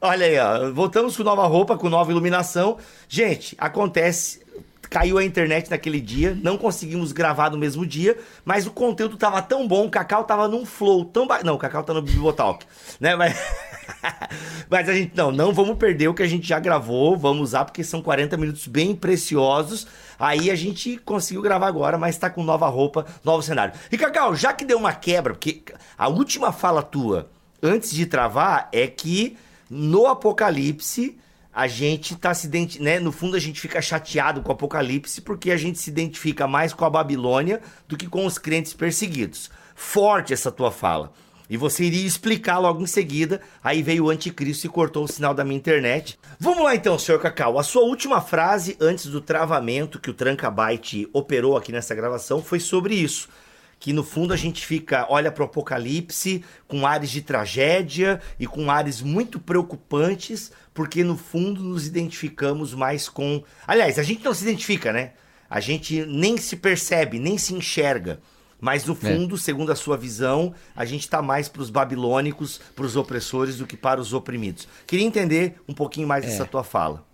Olha 0.00 0.26
aí, 0.26 0.38
ó. 0.38 0.70
Voltamos 0.70 1.16
com 1.16 1.24
nova 1.24 1.44
roupa, 1.48 1.76
com 1.76 1.88
nova 1.88 2.12
iluminação. 2.12 2.78
Gente, 3.08 3.56
acontece 3.58 4.43
caiu 4.94 5.18
a 5.18 5.24
internet 5.24 5.68
naquele 5.68 6.00
dia, 6.00 6.38
não 6.40 6.56
conseguimos 6.56 7.10
gravar 7.10 7.50
no 7.50 7.58
mesmo 7.58 7.84
dia, 7.84 8.16
mas 8.44 8.64
o 8.64 8.70
conteúdo 8.70 9.16
tava 9.16 9.42
tão 9.42 9.66
bom, 9.66 9.86
o 9.86 9.90
Cacau 9.90 10.22
tava 10.22 10.46
num 10.46 10.64
flow 10.64 11.04
tão 11.04 11.26
ba... 11.26 11.42
Não, 11.42 11.54
o 11.54 11.58
Cacau 11.58 11.82
tá 11.82 11.92
no 11.92 12.00
Bibotalk, 12.00 12.64
né? 13.00 13.16
Mas... 13.16 13.36
mas 14.70 14.88
a 14.88 14.94
gente, 14.94 15.16
não, 15.16 15.32
não 15.32 15.52
vamos 15.52 15.76
perder 15.78 16.06
o 16.06 16.14
que 16.14 16.22
a 16.22 16.28
gente 16.28 16.46
já 16.46 16.60
gravou, 16.60 17.16
vamos 17.16 17.42
usar, 17.42 17.64
porque 17.64 17.82
são 17.82 18.00
40 18.00 18.36
minutos 18.36 18.68
bem 18.68 18.94
preciosos. 18.94 19.84
Aí 20.16 20.48
a 20.48 20.54
gente 20.54 20.96
conseguiu 20.98 21.42
gravar 21.42 21.66
agora, 21.66 21.98
mas 21.98 22.16
tá 22.16 22.30
com 22.30 22.44
nova 22.44 22.68
roupa, 22.68 23.04
novo 23.24 23.42
cenário. 23.42 23.74
E 23.90 23.98
Cacau, 23.98 24.36
já 24.36 24.52
que 24.52 24.64
deu 24.64 24.78
uma 24.78 24.92
quebra, 24.92 25.34
porque 25.34 25.60
a 25.98 26.06
última 26.06 26.52
fala 26.52 26.84
tua, 26.84 27.28
antes 27.60 27.90
de 27.90 28.06
travar, 28.06 28.68
é 28.70 28.86
que 28.86 29.36
no 29.68 30.06
Apocalipse 30.06 31.18
a 31.54 31.66
gente 31.68 32.16
tá 32.16 32.34
se 32.34 32.46
identi- 32.46 32.82
né? 32.82 32.98
No 32.98 33.12
fundo 33.12 33.36
a 33.36 33.40
gente 33.40 33.60
fica 33.60 33.80
chateado 33.80 34.42
com 34.42 34.48
o 34.48 34.52
Apocalipse 34.52 35.20
porque 35.20 35.50
a 35.50 35.56
gente 35.56 35.78
se 35.78 35.88
identifica 35.90 36.48
mais 36.48 36.72
com 36.72 36.84
a 36.84 36.90
Babilônia 36.90 37.60
do 37.86 37.96
que 37.96 38.08
com 38.08 38.26
os 38.26 38.38
crentes 38.38 38.74
perseguidos. 38.74 39.50
Forte 39.74 40.32
essa 40.32 40.50
tua 40.50 40.72
fala. 40.72 41.12
E 41.48 41.56
você 41.56 41.84
iria 41.84 42.06
explicar 42.06 42.58
logo 42.58 42.82
em 42.82 42.86
seguida. 42.86 43.40
Aí 43.62 43.82
veio 43.82 44.06
o 44.06 44.10
anticristo 44.10 44.66
e 44.66 44.70
cortou 44.70 45.04
o 45.04 45.08
sinal 45.08 45.34
da 45.34 45.44
minha 45.44 45.58
internet. 45.58 46.18
Vamos 46.40 46.64
lá 46.64 46.74
então, 46.74 46.98
senhor 46.98 47.20
Cacau. 47.20 47.58
A 47.58 47.62
sua 47.62 47.82
última 47.82 48.20
frase 48.20 48.76
antes 48.80 49.06
do 49.06 49.20
travamento 49.20 50.00
que 50.00 50.10
o 50.10 50.14
Tranca 50.14 50.50
Byte 50.50 51.08
operou 51.12 51.56
aqui 51.56 51.70
nessa 51.70 51.94
gravação 51.94 52.42
foi 52.42 52.58
sobre 52.58 52.94
isso 52.94 53.28
que 53.84 53.92
no 53.92 54.02
fundo 54.02 54.32
a 54.32 54.36
gente 54.38 54.64
fica, 54.64 55.06
olha 55.10 55.30
para 55.30 55.42
o 55.42 55.44
apocalipse 55.44 56.42
com 56.66 56.86
ares 56.86 57.10
de 57.10 57.20
tragédia 57.20 58.18
e 58.40 58.46
com 58.46 58.70
ares 58.70 59.02
muito 59.02 59.38
preocupantes, 59.38 60.50
porque 60.72 61.04
no 61.04 61.18
fundo 61.18 61.62
nos 61.62 61.86
identificamos 61.86 62.72
mais 62.72 63.10
com. 63.10 63.44
Aliás, 63.66 63.98
a 63.98 64.02
gente 64.02 64.24
não 64.24 64.32
se 64.32 64.42
identifica, 64.42 64.90
né? 64.90 65.12
A 65.50 65.60
gente 65.60 66.02
nem 66.06 66.38
se 66.38 66.56
percebe, 66.56 67.18
nem 67.18 67.36
se 67.36 67.52
enxerga. 67.52 68.20
Mas 68.58 68.86
no 68.86 68.94
fundo, 68.94 69.36
segundo 69.36 69.70
a 69.70 69.76
sua 69.76 69.98
visão, 69.98 70.54
a 70.74 70.86
gente 70.86 71.02
está 71.02 71.20
mais 71.20 71.46
para 71.46 71.60
os 71.60 71.68
babilônicos, 71.68 72.58
para 72.74 72.86
os 72.86 72.96
opressores, 72.96 73.58
do 73.58 73.66
que 73.66 73.76
para 73.76 74.00
os 74.00 74.14
oprimidos. 74.14 74.66
Queria 74.86 75.04
entender 75.04 75.60
um 75.68 75.74
pouquinho 75.74 76.08
mais 76.08 76.24
dessa 76.24 76.46
tua 76.46 76.64
fala. 76.64 77.06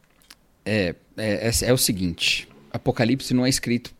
É, 0.64 0.94
é, 1.16 1.48
é, 1.48 1.50
é 1.62 1.72
o 1.72 1.76
seguinte: 1.76 2.48
Apocalipse 2.72 3.34
não 3.34 3.44
é 3.44 3.48
escrito 3.48 3.92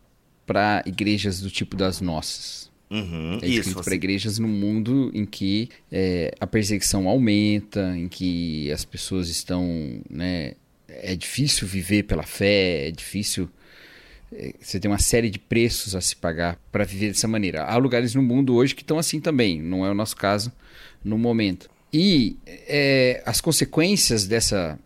para 0.51 0.83
igrejas 0.85 1.39
do 1.39 1.49
tipo 1.49 1.75
das 1.75 2.01
nossas. 2.01 2.69
Uhum, 2.89 3.39
É 3.41 3.47
isso. 3.47 3.59
escrito 3.59 3.75
para 3.75 3.83
Você... 3.83 3.95
igrejas 3.95 4.37
no 4.37 4.47
mundo 4.49 5.09
em 5.13 5.25
que 5.25 5.69
é, 5.89 6.33
a 6.39 6.45
perseguição 6.45 7.07
aumenta, 7.07 7.95
em 7.97 8.09
que 8.09 8.69
as 8.71 8.83
pessoas 8.83 9.29
estão, 9.29 10.01
né? 10.09 10.53
É 10.89 11.15
difícil 11.15 11.65
viver 11.65 12.03
pela 12.03 12.23
fé, 12.23 12.89
é 12.89 12.91
difícil. 12.91 13.49
é, 14.33 14.53
Você 14.59 14.77
tem 14.77 14.91
uma 14.91 14.99
série 14.99 15.29
de 15.29 15.39
preços 15.39 15.95
a 15.95 16.01
se 16.01 16.15
pagar 16.17 16.59
para 16.69 16.83
viver 16.83 17.07
dessa 17.07 17.29
maneira. 17.29 17.63
Há 17.63 17.77
lugares 17.77 18.13
no 18.13 18.21
mundo 18.21 18.53
hoje 18.55 18.75
que 18.75 18.81
estão 18.81 18.99
assim 18.99 19.21
também, 19.21 19.61
não 19.61 19.85
é 19.85 19.89
o 19.89 19.93
nosso 19.93 20.17
caso 20.17 20.51
no 21.01 21.17
momento. 21.17 21.69
E 21.93 22.35
é, 22.45 23.23
as 23.25 23.39
consequências 23.39 24.27
dessa, 24.27 24.77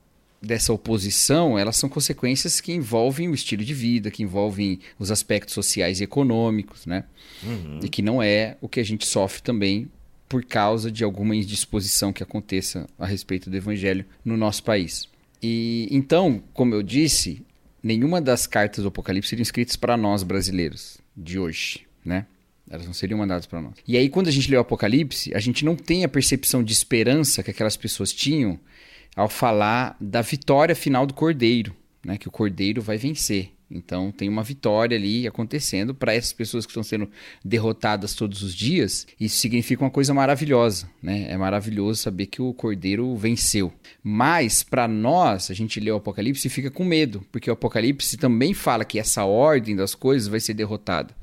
dessa 0.45 0.71
oposição, 0.71 1.59
elas 1.59 1.75
são 1.75 1.89
consequências 1.89 2.61
que 2.61 2.71
envolvem 2.71 3.27
o 3.27 3.33
estilo 3.33 3.63
de 3.63 3.73
vida, 3.73 4.11
que 4.11 4.23
envolvem 4.23 4.79
os 4.97 5.11
aspectos 5.11 5.53
sociais 5.53 5.99
e 5.99 6.03
econômicos, 6.03 6.85
né? 6.85 7.03
E 7.83 7.89
que 7.89 8.01
não 8.01 8.21
é 8.21 8.57
o 8.61 8.69
que 8.69 8.79
a 8.79 8.83
gente 8.83 9.05
sofre 9.05 9.41
também 9.41 9.89
por 10.29 10.43
causa 10.43 10.91
de 10.91 11.03
alguma 11.03 11.35
indisposição 11.35 12.11
que 12.13 12.23
aconteça 12.23 12.87
a 12.97 13.05
respeito 13.05 13.49
do 13.49 13.57
evangelho 13.57 14.05
no 14.23 14.37
nosso 14.37 14.63
país. 14.63 15.07
E 15.41 15.87
então, 15.91 16.41
como 16.53 16.73
eu 16.73 16.81
disse, 16.81 17.43
nenhuma 17.83 18.21
das 18.21 18.47
cartas 18.47 18.83
do 18.83 18.87
Apocalipse 18.87 19.29
seriam 19.29 19.43
escritas 19.43 19.75
para 19.75 19.95
nós 19.95 20.23
brasileiros 20.23 20.97
de 21.15 21.37
hoje, 21.37 21.85
né? 22.03 22.25
Elas 22.69 22.87
não 22.87 22.93
seriam 22.93 23.19
mandadas 23.19 23.45
para 23.45 23.61
nós. 23.61 23.73
E 23.87 23.95
aí, 23.95 24.09
quando 24.09 24.27
a 24.27 24.31
gente 24.31 24.49
lê 24.49 24.57
o 24.57 24.61
Apocalipse, 24.61 25.31
a 25.35 25.39
gente 25.39 25.63
não 25.63 25.75
tem 25.75 26.03
a 26.03 26.09
percepção 26.09 26.63
de 26.63 26.73
esperança 26.73 27.43
que 27.43 27.51
aquelas 27.51 27.77
pessoas 27.77 28.11
tinham 28.11 28.59
ao 29.15 29.29
falar 29.29 29.95
da 29.99 30.21
vitória 30.21 30.75
final 30.75 31.05
do 31.05 31.13
Cordeiro, 31.13 31.75
né? 32.03 32.17
Que 32.17 32.27
o 32.27 32.31
Cordeiro 32.31 32.81
vai 32.81 32.97
vencer. 32.97 33.55
Então 33.69 34.11
tem 34.11 34.29
uma 34.29 34.43
vitória 34.43 34.95
ali 34.95 35.27
acontecendo 35.27 35.93
para 35.93 36.13
essas 36.13 36.33
pessoas 36.33 36.65
que 36.65 36.71
estão 36.71 36.83
sendo 36.83 37.09
derrotadas 37.43 38.13
todos 38.13 38.43
os 38.43 38.53
dias. 38.53 39.07
Isso 39.19 39.37
significa 39.37 39.83
uma 39.83 39.89
coisa 39.89 40.13
maravilhosa, 40.13 40.89
né? 41.01 41.25
É 41.29 41.37
maravilhoso 41.37 42.01
saber 42.01 42.27
que 42.27 42.41
o 42.41 42.53
Cordeiro 42.53 43.15
venceu. 43.15 43.73
Mas 44.03 44.61
para 44.61 44.87
nós, 44.87 45.49
a 45.49 45.53
gente 45.53 45.79
lê 45.79 45.91
o 45.91 45.95
Apocalipse 45.95 46.47
e 46.47 46.51
fica 46.51 46.69
com 46.69 46.85
medo, 46.85 47.25
porque 47.31 47.49
o 47.49 47.53
Apocalipse 47.53 48.17
também 48.17 48.53
fala 48.53 48.85
que 48.85 48.99
essa 48.99 49.25
ordem 49.25 49.75
das 49.75 49.95
coisas 49.95 50.27
vai 50.27 50.39
ser 50.39 50.53
derrotada. 50.53 51.15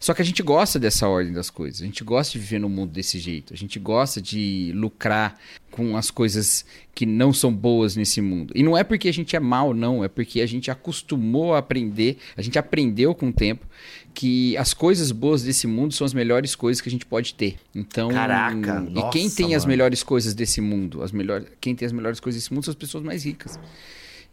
Só 0.00 0.14
que 0.14 0.22
a 0.22 0.24
gente 0.24 0.42
gosta 0.42 0.78
dessa 0.78 1.08
ordem 1.08 1.32
das 1.32 1.50
coisas. 1.50 1.82
A 1.82 1.84
gente 1.84 2.04
gosta 2.04 2.32
de 2.32 2.38
viver 2.38 2.58
no 2.58 2.68
mundo 2.68 2.92
desse 2.92 3.18
jeito. 3.18 3.52
A 3.52 3.56
gente 3.56 3.78
gosta 3.78 4.20
de 4.20 4.72
lucrar 4.74 5.38
com 5.70 5.96
as 5.96 6.10
coisas 6.10 6.64
que 6.94 7.04
não 7.04 7.32
são 7.32 7.52
boas 7.52 7.96
nesse 7.96 8.20
mundo. 8.20 8.52
E 8.54 8.62
não 8.62 8.76
é 8.76 8.82
porque 8.84 9.08
a 9.08 9.12
gente 9.12 9.34
é 9.36 9.40
mal, 9.40 9.74
não. 9.74 10.02
É 10.02 10.08
porque 10.08 10.40
a 10.40 10.46
gente 10.46 10.70
acostumou 10.70 11.54
a 11.54 11.58
aprender, 11.58 12.18
a 12.36 12.42
gente 12.42 12.58
aprendeu 12.58 13.14
com 13.14 13.28
o 13.28 13.32
tempo 13.32 13.66
que 14.14 14.56
as 14.56 14.74
coisas 14.74 15.12
boas 15.12 15.42
desse 15.42 15.66
mundo 15.66 15.94
são 15.94 16.04
as 16.04 16.12
melhores 16.12 16.56
coisas 16.56 16.80
que 16.80 16.88
a 16.88 16.90
gente 16.92 17.06
pode 17.06 17.34
ter. 17.34 17.56
Então, 17.74 18.10
Caraca, 18.10 18.84
e 18.88 18.92
nossa, 18.92 19.10
quem 19.10 19.30
tem 19.30 19.54
as 19.54 19.62
mano. 19.62 19.70
melhores 19.70 20.02
coisas 20.02 20.34
desse 20.34 20.60
mundo, 20.60 21.02
as 21.02 21.12
melhores, 21.12 21.46
quem 21.60 21.74
tem 21.74 21.86
as 21.86 21.92
melhores 21.92 22.18
coisas 22.18 22.42
desse 22.42 22.52
mundo 22.52 22.64
são 22.64 22.72
as 22.72 22.76
pessoas 22.76 23.04
mais 23.04 23.24
ricas. 23.24 23.58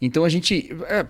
Então 0.01 0.25
a 0.25 0.29
gente 0.29 0.75
é, 0.87 1.05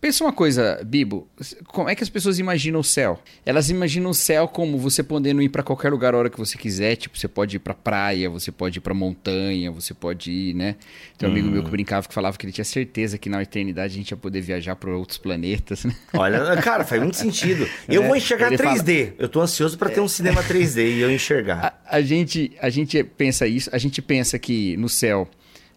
Pensa 0.00 0.24
uma 0.24 0.32
coisa, 0.32 0.80
Bibo, 0.82 1.28
como 1.66 1.86
é 1.90 1.94
que 1.94 2.02
as 2.02 2.08
pessoas 2.08 2.38
imaginam 2.38 2.80
o 2.80 2.84
céu? 2.84 3.20
Elas 3.44 3.68
imaginam 3.68 4.08
o 4.10 4.14
céu 4.14 4.48
como 4.48 4.78
você 4.78 5.02
podendo 5.02 5.42
ir 5.42 5.50
pra 5.50 5.62
qualquer 5.62 5.90
lugar 5.90 6.14
a 6.14 6.16
hora 6.18 6.30
que 6.30 6.38
você 6.38 6.56
quiser, 6.56 6.96
tipo, 6.96 7.18
você 7.18 7.28
pode 7.28 7.56
ir 7.56 7.58
pra 7.58 7.74
praia, 7.74 8.30
você 8.30 8.50
pode 8.50 8.78
ir 8.78 8.80
pra 8.80 8.94
montanha, 8.94 9.70
você 9.70 9.92
pode 9.92 10.30
ir, 10.32 10.54
né? 10.54 10.76
Tem 11.18 11.28
um 11.28 11.32
amigo 11.32 11.48
Hum. 11.48 11.50
meu 11.50 11.62
que 11.62 11.70
brincava 11.70 12.08
que 12.08 12.14
falava 12.14 12.38
que 12.38 12.46
ele 12.46 12.52
tinha 12.52 12.64
certeza 12.64 13.18
que 13.18 13.28
na 13.28 13.42
eternidade 13.42 13.92
a 13.92 13.96
gente 13.98 14.10
ia 14.10 14.16
poder 14.16 14.40
viajar 14.40 14.74
pra 14.74 14.90
outros 14.96 15.18
planetas, 15.18 15.84
né? 15.84 15.94
Olha, 16.14 16.56
cara, 16.62 16.82
faz 16.82 17.02
muito 17.02 17.18
sentido. 17.18 17.68
Eu 17.86 18.02
É, 18.02 18.06
vou 18.06 18.16
enxergar 18.16 18.46
ele 18.46 18.56
fala- 18.56 18.70
3D. 18.82 19.12
Eu 19.18 19.28
tô 19.28 19.42
ansioso 19.42 19.76
pra 19.76 19.90
ter 19.90 20.00
um 20.00 20.08
cinema 20.08 20.42
3D 20.42 20.96
e 20.96 21.00
eu 21.00 21.10
enxergar. 21.10 21.78
A, 21.86 21.96
a 21.98 22.00
gente, 22.00 22.52
a 22.58 22.70
gente 22.70 23.04
pensa 23.04 23.46
isso, 23.46 23.68
a 23.70 23.76
gente 23.76 24.00
pensa 24.00 24.38
que 24.38 24.78
no 24.78 24.88
céu 24.88 25.28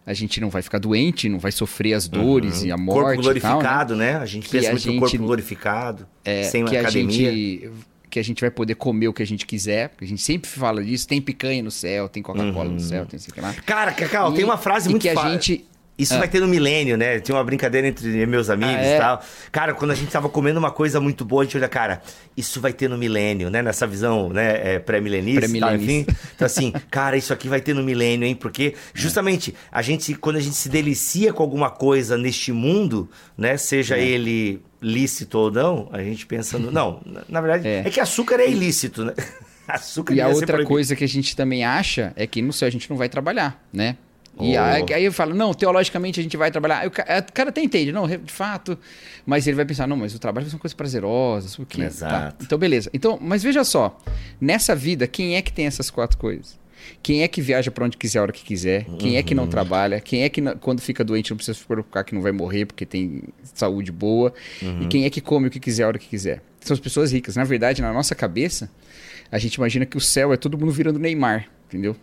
a 0.06 0.14
gente 0.14 0.42
não 0.42 0.50
vai 0.50 0.62
ficar 0.62 0.80
doente, 0.80 1.30
não 1.30 1.40
vai 1.40 1.52
sofrer 1.52 1.94
as 1.94 2.08
dores 2.08 2.64
e 2.64 2.72
a 2.72 2.78
morte 2.78 3.18
Uhum. 3.20 3.24
corpo 3.24 3.38
e 3.38 3.42
tal, 3.42 3.52
né? 3.52 3.62
glorificado, 3.62 3.96
né? 3.96 4.16
A 4.18 4.26
gente 4.26 4.46
Que 4.46 4.52
pensa 4.58 4.68
a 4.70 4.72
muito 4.72 4.86
no 4.86 4.92
gente- 4.92 5.00
corpo 5.00 5.18
glorificado, 5.20 6.08
É, 6.26 6.44
sem 6.44 6.66
que 6.66 6.76
academia. 6.78 7.30
a 7.30 7.34
gente 7.34 7.72
que 8.10 8.20
a 8.20 8.24
gente 8.24 8.42
vai 8.42 8.52
poder 8.52 8.76
comer 8.76 9.08
o 9.08 9.14
que 9.14 9.24
a 9.24 9.26
gente 9.26 9.44
quiser, 9.44 9.90
porque 9.90 10.06
a 10.06 10.08
gente 10.08 10.22
sempre 10.22 10.48
fala 10.48 10.84
disso, 10.84 11.08
tem 11.08 11.20
picanha 11.20 11.64
no 11.64 11.72
céu, 11.72 12.08
tem 12.08 12.22
Coca-Cola 12.22 12.70
no 12.70 12.80
céu, 12.80 13.08
tem 13.08 13.20
aqui 13.20 13.42
lá. 13.42 13.52
Cara, 13.66 13.92
Cacau, 13.92 14.32
E- 14.32 14.36
tem 14.36 14.46
uma 14.46 14.56
frase 14.56 14.88
muito 14.88 15.02
que 15.02 15.10
a 15.10 15.16
gente 15.32 15.66
Isso 15.98 16.18
vai 16.18 16.28
ter 16.28 16.40
no 16.40 16.48
milênio, 16.48 16.98
né? 16.98 17.20
Tinha 17.20 17.36
uma 17.36 17.44
brincadeira 17.44 17.88
entre 17.88 18.26
meus 18.26 18.50
amigos 18.50 18.76
Ah, 18.76 18.82
é? 18.84 18.96
e 18.96 19.00
tal. 19.00 19.24
Cara, 19.52 19.74
quando 19.76 19.92
a 19.92 19.96
gente 19.96 20.10
tava 20.12 20.28
comendo 20.28 20.58
uma 20.60 20.72
coisa 20.72 21.00
muito 21.00 21.24
boa, 21.24 21.44
a 21.44 21.46
gente 21.46 21.56
olha, 21.56 21.70
cara, 21.70 22.02
isso 22.36 22.60
vai 22.60 22.74
ter 22.74 22.90
no 22.90 22.98
milênio, 22.98 23.50
né? 23.52 23.62
Nessa 23.62 23.86
visão, 23.86 24.30
né, 24.30 24.76
é, 24.76 24.80
pré-milenista 24.80 25.42
tal, 25.42 25.50
Pré-milenista. 25.50 26.12
enfim. 26.12 26.18
Então, 26.36 26.46
assim, 26.48 26.74
cara, 26.90 27.16
isso 27.16 27.32
aqui 27.32 27.48
vai 27.48 27.62
ter 27.62 27.76
no 27.76 27.84
milênio, 27.84 28.28
hein? 28.28 28.34
Porque, 28.34 28.74
justamente, 28.94 29.54
a 29.72 29.82
gente, 29.84 30.16
quando 30.16 30.38
a 30.38 30.42
gente 30.42 30.56
se 30.56 30.68
delicia 30.68 31.32
com 31.32 31.44
alguma 31.44 31.70
coisa 31.70 32.18
neste 32.18 32.52
mundo, 32.52 33.08
né? 33.38 33.56
Seja 33.58 33.96
É. 33.98 34.04
ele 34.04 34.62
lícito 34.82 35.38
ou 35.38 35.52
não, 35.52 35.90
a 35.94 36.02
gente 36.02 36.26
pensando. 36.26 36.72
Não, 36.72 37.02
na, 37.30 37.40
verdade, 37.40 37.68
é. 37.68 37.84
É. 37.86 37.90
que 37.90 38.00
açúcar 38.00 38.40
é 38.40 38.50
ilícito, 38.50 39.06
né? 39.06 39.14
Açúcar 39.68 40.14
E 40.14 40.20
a 40.20 40.28
outra 40.28 40.66
coisa 40.66 40.94
que 40.94 41.06
a 41.06 41.08
gente 41.08 41.36
também 41.38 41.64
acha 41.64 42.12
é 42.18 42.28
que 42.28 42.42
no 42.42 42.52
céu 42.52 42.68
a 42.68 42.72
gente 42.72 42.90
não 42.90 42.98
vai 42.98 43.08
trabalhar, 43.08 43.64
né? 43.72 43.96
E 44.40 44.58
Oh. 44.58 44.62
aí, 44.62 44.86
aí 44.94 45.06
eu 45.06 45.14
falo, 45.14 45.36
não, 45.36 45.54
teologicamente 45.54 46.20
a 46.20 46.24
gente 46.24 46.36
vai 46.36 46.50
trabalhar. 46.50 46.80
Aí 46.80 46.88
o 46.88 46.92
ca- 46.92 47.06
o 47.30 47.34
cara 47.34 47.50
até 47.50 47.62
entende, 47.62 47.92
não, 47.92 48.08
de 48.08 48.20
fato. 48.32 48.78
Mas 49.26 49.46
ele 49.46 49.56
vai 49.56 49.64
pensar, 49.66 49.88
não, 49.88 49.96
mas 49.96 50.16
o 50.16 50.20
trabalho 50.20 50.46
vai 50.46 50.50
ser 50.50 50.56
uma 50.56 50.62
coisa 50.62 50.76
prazerosa, 50.76 51.62
o 51.62 51.66
quê? 51.66 51.82
Tá. 51.82 51.86
Exato. 51.88 52.46
Então, 52.46 52.58
beleza. 52.58 52.90
Então, 52.94 53.18
mas 53.22 53.44
veja 53.44 53.64
só, 53.64 53.98
nessa 54.42 54.76
vida, 54.76 55.06
quem 55.08 55.36
é 55.36 55.42
que 55.42 55.54
tem 55.54 55.66
essas 55.68 55.90
quatro 55.92 56.18
coisas? 56.18 56.58
Quem 57.02 57.22
é 57.24 57.28
que 57.30 57.42
viaja 57.42 57.72
pra 57.72 57.86
onde 57.86 57.96
quiser 57.96 58.20
a 58.20 58.24
hora 58.24 58.32
que 58.34 58.44
quiser? 58.44 58.86
Quem 59.00 59.16
é 59.18 59.24
que 59.24 59.34
Uhum. 59.34 59.42
não 59.42 59.48
trabalha? 59.48 60.02
Quem 60.02 60.24
é 60.24 60.30
que 60.30 60.42
não- 60.42 60.58
quando 60.58 60.82
fica 60.82 61.02
doente 61.04 61.30
não 61.30 61.38
precisa 61.38 61.58
se 61.58 61.64
preocupar 61.66 62.04
que 62.04 62.14
não 62.14 62.22
vai 62.22 62.32
morrer 62.34 62.66
porque 62.66 62.86
tem 62.86 63.22
saúde 63.54 63.90
boa? 63.92 64.34
Uhum. 64.62 64.82
E 64.82 64.88
quem 64.88 65.06
é 65.06 65.10
que 65.10 65.22
come 65.22 65.48
o 65.48 65.50
que 65.52 65.60
quiser 65.62 65.84
a 65.84 65.88
hora 65.88 65.98
que 66.00 66.08
quiser? 66.08 66.42
São 66.60 66.74
as 66.74 66.80
pessoas 66.82 67.12
ricas. 67.14 67.36
Na 67.38 67.44
verdade, 67.46 67.82
na 67.82 67.94
nossa 67.94 68.14
cabeça, 68.16 68.70
a 69.32 69.38
gente 69.38 69.54
imagina 69.56 69.86
que 69.86 69.96
o 69.96 70.02
céu 70.02 70.34
é 70.34 70.38
todo 70.38 70.58
mundo 70.58 70.72
virando 70.74 71.00
Neymar, 71.00 71.48
entendeu? 71.68 71.96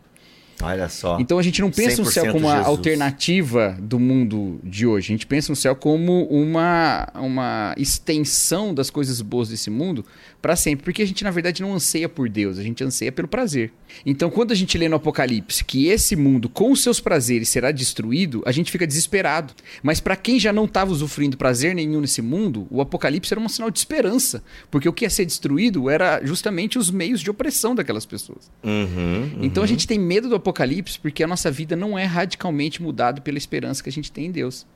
Olha 0.62 0.88
só. 0.88 1.18
Então 1.18 1.38
a 1.38 1.42
gente 1.42 1.60
não 1.60 1.70
pensa 1.70 2.02
no 2.02 2.10
céu 2.10 2.24
100% 2.24 2.32
como 2.32 2.46
uma 2.46 2.56
Jesus. 2.56 2.68
alternativa 2.68 3.76
do 3.80 3.98
mundo 3.98 4.60
de 4.62 4.86
hoje. 4.86 5.06
A 5.06 5.14
gente 5.14 5.26
pensa 5.26 5.50
no 5.50 5.56
céu 5.56 5.74
como 5.74 6.24
uma, 6.24 7.08
uma 7.14 7.74
extensão 7.76 8.74
das 8.74 8.90
coisas 8.90 9.20
boas 9.20 9.48
desse 9.48 9.70
mundo 9.70 10.04
para 10.40 10.56
sempre. 10.56 10.84
Porque 10.84 11.02
a 11.02 11.06
gente, 11.06 11.24
na 11.24 11.30
verdade, 11.30 11.62
não 11.62 11.74
anseia 11.74 12.08
por 12.08 12.28
Deus, 12.28 12.58
a 12.58 12.62
gente 12.62 12.82
anseia 12.82 13.12
pelo 13.12 13.28
prazer. 13.28 13.72
Então, 14.04 14.30
quando 14.30 14.52
a 14.52 14.54
gente 14.54 14.76
lê 14.78 14.88
no 14.88 14.96
Apocalipse 14.96 15.64
que 15.64 15.88
esse 15.88 16.16
mundo, 16.16 16.48
com 16.48 16.72
os 16.72 16.82
seus 16.82 17.00
prazeres, 17.00 17.48
será 17.48 17.70
destruído, 17.70 18.42
a 18.46 18.52
gente 18.52 18.70
fica 18.70 18.86
desesperado. 18.86 19.52
Mas 19.82 20.00
para 20.00 20.16
quem 20.16 20.38
já 20.38 20.52
não 20.52 20.64
estava 20.64 20.92
usufruindo 20.92 21.36
prazer 21.36 21.74
nenhum 21.74 22.00
nesse 22.00 22.22
mundo, 22.22 22.66
o 22.70 22.80
Apocalipse 22.80 23.32
era 23.32 23.40
um 23.40 23.48
sinal 23.48 23.70
de 23.70 23.78
esperança. 23.78 24.42
Porque 24.70 24.88
o 24.88 24.92
que 24.92 25.04
ia 25.04 25.10
ser 25.10 25.24
destruído 25.24 25.90
era 25.90 26.24
justamente 26.24 26.78
os 26.78 26.90
meios 26.90 27.20
de 27.20 27.30
opressão 27.30 27.74
daquelas 27.74 28.06
pessoas. 28.06 28.50
Uhum, 28.62 29.38
Então 29.42 29.62
a 29.62 29.66
gente 29.66 29.86
tem 29.86 29.98
medo 29.98 30.28
do 30.28 30.34
apocalipse 30.34 30.98
porque 30.98 31.22
a 31.22 31.26
nossa 31.26 31.50
vida 31.50 31.76
não 31.76 31.98
é 31.98 32.04
radicalmente 32.04 32.82
mudada 32.82 33.20
pela 33.20 33.38
esperança 33.38 33.82
que 33.82 33.88
a 33.88 33.92
gente 33.92 34.10
tem 34.10 34.26
em 34.26 34.30
Deus. 34.30 34.66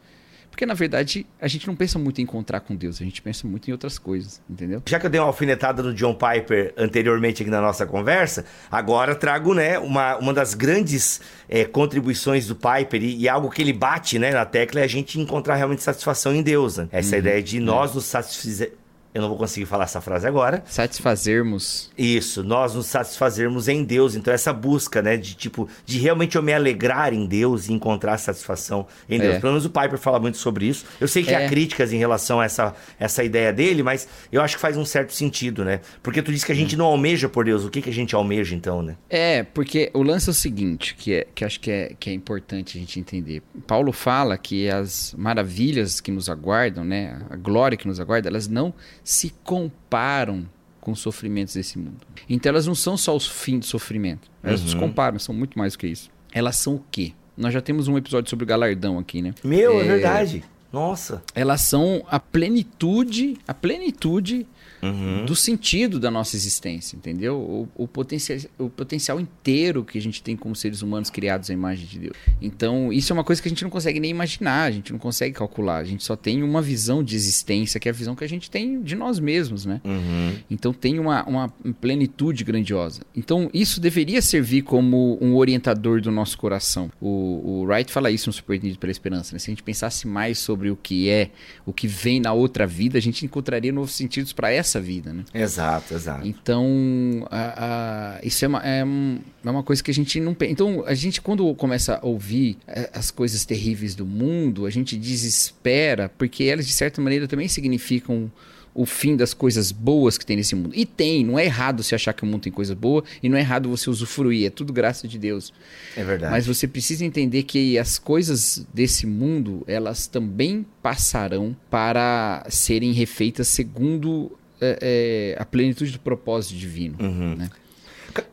Porque 0.55 0.65
na 0.65 0.75
verdade 0.75 1.27
a 1.41 1.49
gente 1.49 1.67
não 1.67 1.75
pensa 1.75 1.99
muito 1.99 2.21
em 2.21 2.23
encontrar 2.23 2.61
com 2.61 2.77
Deus, 2.77 3.01
a 3.01 3.05
gente 3.05 3.21
pensa 3.21 3.45
muito 3.45 3.69
em 3.69 3.73
outras 3.73 3.99
coisas, 3.99 4.41
entendeu? 4.49 4.81
Já 4.87 5.01
que 5.01 5.07
eu 5.07 5.11
dei 5.11 5.21
uma 5.21 5.27
alfinetada 5.27 5.83
no 5.83 5.93
John 5.93 6.15
Piper 6.15 6.73
anteriormente 6.77 7.43
aqui 7.43 7.51
na 7.51 7.61
nossa 7.61 7.85
conversa, 7.85 8.45
agora 8.71 9.17
trago, 9.17 9.53
né, 9.53 9.81
uma, 9.81 10.17
uma 10.17 10.33
das 10.33 10.55
grandes 10.55 11.21
é, 11.49 11.65
contribuições 11.65 12.47
do 12.47 12.55
Piper 12.55 13.03
e, 13.03 13.23
e 13.23 13.29
algo 13.29 13.51
que 13.51 13.61
ele 13.61 13.73
bate, 13.73 14.17
né, 14.17 14.31
na 14.31 14.45
tecla 14.45 14.81
é 14.81 14.85
a 14.85 14.89
gente 14.89 15.21
encontrar 15.21 15.57
realmente 15.57 15.83
satisfação 15.83 16.33
em 16.33 16.41
Deus, 16.41 16.77
né? 16.77 16.89
Essa 16.93 17.17
ideia 17.17 17.43
de 17.43 17.59
nós 17.59 17.93
nos 17.93 18.05
satisfazer... 18.05 18.75
Eu 19.15 19.23
não 19.23 19.29
vou 19.29 19.39
conseguir 19.39 19.65
falar 19.67 19.85
essa 19.85 20.01
frase 20.01 20.27
agora. 20.27 20.65
Satisfazermos. 20.67 21.91
Isso, 21.97 22.43
nós 22.43 22.75
nos 22.75 22.87
satisfazermos 22.87 23.69
em 23.69 23.85
Deus. 23.85 24.17
Então, 24.17 24.35
essa 24.35 24.53
busca, 24.53 25.01
né, 25.01 25.17
de 25.17 25.35
tipo, 25.35 25.69
de 25.87 25.99
realmente 26.01 26.35
eu 26.35 26.43
me 26.43 26.53
alegrar 26.53 27.15
em 27.15 27.25
Deus 27.25 27.69
e 27.69 27.73
encontrar 27.73 28.19
satisfação 28.19 28.87
em 29.09 29.19
Deus. 29.21 29.37
É. 29.37 29.39
Pelo 29.39 29.53
menos 29.53 29.65
o 29.65 29.71
Piper 29.71 29.99
fala 29.99 30.19
muito 30.19 30.37
sobre 30.39 30.67
isso. 30.67 30.85
Eu 31.01 31.07
sei 31.07 31.23
que 31.23 31.31
É. 31.33 31.47
há 31.47 31.49
críticas 31.49 31.93
em 31.93 31.97
relação 31.99 32.41
a 32.41 32.45
essa, 32.45 32.75
essa 32.99 33.23
ideia 33.23 33.53
dele, 33.53 33.83
mas 33.85 34.09
eu 34.33 34.43
acho 34.43 34.57
que 34.57 34.61
faz 34.61 34.77
um 34.77 34.85
certo 34.85 35.13
sentido, 35.13 35.65
né? 35.65 35.81
Porque 36.03 36.21
tu 36.21 36.33
disse 36.33 36.45
que 36.45 36.53
a 36.53 36.57
gente 36.57 36.77
não 36.77 36.87
almeja 36.87 37.29
por 37.29 37.45
Deus. 37.45 37.65
O 37.65 37.71
que, 37.71 37.81
que 37.83 37.91
a 37.91 37.93
gente 37.93 38.17
almeja, 38.17 38.55
então, 38.55 38.83
né? 38.83 38.97
É, 39.09 39.45
porque 39.45 39.91
o 39.95 40.03
lance 40.03 40.29
é 40.29 40.33
o 40.33 40.35
seguinte, 40.35 40.95
que, 40.97 41.15
é, 41.15 41.27
que 41.33 41.45
acho 41.45 41.61
que 41.61 41.71
é, 41.71 41.93
que 42.01 42.11
é 42.11 42.13
importante 42.13 42.77
a 42.77 42.81
gente 42.81 42.99
entender. 42.99 43.43
Paulo 43.67 43.93
fala 43.93 44.37
que 44.37 44.69
as 44.69 45.15
maravilhas 45.17 46.01
que 46.01 46.11
nos 46.11 46.29
aguardam, 46.29 46.85
né, 46.85 47.21
a 47.31 47.37
glória 47.37 47.77
que 47.77 47.87
nos 47.87 48.01
aguarda, 48.01 48.29
elas 48.29 48.49
não 48.49 48.75
se 49.05 49.31
comparam 49.45 50.49
com 50.81 50.91
os 50.93 50.99
sofrimentos 51.01 51.55
desse 51.55 51.79
mundo. 51.79 52.07
Então 52.29 52.51
elas 52.51 52.67
não 52.67 52.75
são 52.75 52.97
só 52.97 53.15
os 53.17 53.27
fins 53.29 53.61
do 53.61 53.67
sofrimento. 53.67 54.29
Elas 54.43 54.61
Uhum. 54.63 54.69
se 54.69 54.77
comparam, 54.77 55.19
são 55.19 55.35
muito 55.35 55.57
mais 55.59 55.75
do 55.75 55.79
que 55.79 55.87
isso. 55.87 56.11
Elas 56.33 56.57
são 56.57 56.75
o 56.75 56.85
quê? 56.91 57.13
Nós 57.37 57.53
já 57.55 57.61
temos 57.61 57.87
um 57.89 57.97
episódio 57.97 58.29
sobre 58.31 58.45
o 58.45 58.47
galardão 58.47 58.99
aqui, 58.99 59.23
né? 59.23 59.35
Meu, 59.45 59.81
é, 59.81 59.85
verdade. 59.85 60.45
Nossa. 60.73 61.23
Elas 61.35 61.61
são 61.61 62.05
a 62.09 62.19
plenitude, 62.19 63.37
a 63.47 63.55
plenitude 63.55 64.47
Uhum. 64.85 65.25
do 65.25 65.35
sentido 65.35 65.99
da 65.99 66.11
nossa 66.11 66.37
existência, 66.37 66.97
entendeu? 66.97 67.37
O, 67.37 67.69
o, 67.85 67.89
potencial, 67.89 68.39
o 68.59 68.69
potencial 68.69 69.21
inteiro 69.21 69.85
que 69.85 69.97
a 69.97 70.01
gente 70.01 70.23
tem 70.23 70.37
como 70.37 70.55
seres 70.55 70.83
humanos 70.83 71.11
criados 71.11 71.51
à 71.51 71.53
imagem 71.53 71.87
de 71.87 71.99
Deus. 71.99 72.17
Então, 72.41 72.93
isso 72.93 73.13
é 73.13 73.15
uma 73.15 73.25
coisa 73.25 73.41
que 73.41 73.49
a 73.49 73.51
gente 73.51 73.63
não 73.63 73.71
consegue 73.71 73.99
nem 73.99 74.11
imaginar, 74.11 74.65
a 74.65 74.71
gente 74.71 74.93
não 74.93 74.99
consegue 74.99 75.35
calcular. 75.35 75.79
A 75.79 75.85
gente 75.85 76.05
só 76.05 76.17
tem 76.17 76.43
uma 76.43 76.61
visão 76.61 77.03
de 77.03 77.17
existência, 77.17 77.81
que 77.81 77.89
é 77.89 77.91
a 77.91 77.95
visão 77.95 78.15
que 78.15 78.25
a 78.25 78.29
gente 78.29 78.51
tem 78.51 78.83
de 78.83 78.95
nós 78.95 79.19
mesmos, 79.19 79.65
né? 79.65 79.81
Uhum. 79.85 80.35
Então 80.51 80.73
tem 80.73 80.99
uma, 80.99 81.25
uma 81.25 81.49
plenitude 81.81 82.45
grandiosa. 82.45 83.03
Então 83.17 83.51
isso 83.53 83.81
deveria 83.81 84.21
servir 84.21 84.63
como 84.63 85.19
um 85.21 85.35
orientador 85.37 86.01
do 86.01 86.11
nosso 86.11 86.37
coração. 86.37 86.91
O, 87.01 87.63
o 87.63 87.65
Wright 87.65 87.91
fala 87.93 88.11
isso 88.11 88.29
no 88.29 88.33
Surpreendido 88.33 88.79
pela 88.79 88.91
Esperança. 88.91 89.35
Né? 89.35 89.39
Se 89.39 89.51
a 89.51 89.53
gente 89.53 89.63
pensasse 89.63 90.07
mais 90.07 90.39
sobre 90.39 90.71
o 90.71 90.77
que 90.77 91.09
é, 91.09 91.31
o 91.65 91.73
que 91.73 91.87
vem 91.87 92.21
na 92.21 92.33
outra 92.33 92.67
vida, 92.67 92.99
a 92.99 93.01
gente 93.01 93.25
encontraria 93.25 93.73
novos 93.73 93.93
sentidos 93.93 94.33
para 94.33 94.51
essa 94.51 94.74
vida. 94.81 95.13
Né? 95.13 95.25
Exato, 95.35 95.95
exato. 95.95 96.27
Então, 96.27 97.27
a- 97.31 98.17
a- 98.19 98.21
isso 98.27 98.45
é 98.45 98.49
uma, 98.49 98.63
é, 98.67 98.81
é 98.81 99.51
uma 99.51 99.63
coisa 99.63 99.83
que 99.83 99.91
a 99.91 99.95
gente 99.95 100.19
não. 100.21 100.37
Então, 100.43 100.85
a 100.87 100.95
gente, 100.95 101.21
quando 101.21 101.53
começa 101.55 101.99
a 102.03 102.07
ouvir 102.07 102.57
é, 102.67 102.91
as 102.95 103.11
coisas 103.11 103.45
terríveis 103.45 103.95
do 103.95 104.07
mundo, 104.07 104.67
a 104.67 104.71
gente 104.71 104.97
desespera, 104.97 106.09
porque 106.17 106.45
elas, 106.45 106.67
de 106.67 106.73
certa 106.73 107.01
maneira, 107.01 107.27
também 107.29 107.49
significam 107.49 108.31
o 108.77 108.85
fim 108.85 109.15
das 109.17 109.33
coisas 109.33 109.71
boas 109.71 110.19
que 110.19 110.27
tem 110.27 110.37
nesse 110.37 110.57
mundo. 110.57 110.73
E 110.75 110.85
tem, 110.85 111.25
não 111.25 111.39
é 111.39 111.45
errado 111.45 111.81
você 111.81 111.95
achar 111.95 112.13
que 112.13 112.25
o 112.25 112.27
mundo 112.27 112.41
tem 112.43 112.53
coisa 112.53 112.75
boa, 112.75 113.05
e 113.23 113.29
não 113.29 113.37
é 113.37 113.41
errado 113.41 113.69
você 113.69 113.89
usufruir, 113.89 114.49
é 114.49 114.51
tudo 114.51 114.73
graça 114.73 115.07
de 115.07 115.17
Deus. 115.17 115.53
É 115.97 116.03
verdade. 116.03 116.33
Mas 116.33 116.45
você 116.49 116.67
precisa 116.67 117.05
entender 117.05 117.45
que 117.45 117.79
as 117.79 118.01
coisas 118.01 118.67
desse 118.75 119.07
mundo, 119.07 119.63
elas 119.69 120.09
também 120.09 120.67
passarão 120.83 121.57
para 121.71 122.45
serem 122.51 122.91
refeitas 122.93 123.47
segundo 123.47 124.33
é, 124.61 125.35
é, 125.37 125.43
a 125.43 125.45
plenitude 125.45 125.93
do 125.93 125.99
propósito 125.99 126.55
divino. 126.55 126.97
Uhum. 127.01 127.35
né? 127.37 127.51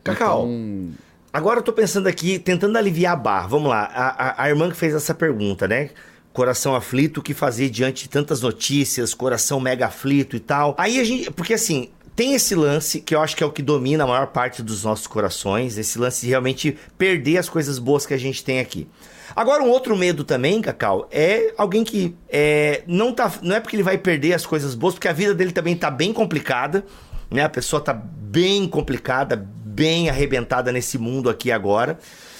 Cacau, 0.04 0.44
Então, 0.46 0.90
Agora 1.32 1.60
eu 1.60 1.62
tô 1.62 1.72
pensando 1.72 2.06
aqui, 2.08 2.38
tentando 2.38 2.76
aliviar 2.76 3.14
a 3.14 3.16
barra. 3.16 3.46
Vamos 3.48 3.70
lá, 3.70 3.84
a, 3.84 4.08
a- 4.28 4.42
a 4.44 4.48
irmã 4.50 4.68
que 4.70 4.76
fez 4.76 4.92
essa 4.94 5.14
pergunta, 5.14 5.66
né? 5.66 5.88
Coração 6.32 6.74
aflito, 6.76 7.20
o 7.20 7.22
que 7.22 7.32
fazer 7.34 7.70
diante 7.70 8.04
de 8.04 8.10
tantas 8.10 8.42
notícias, 8.42 9.14
coração 9.14 9.58
mega 9.58 9.86
aflito 9.86 10.36
e 10.36 10.40
tal. 10.40 10.74
Aí 10.78 11.00
a 11.00 11.04
gente. 11.04 11.30
Porque 11.30 11.54
assim, 11.54 11.88
tem 12.14 12.34
esse 12.34 12.54
lance 12.54 13.00
que 13.00 13.14
eu 13.14 13.20
acho 13.22 13.34
que 13.34 13.42
é 13.42 13.46
o 13.46 13.50
que 13.50 13.62
domina 13.62 14.04
a 14.04 14.06
maior 14.06 14.26
parte 14.26 14.62
dos 14.62 14.84
nossos 14.84 15.06
corações, 15.06 15.78
esse 15.78 15.98
lance 15.98 16.20
de 16.22 16.28
realmente 16.28 16.76
perder 16.98 17.38
as 17.38 17.48
coisas 17.48 17.78
boas 17.78 18.04
que 18.04 18.12
a 18.12 18.18
gente 18.18 18.44
tem 18.44 18.60
aqui. 18.60 18.86
Agora, 19.34 19.62
um 19.62 19.68
outro 19.68 19.96
medo 19.96 20.24
também, 20.24 20.60
Cacau, 20.60 21.08
é 21.10 21.52
alguém 21.56 21.84
que 21.84 22.16
é, 22.28 22.82
não, 22.86 23.12
tá, 23.12 23.32
não 23.42 23.56
é 23.56 23.60
porque 23.60 23.76
ele 23.76 23.82
vai 23.82 23.98
perder 23.98 24.34
as 24.34 24.44
coisas 24.44 24.74
boas, 24.74 24.94
porque 24.94 25.08
a 25.08 25.12
vida 25.12 25.34
dele 25.34 25.52
também 25.52 25.76
tá 25.76 25.90
bem 25.90 26.12
complicada, 26.12 26.84
né? 27.30 27.44
A 27.44 27.48
pessoa 27.48 27.80
tá 27.80 27.92
bem 27.94 28.68
complicada, 28.68 29.36
bem 29.36 30.10
arrebentada 30.10 30.70
nesse 30.70 30.98
mundo 30.98 31.30
aqui 31.30 31.50
agora, 31.50 31.98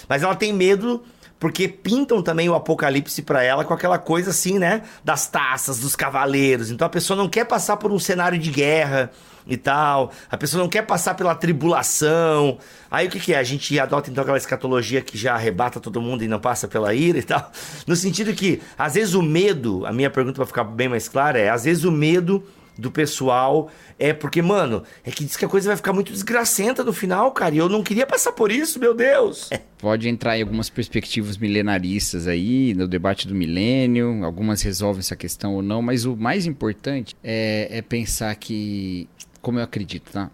mas 0.08 0.22
ela 0.22 0.34
tem 0.34 0.52
medo 0.52 1.02
porque 1.42 1.66
pintam 1.66 2.22
também 2.22 2.48
o 2.48 2.54
apocalipse 2.54 3.20
para 3.20 3.42
ela 3.42 3.64
com 3.64 3.74
aquela 3.74 3.98
coisa 3.98 4.30
assim, 4.30 4.60
né, 4.60 4.82
das 5.02 5.26
taças, 5.26 5.80
dos 5.80 5.96
cavaleiros. 5.96 6.70
Então 6.70 6.86
a 6.86 6.88
pessoa 6.88 7.16
não 7.16 7.28
quer 7.28 7.44
passar 7.46 7.78
por 7.78 7.90
um 7.90 7.98
cenário 7.98 8.38
de 8.38 8.48
guerra, 8.48 9.10
e 9.46 9.56
tal. 9.56 10.12
A 10.30 10.36
pessoa 10.36 10.62
não 10.62 10.68
quer 10.68 10.82
passar 10.82 11.14
pela 11.14 11.34
tribulação. 11.34 12.58
Aí 12.90 13.06
o 13.06 13.10
que, 13.10 13.20
que 13.20 13.34
é? 13.34 13.38
A 13.38 13.42
gente 13.42 13.78
adota 13.78 14.10
então 14.10 14.22
aquela 14.22 14.38
escatologia 14.38 15.00
que 15.00 15.16
já 15.16 15.34
arrebata 15.34 15.80
todo 15.80 16.00
mundo 16.00 16.22
e 16.22 16.28
não 16.28 16.40
passa 16.40 16.68
pela 16.68 16.94
ira 16.94 17.18
e 17.18 17.22
tal. 17.22 17.50
No 17.86 17.96
sentido 17.96 18.32
que, 18.32 18.60
às 18.78 18.94
vezes, 18.94 19.14
o 19.14 19.22
medo, 19.22 19.84
a 19.86 19.92
minha 19.92 20.08
pergunta 20.10 20.36
para 20.36 20.46
ficar 20.46 20.64
bem 20.64 20.88
mais 20.88 21.08
clara 21.08 21.38
é: 21.38 21.48
às 21.48 21.64
vezes 21.64 21.84
o 21.84 21.90
medo 21.90 22.44
do 22.78 22.90
pessoal 22.90 23.70
é 23.98 24.12
porque, 24.12 24.42
mano, 24.42 24.82
é 25.04 25.10
que 25.10 25.24
diz 25.24 25.36
que 25.36 25.44
a 25.44 25.48
coisa 25.48 25.68
vai 25.68 25.76
ficar 25.76 25.92
muito 25.92 26.12
desgracenta 26.12 26.82
no 26.82 26.92
final, 26.92 27.30
cara. 27.32 27.54
E 27.54 27.58
eu 27.58 27.68
não 27.68 27.82
queria 27.82 28.06
passar 28.06 28.32
por 28.32 28.50
isso, 28.50 28.78
meu 28.78 28.94
Deus. 28.94 29.50
Pode 29.78 30.08
entrar 30.08 30.38
em 30.38 30.42
algumas 30.42 30.68
perspectivas 30.68 31.36
milenaristas 31.36 32.26
aí, 32.26 32.74
no 32.74 32.88
debate 32.88 33.28
do 33.28 33.34
milênio. 33.34 34.24
Algumas 34.24 34.62
resolvem 34.62 35.00
essa 35.00 35.16
questão 35.16 35.54
ou 35.54 35.62
não, 35.62 35.82
mas 35.82 36.04
o 36.04 36.16
mais 36.16 36.46
importante 36.46 37.14
é, 37.22 37.68
é 37.70 37.82
pensar 37.82 38.34
que 38.34 39.08
como 39.42 39.58
eu 39.58 39.64
acredito, 39.64 40.10
tá? 40.12 40.30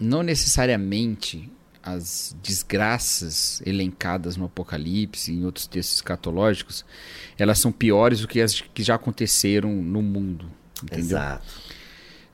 Não 0.00 0.22
necessariamente 0.22 1.50
as 1.82 2.34
desgraças 2.42 3.60
elencadas 3.66 4.36
no 4.36 4.44
Apocalipse 4.44 5.32
e 5.32 5.36
em 5.36 5.44
outros 5.44 5.66
textos 5.66 5.96
escatológicos, 5.96 6.84
elas 7.36 7.58
são 7.58 7.72
piores 7.72 8.20
do 8.20 8.28
que 8.28 8.40
as 8.40 8.60
que 8.60 8.82
já 8.82 8.94
aconteceram 8.94 9.70
no 9.70 10.00
mundo. 10.00 10.46
Entendeu? 10.82 11.04
Exato. 11.04 11.46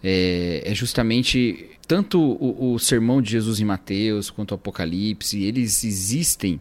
É, 0.04 0.62
é 0.64 0.74
justamente 0.74 1.70
tanto 1.86 2.20
o, 2.20 2.74
o, 2.74 2.78
sermão 2.78 3.22
de 3.22 3.32
Jesus 3.32 3.58
em 3.58 3.64
Mateus 3.64 4.30
quanto 4.30 4.52
o 4.52 4.54
Apocalipse, 4.54 5.42
eles 5.42 5.82
existem 5.82 6.60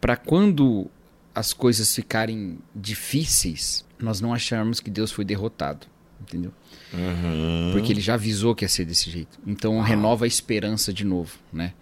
para 0.00 0.16
quando 0.16 0.88
as 1.34 1.52
coisas 1.52 1.94
ficarem 1.94 2.58
difíceis, 2.74 3.84
nós 3.98 4.20
não 4.20 4.32
acharmos 4.32 4.80
que 4.80 4.90
Deus 4.90 5.10
foi 5.10 5.24
derrotado, 5.24 5.86
entendeu? 6.22 6.52
Uhum. 6.92 7.70
Porque 7.72 7.92
ele 7.92 8.00
já 8.00 8.14
avisou 8.14 8.54
que 8.54 8.64
ia 8.64 8.68
ser 8.68 8.84
desse 8.84 9.10
jeito. 9.10 9.38
Então 9.46 9.80
ah. 9.80 9.84
renova 9.84 10.24
a 10.24 10.28
esperança 10.28 10.92
de 10.92 11.04
novo, 11.04 11.38
né? 11.52 11.72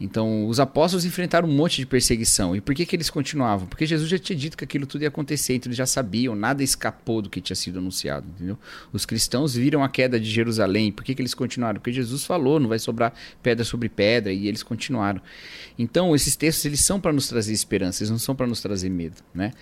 Então, 0.00 0.46
os 0.48 0.58
apóstolos 0.58 1.04
enfrentaram 1.04 1.46
um 1.46 1.52
monte 1.52 1.76
de 1.76 1.84
perseguição. 1.84 2.56
E 2.56 2.60
por 2.60 2.74
que, 2.74 2.86
que 2.86 2.96
eles 2.96 3.10
continuavam? 3.10 3.66
Porque 3.66 3.84
Jesus 3.84 4.08
já 4.08 4.18
tinha 4.18 4.36
dito 4.36 4.56
que 4.56 4.64
aquilo 4.64 4.86
tudo 4.86 5.02
ia 5.02 5.08
acontecer, 5.08 5.54
então 5.54 5.68
eles 5.68 5.76
já 5.76 5.84
sabiam, 5.84 6.34
nada 6.34 6.62
escapou 6.62 7.20
do 7.20 7.28
que 7.28 7.38
tinha 7.38 7.54
sido 7.54 7.78
anunciado, 7.80 8.26
entendeu? 8.26 8.58
Os 8.94 9.04
cristãos 9.04 9.54
viram 9.54 9.84
a 9.84 9.90
queda 9.90 10.18
de 10.18 10.30
Jerusalém. 10.30 10.90
Por 10.90 11.04
que, 11.04 11.14
que 11.14 11.20
eles 11.20 11.34
continuaram? 11.34 11.78
Porque 11.78 11.92
Jesus 11.92 12.24
falou, 12.24 12.58
não 12.58 12.70
vai 12.70 12.78
sobrar 12.78 13.12
pedra 13.42 13.62
sobre 13.62 13.90
pedra, 13.90 14.32
e 14.32 14.48
eles 14.48 14.62
continuaram. 14.62 15.20
Então, 15.78 16.14
esses 16.14 16.34
textos, 16.34 16.64
eles 16.64 16.80
são 16.80 16.98
para 16.98 17.12
nos 17.12 17.28
trazer 17.28 17.52
esperança, 17.52 18.02
eles 18.02 18.10
não 18.10 18.18
são 18.18 18.34
para 18.34 18.46
nos 18.46 18.62
trazer 18.62 18.88
medo, 18.88 19.16
né? 19.34 19.52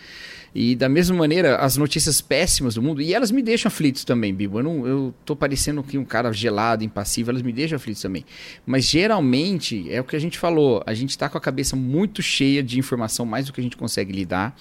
E 0.54 0.74
da 0.74 0.88
mesma 0.88 1.16
maneira, 1.16 1.56
as 1.56 1.76
notícias 1.76 2.20
péssimas 2.20 2.74
do 2.74 2.82
mundo, 2.82 3.02
e 3.02 3.12
elas 3.12 3.30
me 3.30 3.42
deixam 3.42 3.68
aflitos 3.68 4.04
também, 4.04 4.34
Bibo. 4.34 4.58
Eu, 4.58 4.62
não, 4.62 4.86
eu 4.86 5.14
tô 5.24 5.36
parecendo 5.36 5.82
que 5.82 5.98
um 5.98 6.04
cara 6.04 6.32
gelado, 6.32 6.82
impassível, 6.82 7.32
elas 7.32 7.42
me 7.42 7.52
deixam 7.52 7.76
aflitos 7.76 8.02
também. 8.02 8.24
Mas 8.66 8.84
geralmente, 8.84 9.90
é 9.90 10.00
o 10.00 10.04
que 10.04 10.16
a 10.16 10.18
gente 10.18 10.38
falou, 10.38 10.82
a 10.86 10.94
gente 10.94 11.10
está 11.10 11.28
com 11.28 11.36
a 11.36 11.40
cabeça 11.40 11.76
muito 11.76 12.22
cheia 12.22 12.62
de 12.62 12.78
informação, 12.78 13.26
mais 13.26 13.46
do 13.46 13.52
que 13.52 13.60
a 13.60 13.62
gente 13.62 13.76
consegue 13.76 14.12
lidar. 14.12 14.56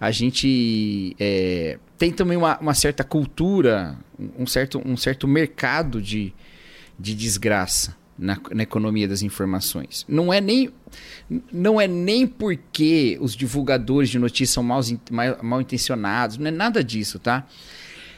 A 0.00 0.10
gente 0.10 1.14
é, 1.18 1.78
tem 1.98 2.10
também 2.10 2.36
uma, 2.36 2.58
uma, 2.58 2.74
certa 2.74 3.04
cultura, 3.04 3.96
um 4.38 4.46
certo, 4.46 4.80
um 4.84 4.96
certo 4.96 5.28
mercado 5.28 6.00
de, 6.00 6.32
de 6.98 7.14
desgraça 7.14 7.94
na, 8.18 8.38
na, 8.52 8.62
economia 8.62 9.06
das 9.06 9.22
informações. 9.22 10.04
Não 10.08 10.32
é 10.32 10.40
nem 10.40 10.70
não 11.52 11.80
é 11.80 11.86
nem 11.86 12.26
porque 12.26 13.18
os 13.20 13.34
divulgadores 13.34 14.08
de 14.08 14.18
notícias 14.18 14.50
são 14.50 14.62
mal, 14.62 14.80
mal, 15.10 15.38
mal 15.42 15.60
intencionados, 15.60 16.38
não 16.38 16.46
é 16.46 16.50
nada 16.50 16.82
disso, 16.82 17.18
tá? 17.18 17.46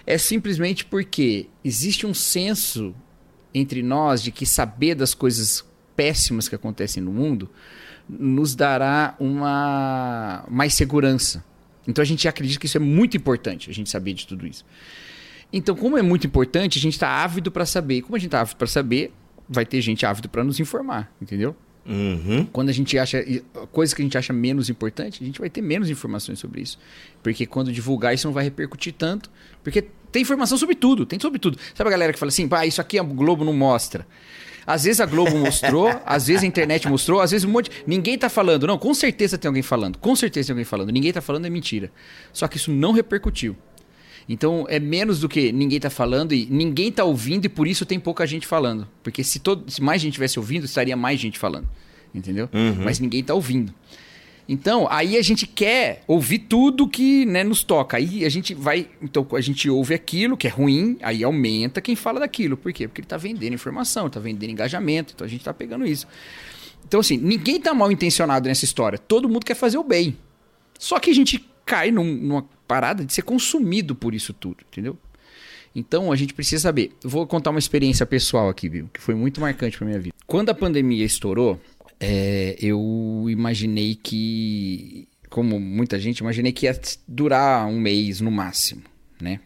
É 0.06 0.16
simplesmente 0.16 0.84
porque 0.84 1.48
existe 1.64 2.06
um 2.06 2.14
senso 2.14 2.94
entre 3.52 3.82
nós 3.82 4.22
de 4.22 4.30
que 4.30 4.46
saber 4.46 4.94
das 4.94 5.14
coisas 5.14 5.64
péssimas 5.96 6.48
que 6.48 6.54
acontecem 6.54 7.02
no 7.02 7.12
mundo 7.12 7.50
nos 8.08 8.54
dará 8.54 9.14
uma 9.18 10.44
mais 10.48 10.74
segurança. 10.74 11.44
Então 11.86 12.02
a 12.02 12.06
gente 12.06 12.28
acredita 12.28 12.60
que 12.60 12.66
isso 12.66 12.76
é 12.76 12.80
muito 12.80 13.16
importante, 13.16 13.70
a 13.70 13.74
gente 13.74 13.90
saber 13.90 14.14
de 14.14 14.26
tudo 14.26 14.46
isso. 14.46 14.64
Então, 15.52 15.74
como 15.74 15.96
é 15.96 16.02
muito 16.02 16.26
importante, 16.26 16.78
a 16.78 16.80
gente 16.80 16.94
está 16.94 17.08
ávido 17.08 17.50
para 17.50 17.64
saber. 17.64 18.02
Como 18.02 18.14
a 18.14 18.18
gente 18.18 18.28
está 18.28 18.42
ávido 18.42 18.56
para 18.56 18.66
saber, 18.66 19.12
vai 19.48 19.64
ter 19.64 19.80
gente 19.80 20.04
ávida 20.04 20.28
para 20.28 20.44
nos 20.44 20.60
informar, 20.60 21.12
entendeu? 21.20 21.56
Uhum. 21.88 22.44
Quando 22.52 22.68
a 22.68 22.72
gente 22.72 22.98
acha 22.98 23.24
coisas 23.72 23.94
que 23.94 24.02
a 24.02 24.04
gente 24.04 24.18
acha 24.18 24.32
menos 24.32 24.68
importante, 24.68 25.22
a 25.22 25.26
gente 25.26 25.40
vai 25.40 25.48
ter 25.48 25.62
menos 25.62 25.88
informações 25.88 26.38
sobre 26.38 26.60
isso. 26.60 26.78
Porque 27.22 27.46
quando 27.46 27.72
divulgar 27.72 28.12
isso 28.12 28.26
não 28.26 28.34
vai 28.34 28.44
repercutir 28.44 28.92
tanto. 28.92 29.30
Porque 29.64 29.82
tem 30.12 30.20
informação 30.20 30.58
sobre 30.58 30.74
tudo, 30.74 31.06
tem 31.06 31.18
sobre 31.18 31.38
tudo. 31.38 31.58
Sabe 31.74 31.88
a 31.88 31.90
galera 31.90 32.12
que 32.12 32.18
fala 32.18 32.28
assim, 32.28 32.46
pá, 32.46 32.66
isso 32.66 32.80
aqui 32.80 32.98
a 32.98 33.02
Globo 33.02 33.42
não 33.42 33.54
mostra. 33.54 34.06
Às 34.66 34.84
vezes 34.84 35.00
a 35.00 35.06
Globo 35.06 35.34
mostrou, 35.38 35.88
às 36.04 36.26
vezes 36.26 36.42
a 36.42 36.46
internet 36.46 36.86
mostrou, 36.86 37.22
às 37.22 37.30
vezes 37.30 37.46
um 37.46 37.50
monte. 37.50 37.70
Ninguém 37.86 38.18
tá 38.18 38.28
falando. 38.28 38.66
Não, 38.66 38.76
com 38.76 38.92
certeza 38.92 39.38
tem 39.38 39.48
alguém 39.48 39.62
falando. 39.62 39.96
Com 39.96 40.14
certeza 40.14 40.48
tem 40.48 40.52
alguém 40.52 40.66
falando. 40.66 40.90
Ninguém 40.90 41.10
tá 41.10 41.22
falando 41.22 41.46
é 41.46 41.50
mentira. 41.50 41.90
Só 42.34 42.46
que 42.46 42.58
isso 42.58 42.70
não 42.70 42.92
repercutiu. 42.92 43.56
Então 44.28 44.66
é 44.68 44.78
menos 44.78 45.20
do 45.20 45.28
que 45.28 45.50
ninguém 45.52 45.78
está 45.78 45.88
falando 45.88 46.34
e 46.34 46.46
ninguém 46.50 46.88
está 46.88 47.02
ouvindo 47.02 47.46
e 47.46 47.48
por 47.48 47.66
isso 47.66 47.86
tem 47.86 47.98
pouca 47.98 48.26
gente 48.26 48.46
falando. 48.46 48.86
Porque 49.02 49.24
se, 49.24 49.38
todo, 49.38 49.70
se 49.70 49.82
mais 49.82 50.02
gente 50.02 50.14
tivesse 50.14 50.38
ouvindo, 50.38 50.64
estaria 50.64 50.96
mais 50.96 51.18
gente 51.18 51.38
falando. 51.38 51.68
Entendeu? 52.14 52.48
Uhum. 52.52 52.84
Mas 52.84 52.98
ninguém 52.98 53.20
está 53.20 53.32
ouvindo. 53.34 53.72
Então, 54.48 54.88
aí 54.90 55.18
a 55.18 55.22
gente 55.22 55.46
quer 55.46 56.02
ouvir 56.06 56.38
tudo 56.38 56.88
que 56.88 57.26
né, 57.26 57.44
nos 57.44 57.62
toca. 57.62 57.98
Aí 57.98 58.24
a 58.24 58.30
gente 58.30 58.54
vai. 58.54 58.88
Então, 59.02 59.26
a 59.32 59.40
gente 59.42 59.68
ouve 59.68 59.92
aquilo 59.92 60.38
que 60.38 60.46
é 60.46 60.50
ruim, 60.50 60.96
aí 61.02 61.22
aumenta 61.22 61.82
quem 61.82 61.94
fala 61.94 62.18
daquilo. 62.18 62.56
Por 62.56 62.72
quê? 62.72 62.88
Porque 62.88 63.02
ele 63.02 63.06
está 63.06 63.18
vendendo 63.18 63.52
informação, 63.52 64.06
está 64.06 64.18
vendendo 64.18 64.50
engajamento, 64.50 65.12
então 65.14 65.26
a 65.26 65.28
gente 65.28 65.40
está 65.40 65.52
pegando 65.52 65.84
isso. 65.84 66.06
Então, 66.86 67.00
assim, 67.00 67.18
ninguém 67.18 67.56
está 67.56 67.74
mal 67.74 67.92
intencionado 67.92 68.48
nessa 68.48 68.64
história. 68.64 68.98
Todo 68.98 69.28
mundo 69.28 69.44
quer 69.44 69.54
fazer 69.54 69.76
o 69.76 69.84
bem. 69.84 70.16
Só 70.78 70.98
que 70.98 71.10
a 71.10 71.14
gente 71.14 71.46
cai 71.68 71.90
num, 71.90 72.04
numa 72.04 72.42
parada 72.66 73.04
de 73.04 73.12
ser 73.12 73.22
consumido 73.22 73.94
por 73.94 74.14
isso 74.14 74.32
tudo, 74.32 74.64
entendeu? 74.66 74.96
Então 75.74 76.10
a 76.10 76.16
gente 76.16 76.32
precisa 76.32 76.62
saber. 76.62 76.92
vou 77.04 77.26
contar 77.26 77.50
uma 77.50 77.58
experiência 77.58 78.06
pessoal 78.06 78.48
aqui, 78.48 78.68
viu? 78.68 78.88
Que 78.92 79.00
foi 79.00 79.14
muito 79.14 79.40
marcante 79.40 79.76
para 79.76 79.86
minha 79.86 80.00
vida. 80.00 80.14
Quando 80.26 80.48
a 80.48 80.54
pandemia 80.54 81.04
estourou, 81.04 81.60
é, 82.00 82.56
eu 82.58 83.26
imaginei 83.28 83.94
que, 83.94 85.06
como 85.28 85.60
muita 85.60 85.98
gente, 85.98 86.18
imaginei 86.18 86.52
que 86.52 86.66
ia 86.66 86.80
durar 87.06 87.66
um 87.66 87.78
mês 87.78 88.20
no 88.20 88.30
máximo, 88.30 88.82
né? 89.20 89.40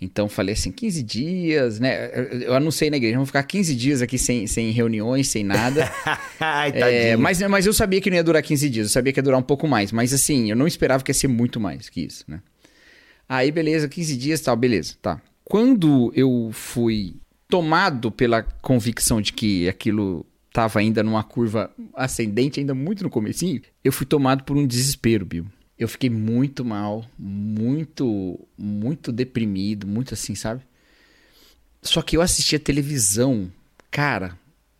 Então 0.00 0.28
falei 0.28 0.54
assim, 0.54 0.72
15 0.72 1.02
dias, 1.02 1.80
né? 1.80 2.10
Eu 2.44 2.54
anunciei 2.54 2.90
na 2.90 2.96
igreja, 2.96 3.14
vamos 3.14 3.28
ficar 3.28 3.42
15 3.42 3.74
dias 3.74 4.02
aqui 4.02 4.18
sem, 4.18 4.46
sem 4.46 4.70
reuniões, 4.70 5.28
sem 5.28 5.44
nada. 5.44 5.90
Ai, 6.40 6.72
é, 6.74 7.16
mas, 7.16 7.40
mas 7.42 7.64
eu 7.66 7.72
sabia 7.72 8.00
que 8.00 8.10
não 8.10 8.16
ia 8.16 8.24
durar 8.24 8.42
15 8.42 8.68
dias, 8.68 8.86
eu 8.88 8.92
sabia 8.92 9.12
que 9.12 9.18
ia 9.18 9.22
durar 9.22 9.38
um 9.38 9.44
pouco 9.44 9.68
mais. 9.68 9.92
Mas 9.92 10.12
assim, 10.12 10.50
eu 10.50 10.56
não 10.56 10.66
esperava 10.66 11.02
que 11.02 11.10
ia 11.10 11.14
ser 11.14 11.28
muito 11.28 11.60
mais 11.60 11.88
que 11.88 12.00
isso, 12.00 12.24
né? 12.26 12.40
Aí, 13.28 13.50
beleza, 13.50 13.88
15 13.88 14.16
dias 14.16 14.40
tal, 14.40 14.56
beleza, 14.56 14.94
tá. 15.00 15.20
Quando 15.44 16.12
eu 16.14 16.50
fui 16.52 17.16
tomado 17.48 18.10
pela 18.10 18.42
convicção 18.42 19.20
de 19.20 19.32
que 19.32 19.68
aquilo 19.68 20.26
estava 20.48 20.80
ainda 20.80 21.02
numa 21.02 21.22
curva 21.22 21.70
ascendente, 21.94 22.60
ainda 22.60 22.74
muito 22.74 23.02
no 23.02 23.10
comecinho, 23.10 23.62
eu 23.82 23.92
fui 23.92 24.06
tomado 24.06 24.44
por 24.44 24.56
um 24.56 24.66
desespero, 24.66 25.24
Bill 25.24 25.46
eu 25.78 25.88
fiquei 25.88 26.08
muito 26.08 26.64
mal, 26.64 27.04
muito, 27.18 28.38
muito 28.56 29.10
deprimido, 29.10 29.86
muito 29.86 30.14
assim, 30.14 30.34
sabe? 30.34 30.62
Só 31.82 32.00
que 32.00 32.16
eu 32.16 32.22
assistia 32.22 32.58
televisão, 32.58 33.52
cara, 33.90 34.38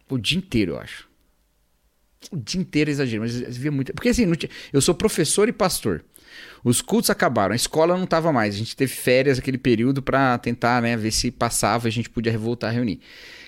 o 0.09 0.16
dia 0.16 0.38
inteiro, 0.38 0.72
eu 0.72 0.78
acho. 0.78 1.09
O 2.30 2.36
dia 2.36 2.61
inteiro 2.61 2.90
exagero, 2.90 3.22
mas 3.22 3.40
eu 3.40 3.51
via 3.51 3.70
muito. 3.70 3.92
Porque 3.92 4.09
assim, 4.09 4.30
tinha... 4.32 4.51
eu 4.72 4.80
sou 4.80 4.95
professor 4.95 5.49
e 5.49 5.53
pastor. 5.53 6.03
Os 6.64 6.80
cultos 6.80 7.11
acabaram, 7.11 7.53
a 7.53 7.57
escola 7.57 7.97
não 7.99 8.07
tava 8.07 8.32
mais. 8.32 8.55
A 8.55 8.59
gente 8.59 8.74
teve 8.74 8.92
férias 8.92 9.38
aquele 9.38 9.59
período 9.59 10.03
para 10.03 10.38
tentar, 10.38 10.80
né, 10.80 10.97
ver 10.97 11.11
se 11.11 11.30
passava, 11.30 11.86
a 11.88 11.90
gente 11.90 12.09
podia 12.09 12.32
revoltar 12.32 12.70
a 12.70 12.72
reunir. 12.72 13.01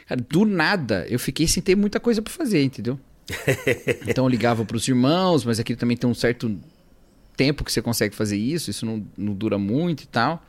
Cara, 0.06 0.20
do 0.20 0.44
nada, 0.44 1.06
eu 1.08 1.18
fiquei 1.18 1.48
sem 1.48 1.62
ter 1.62 1.74
muita 1.74 1.98
coisa 1.98 2.20
para 2.20 2.32
fazer, 2.32 2.62
entendeu? 2.62 3.00
então 4.06 4.24
eu 4.24 4.28
ligava 4.28 4.64
para 4.64 4.76
os 4.76 4.86
irmãos, 4.86 5.44
mas 5.44 5.58
aqui 5.58 5.74
também 5.74 5.96
tem 5.96 6.08
um 6.08 6.14
certo 6.14 6.60
tempo 7.36 7.64
que 7.64 7.72
você 7.72 7.82
consegue 7.82 8.14
fazer 8.14 8.36
isso, 8.36 8.70
isso 8.70 8.86
não, 8.86 9.06
não 9.16 9.34
dura 9.34 9.58
muito 9.58 10.04
e 10.04 10.06
tal. 10.06 10.44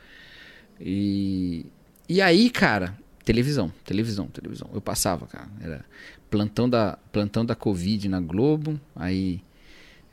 E, 0.80 1.66
e 2.08 2.20
aí, 2.22 2.50
cara, 2.50 2.96
televisão, 3.24 3.72
televisão, 3.84 4.26
televisão. 4.26 4.70
Eu 4.72 4.80
passava, 4.80 5.26
cara. 5.26 5.48
Era 5.60 5.84
plantão 6.30 6.68
da, 6.68 6.98
plantão 7.12 7.44
da 7.44 7.54
Covid 7.54 8.08
na 8.08 8.20
Globo, 8.20 8.80
aí 8.94 9.40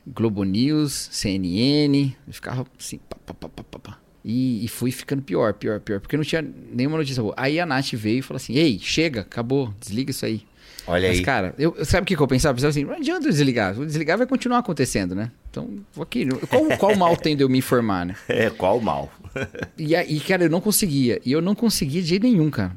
Globo 0.06 0.44
News, 0.44 1.08
CNN, 1.10 2.12
eu 2.26 2.32
ficava 2.32 2.66
assim, 2.78 2.98
pá, 2.98 3.16
pá, 3.26 3.34
pá, 3.34 3.48
pá, 3.48 3.78
pá. 3.78 3.98
E, 4.24 4.64
e 4.64 4.68
fui 4.68 4.90
ficando 4.90 5.22
pior, 5.22 5.54
pior, 5.54 5.78
pior, 5.78 6.00
porque 6.00 6.16
não 6.16 6.24
tinha 6.24 6.42
nenhuma 6.42 6.98
notícia 6.98 7.22
boa. 7.22 7.34
Aí 7.36 7.60
a 7.60 7.66
Nath 7.66 7.92
veio 7.92 8.18
e 8.18 8.22
falou 8.22 8.38
assim: 8.38 8.54
Ei, 8.54 8.76
chega, 8.80 9.20
acabou, 9.20 9.72
desliga 9.78 10.10
isso 10.10 10.26
aí. 10.26 10.44
Olha 10.86 11.08
Mas, 11.08 11.18
aí. 11.18 11.24
cara, 11.24 11.54
eu, 11.58 11.84
sabe 11.84 12.02
o 12.02 12.06
que, 12.06 12.16
que 12.16 12.22
eu 12.22 12.26
pensava? 12.26 12.52
Eu 12.52 12.56
pensava 12.56 12.70
assim, 12.70 12.84
não 12.84 12.94
adianta 12.94 13.26
eu 13.26 13.30
desligar. 13.30 13.74
Se 13.74 13.80
eu 13.80 13.86
desligar, 13.86 14.18
vai 14.18 14.26
continuar 14.26 14.58
acontecendo, 14.58 15.14
né? 15.14 15.30
Então, 15.56 16.02
aqui. 16.02 16.26
Qual, 16.48 16.78
qual 16.78 16.96
mal 16.96 17.16
tem 17.16 17.34
de 17.34 17.42
eu 17.42 17.48
me 17.48 17.58
informar, 17.58 18.04
né? 18.04 18.14
É, 18.28 18.50
qual 18.50 18.80
mal? 18.80 19.10
E, 19.78 19.94
aí, 19.94 20.18
cara, 20.20 20.44
eu 20.44 20.50
não 20.50 20.60
conseguia. 20.60 21.20
E 21.24 21.32
eu 21.32 21.42
não 21.42 21.54
conseguia 21.54 22.00
de 22.00 22.08
jeito 22.08 22.22
nenhum, 22.22 22.50
cara. 22.50 22.74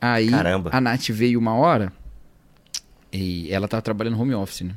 Aí 0.00 0.28
Caramba. 0.28 0.70
a 0.72 0.80
Nath 0.80 1.08
veio 1.08 1.38
uma 1.38 1.54
hora 1.54 1.92
e 3.12 3.50
ela 3.52 3.68
tava 3.68 3.80
trabalhando 3.80 4.20
home 4.20 4.34
office, 4.34 4.62
né? 4.62 4.74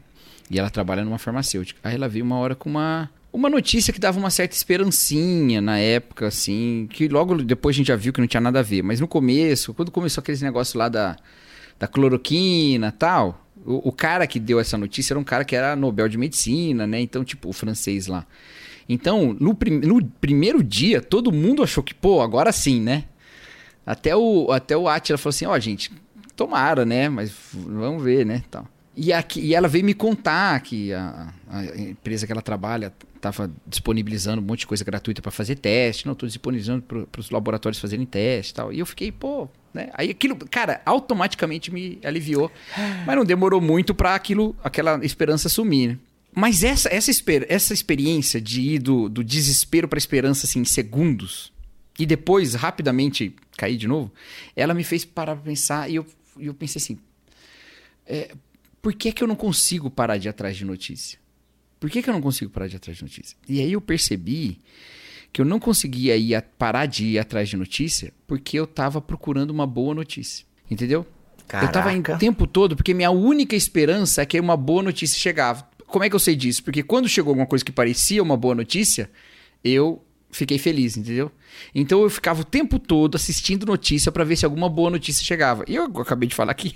E 0.50 0.60
ela 0.60 0.70
trabalha 0.70 1.04
numa 1.04 1.18
farmacêutica. 1.18 1.80
Aí 1.84 1.96
ela 1.96 2.08
veio 2.08 2.24
uma 2.24 2.38
hora 2.38 2.56
com 2.56 2.70
uma, 2.70 3.10
uma 3.34 3.50
notícia 3.50 3.92
que 3.92 4.00
dava 4.00 4.20
uma 4.20 4.30
certa 4.30 4.56
esperancinha 4.56 5.60
na 5.62 5.78
época, 5.80 6.28
assim, 6.28 6.88
que 6.92 7.08
logo 7.08 7.42
depois 7.44 7.76
a 7.76 7.78
gente 7.78 7.88
já 7.88 7.96
viu 7.96 8.14
que 8.14 8.22
não 8.22 8.28
tinha 8.28 8.40
nada 8.40 8.60
a 8.60 8.64
ver. 8.64 8.84
Mas 8.84 9.00
no 9.00 9.08
começo, 9.08 9.74
quando 9.74 9.92
começou 9.92 10.22
aqueles 10.22 10.42
negócios 10.42 10.76
lá 10.76 10.88
da, 10.88 11.18
da 11.80 11.88
cloroquina 11.88 12.88
e 12.88 12.92
tal, 12.92 13.45
o, 13.66 13.90
o 13.90 13.92
cara 13.92 14.26
que 14.28 14.40
deu 14.40 14.60
essa 14.60 14.78
notícia 14.78 15.14
era 15.14 15.20
um 15.20 15.24
cara 15.24 15.44
que 15.44 15.56
era 15.56 15.76
Nobel 15.76 16.08
de 16.08 16.18
Medicina, 16.18 16.86
né? 16.86 17.00
Então, 17.02 17.24
tipo, 17.24 17.50
o 17.50 17.54
francês 17.54 18.08
lá. 18.08 18.26
Então, 18.88 19.36
no, 19.40 19.56
prim- 19.56 19.80
no 19.80 20.04
primeiro 20.06 20.64
dia, 20.64 21.02
todo 21.02 21.32
mundo 21.32 21.64
achou 21.64 21.84
que, 21.84 21.94
pô, 21.94 22.22
agora 22.22 22.52
sim, 22.52 22.80
né? 22.80 23.06
Até 23.86 24.16
o, 24.16 24.52
até 24.52 24.76
o 24.78 24.88
Atila 24.88 25.18
falou 25.18 25.30
assim, 25.30 25.46
ó, 25.46 25.58
gente, 25.60 25.92
tomara, 26.36 26.86
né? 26.86 27.10
Mas 27.10 27.32
vamos 27.54 28.04
ver, 28.04 28.26
né? 28.26 28.44
Tal. 28.50 28.68
E, 28.98 29.12
aqui, 29.12 29.42
e 29.42 29.54
ela 29.54 29.68
veio 29.68 29.84
me 29.84 29.94
contar 29.94 30.60
que 30.62 30.94
a, 30.94 31.34
a 31.50 31.66
empresa 31.78 32.26
que 32.26 32.32
ela 32.32 32.42
trabalha 32.42 32.94
estava 33.16 33.52
disponibilizando 33.68 34.42
um 34.42 34.46
monte 34.46 34.60
de 34.60 34.68
coisa 34.68 34.84
gratuita 34.86 35.22
para 35.22 35.32
fazer 35.32 35.56
teste. 35.56 36.06
Não, 36.06 36.14
estou 36.14 36.28
disponibilizando 36.28 36.82
para 36.82 37.20
os 37.20 37.30
laboratórios 37.30 37.80
fazerem 37.80 38.06
teste 38.06 38.52
e 38.52 38.56
tal. 38.56 38.72
E 38.72 38.80
eu 38.80 38.86
fiquei, 38.86 39.12
pô, 39.12 39.50
né? 39.74 39.90
Aí 39.94 40.12
aquilo, 40.12 40.36
cara, 40.50 40.82
automaticamente 40.86 41.74
me 41.74 42.00
aliviou. 42.04 42.50
Mas 43.06 43.16
não 43.16 43.26
demorou 43.26 43.60
muito 43.60 43.94
para 43.94 44.16
aquilo, 44.16 44.56
aquela 44.64 45.04
esperança 45.04 45.50
sumir, 45.50 45.90
né? 45.90 45.98
Mas 46.38 46.64
essa, 46.64 46.90
essa, 46.94 47.10
esper- 47.10 47.46
essa 47.50 47.74
experiência 47.74 48.42
de 48.42 48.60
ir 48.62 48.80
do, 48.80 49.08
do 49.08 49.24
desespero 49.24 49.88
para 49.88 49.98
esperança 49.98 50.46
assim, 50.46 50.60
em 50.60 50.66
segundos 50.66 51.52
e 51.98 52.06
depois 52.06 52.54
rapidamente 52.56 53.34
cair 53.58 53.78
de 53.78 53.88
novo, 53.88 54.12
ela 54.54 54.74
me 54.74 54.84
fez 54.84 55.06
parar 55.06 55.36
pra 55.36 55.46
pensar 55.46 55.90
e 55.90 55.96
eu, 55.96 56.06
eu 56.38 56.54
pensei 56.54 56.78
assim: 56.82 56.98
é, 58.06 58.32
por 58.86 58.94
que, 58.94 59.12
que 59.12 59.24
eu 59.24 59.28
não 59.28 59.36
consigo 59.36 59.90
parar 59.90 60.18
de 60.18 60.28
ir 60.28 60.30
atrás 60.30 60.56
de 60.56 60.64
notícia? 60.64 61.18
Por 61.80 61.90
que, 61.90 62.04
que 62.04 62.08
eu 62.10 62.14
não 62.14 62.22
consigo 62.22 62.52
parar 62.52 62.68
de 62.68 62.76
ir 62.76 62.78
atrás 62.78 62.96
de 62.98 63.04
notícia? 63.04 63.36
E 63.50 63.60
aí 63.60 63.72
eu 63.72 63.82
percebi 63.82 64.60
que 65.34 65.42
eu 65.42 65.46
não 65.46 65.60
conseguia 65.60 66.16
ir 66.16 66.36
a- 66.36 66.42
parar 66.44 66.86
de 66.86 67.04
ir 67.06 67.18
atrás 67.18 67.50
de 67.50 67.58
notícia 67.58 68.14
porque 68.28 68.60
eu 68.60 68.68
tava 68.68 69.02
procurando 69.02 69.50
uma 69.50 69.66
boa 69.66 69.96
notícia. 69.96 70.46
Entendeu? 70.70 71.04
Eu 71.64 71.72
tava 71.72 71.92
em 71.94 72.02
Caraca. 72.04 72.14
o 72.16 72.18
tempo 72.20 72.46
todo, 72.46 72.76
porque 72.76 72.94
minha 72.94 73.10
única 73.10 73.56
esperança 73.56 74.22
é 74.22 74.26
que 74.28 74.40
uma 74.40 74.56
boa 74.56 74.84
notícia 74.84 75.18
chegava. 75.20 75.68
Como 75.88 76.04
é 76.04 76.08
que 76.10 76.16
eu 76.16 76.20
sei 76.20 76.36
disso? 76.36 76.64
Porque 76.64 76.84
quando 76.84 77.10
chegou 77.10 77.32
alguma 77.32 77.48
coisa 77.48 77.66
que 77.66 77.72
parecia 77.72 78.22
uma 78.22 78.38
boa 78.38 78.54
notícia, 78.54 79.10
eu 79.64 80.05
fiquei 80.36 80.58
feliz, 80.58 80.98
entendeu? 80.98 81.32
Então 81.74 82.02
eu 82.02 82.10
ficava 82.10 82.42
o 82.42 82.46
tempo 82.46 82.78
todo 82.78 83.16
assistindo 83.16 83.66
notícia 83.66 84.12
pra 84.12 84.24
ver 84.24 84.36
se 84.36 84.46
alguma 84.46 84.70
boa 84.70 84.90
notícia 84.90 85.24
chegava. 85.24 85.64
E 85.68 85.76
eu 85.76 85.86
acabei 85.86 86.28
de 86.28 86.36
falar 86.36 86.54
que 86.54 86.76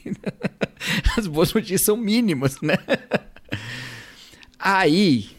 as 1.17 1.27
boas 1.27 1.53
notícias 1.53 1.81
são 1.81 1.97
mínimas, 1.97 2.61
né? 2.61 2.77
Aí, 4.57 5.29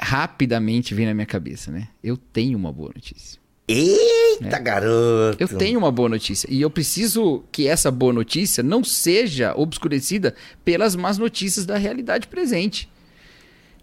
rapidamente 0.00 0.94
veio 0.94 1.08
na 1.08 1.14
minha 1.14 1.26
cabeça, 1.26 1.70
né? 1.70 1.88
Eu 2.02 2.16
tenho 2.16 2.58
uma 2.58 2.72
boa 2.72 2.90
notícia. 2.94 3.40
Eita, 3.68 4.58
garoto. 4.58 5.36
É. 5.40 5.44
Eu 5.44 5.48
tenho 5.48 5.78
uma 5.78 5.90
boa 5.90 6.08
notícia. 6.08 6.48
E 6.50 6.60
eu 6.60 6.70
preciso 6.70 7.44
que 7.50 7.66
essa 7.66 7.90
boa 7.90 8.12
notícia 8.12 8.62
não 8.62 8.84
seja 8.84 9.54
obscurecida 9.56 10.34
pelas 10.64 10.94
más 10.94 11.18
notícias 11.18 11.66
da 11.66 11.76
realidade 11.76 12.28
presente. 12.28 12.88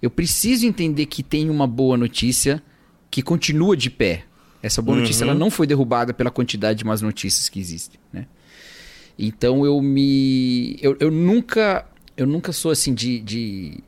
Eu 0.02 0.10
preciso 0.10 0.66
entender 0.66 1.06
que 1.06 1.24
tem 1.24 1.50
uma 1.50 1.68
boa 1.68 1.98
notícia 1.98 2.62
que 3.14 3.22
continua 3.22 3.78
de 3.78 3.92
pé. 3.92 4.24
Essa 4.60 4.82
boa 4.82 4.98
notícia 4.98 5.24
ela 5.24 5.36
não 5.36 5.52
foi 5.52 5.68
derrubada 5.68 6.16
pela 6.16 6.32
quantidade 6.32 6.80
de 6.80 6.86
más 6.86 7.00
notícias 7.00 7.48
que 7.48 7.60
existem, 7.60 8.00
né? 8.12 8.26
Então 9.20 9.64
eu 9.64 9.80
me. 9.80 10.80
Eu, 10.82 10.98
eu 11.00 11.12
nunca. 11.12 11.86
Eu 12.18 12.26
nunca 12.26 12.52
sou 12.52 12.72
assim 12.72 12.92
de, 12.92 13.20
de 13.20 13.84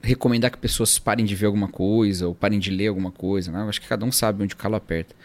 recomendar 0.00 0.52
que 0.52 0.58
pessoas 0.58 1.00
parem 1.00 1.26
de 1.26 1.34
ver 1.34 1.46
alguma 1.46 1.66
coisa 1.66 2.28
ou 2.28 2.34
parem 2.34 2.60
de 2.60 2.70
ler 2.70 2.86
alguma 2.86 3.10
coisa. 3.10 3.50
Né? 3.50 3.60
Eu 3.60 3.68
acho 3.68 3.80
que 3.80 3.88
cada 3.88 4.04
um 4.04 4.12
sabe 4.12 4.44
onde 4.44 4.54
o 4.54 4.56
calo 4.56 4.76
aperta. 4.76 5.16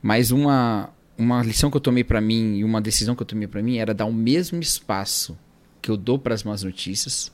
Mas 0.00 0.30
uma, 0.30 0.90
uma 1.18 1.42
lição 1.42 1.72
que 1.72 1.76
eu 1.76 1.80
tomei 1.80 2.04
pra 2.04 2.20
mim 2.20 2.58
e 2.58 2.62
uma 2.62 2.80
decisão 2.80 3.16
que 3.16 3.22
eu 3.22 3.26
tomei 3.26 3.48
pra 3.48 3.62
mim 3.62 3.78
era 3.78 3.92
dar 3.92 4.04
o 4.04 4.12
mesmo 4.12 4.60
espaço 4.60 5.36
que 5.82 5.90
eu 5.90 5.96
dou 5.96 6.20
para 6.20 6.34
as 6.34 6.44
más 6.44 6.62
notícias 6.62 7.32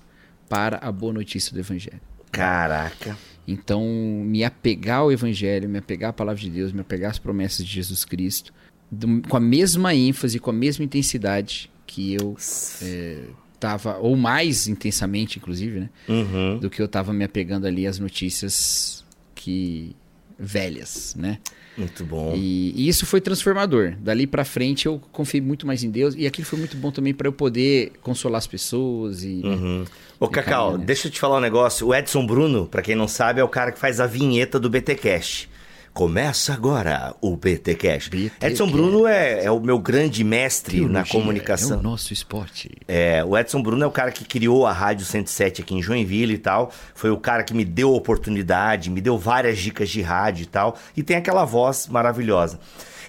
para 0.48 0.78
a 0.78 0.90
boa 0.90 1.12
notícia 1.12 1.52
do 1.52 1.58
evangelho. 1.58 2.00
Caraca. 2.32 3.18
Então, 3.50 3.84
me 4.24 4.44
apegar 4.44 4.98
ao 5.00 5.12
evangelho, 5.12 5.68
me 5.68 5.78
apegar 5.78 6.10
à 6.10 6.12
palavra 6.12 6.40
de 6.40 6.50
Deus, 6.50 6.72
me 6.72 6.80
apegar 6.80 7.10
às 7.10 7.18
promessas 7.18 7.64
de 7.66 7.72
Jesus 7.72 8.04
Cristo, 8.04 8.52
do- 8.90 9.22
com 9.28 9.36
a 9.36 9.40
mesma 9.40 9.94
ênfase, 9.94 10.38
com 10.38 10.50
a 10.50 10.52
mesma 10.54 10.84
intensidade 10.84 11.70
que 11.86 12.14
eu 12.14 12.36
é, 12.82 13.24
tava, 13.58 13.98
ou 13.98 14.16
mais 14.16 14.68
intensamente, 14.68 15.38
inclusive, 15.38 15.80
né? 15.80 15.90
Uhum. 16.08 16.58
do 16.58 16.70
que 16.70 16.80
eu 16.80 16.86
tava 16.88 17.12
me 17.12 17.24
apegando 17.24 17.66
ali 17.66 17.86
às 17.86 17.98
notícias 17.98 19.04
que 19.34 19.94
velhas, 20.40 21.14
né? 21.18 21.38
Muito 21.76 22.04
bom. 22.04 22.34
E, 22.34 22.72
e 22.74 22.88
isso 22.88 23.06
foi 23.06 23.20
transformador. 23.20 23.94
Dali 24.00 24.26
pra 24.26 24.44
frente 24.44 24.86
eu 24.86 25.00
confiei 25.12 25.40
muito 25.40 25.66
mais 25.66 25.84
em 25.84 25.90
Deus 25.90 26.14
e 26.16 26.26
aquilo 26.26 26.46
foi 26.46 26.58
muito 26.58 26.76
bom 26.76 26.90
também 26.90 27.14
pra 27.14 27.28
eu 27.28 27.32
poder 27.32 27.92
consolar 28.02 28.38
as 28.38 28.46
pessoas 28.46 29.22
e 29.22 29.40
Uhum. 29.44 29.84
Ô, 30.18 30.28
Cacau, 30.28 30.64
caminho, 30.66 30.78
né? 30.80 30.84
deixa 30.86 31.08
eu 31.08 31.12
te 31.12 31.18
falar 31.20 31.38
um 31.38 31.40
negócio. 31.40 31.86
O 31.86 31.94
Edson 31.94 32.26
Bruno, 32.26 32.66
pra 32.66 32.82
quem 32.82 32.94
não 32.94 33.08
sabe, 33.08 33.40
é 33.40 33.44
o 33.44 33.48
cara 33.48 33.72
que 33.72 33.78
faz 33.78 34.00
a 34.00 34.06
vinheta 34.06 34.58
do 34.58 34.68
BTcast. 34.68 35.49
Começa 35.92 36.52
agora 36.54 37.14
o 37.20 37.36
BTcast. 37.36 38.10
BT 38.10 38.46
Edson 38.46 38.64
Cast. 38.64 38.72
Bruno 38.72 39.06
é, 39.06 39.44
é 39.44 39.50
o 39.50 39.60
meu 39.60 39.78
grande 39.78 40.22
mestre 40.22 40.80
na 40.80 41.02
Teologia 41.02 41.12
comunicação. 41.12 41.76
É 41.76 41.80
o 41.80 41.82
nosso 41.82 42.12
esporte. 42.12 42.70
É, 42.86 43.24
o 43.24 43.36
Edson 43.36 43.60
Bruno 43.60 43.82
é 43.82 43.86
o 43.86 43.90
cara 43.90 44.12
que 44.12 44.24
criou 44.24 44.66
a 44.66 44.72
Rádio 44.72 45.04
107 45.04 45.62
aqui 45.62 45.74
em 45.74 45.82
Joinville 45.82 46.34
e 46.34 46.38
tal. 46.38 46.72
Foi 46.94 47.10
o 47.10 47.16
cara 47.16 47.42
que 47.42 47.52
me 47.52 47.64
deu 47.64 47.92
a 47.92 47.96
oportunidade, 47.96 48.88
me 48.88 49.00
deu 49.00 49.18
várias 49.18 49.58
dicas 49.58 49.90
de 49.90 50.00
rádio 50.00 50.44
e 50.44 50.46
tal. 50.46 50.76
E 50.96 51.02
tem 51.02 51.16
aquela 51.16 51.44
voz 51.44 51.88
maravilhosa. 51.88 52.60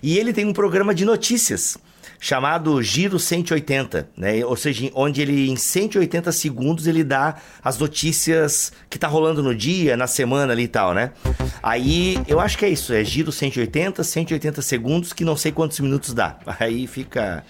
E 0.01 0.17
ele 0.17 0.33
tem 0.33 0.45
um 0.45 0.53
programa 0.53 0.95
de 0.95 1.05
notícias 1.05 1.77
chamado 2.23 2.81
Giro 2.83 3.17
180, 3.19 4.09
né? 4.15 4.45
Ou 4.45 4.55
seja, 4.55 4.91
onde 4.93 5.23
ele 5.23 5.49
em 5.49 5.55
180 5.55 6.31
segundos 6.31 6.85
ele 6.85 7.03
dá 7.03 7.35
as 7.63 7.79
notícias 7.79 8.71
que 8.87 8.99
tá 8.99 9.07
rolando 9.07 9.41
no 9.41 9.55
dia, 9.55 9.97
na 9.97 10.05
semana 10.05 10.53
ali 10.53 10.63
e 10.63 10.67
tal, 10.67 10.93
né? 10.93 11.11
Aí 11.63 12.21
eu 12.27 12.39
acho 12.39 12.59
que 12.59 12.63
é 12.63 12.69
isso, 12.69 12.93
é 12.93 13.03
Giro 13.03 13.31
180, 13.31 14.03
180 14.03 14.61
segundos, 14.61 15.13
que 15.13 15.25
não 15.25 15.35
sei 15.35 15.51
quantos 15.51 15.79
minutos 15.79 16.13
dá. 16.13 16.37
Aí 16.59 16.85
fica 16.85 17.43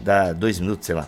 dá 0.00 0.32
dois 0.32 0.58
minutos, 0.58 0.86
sei 0.86 0.94
lá. 0.94 1.06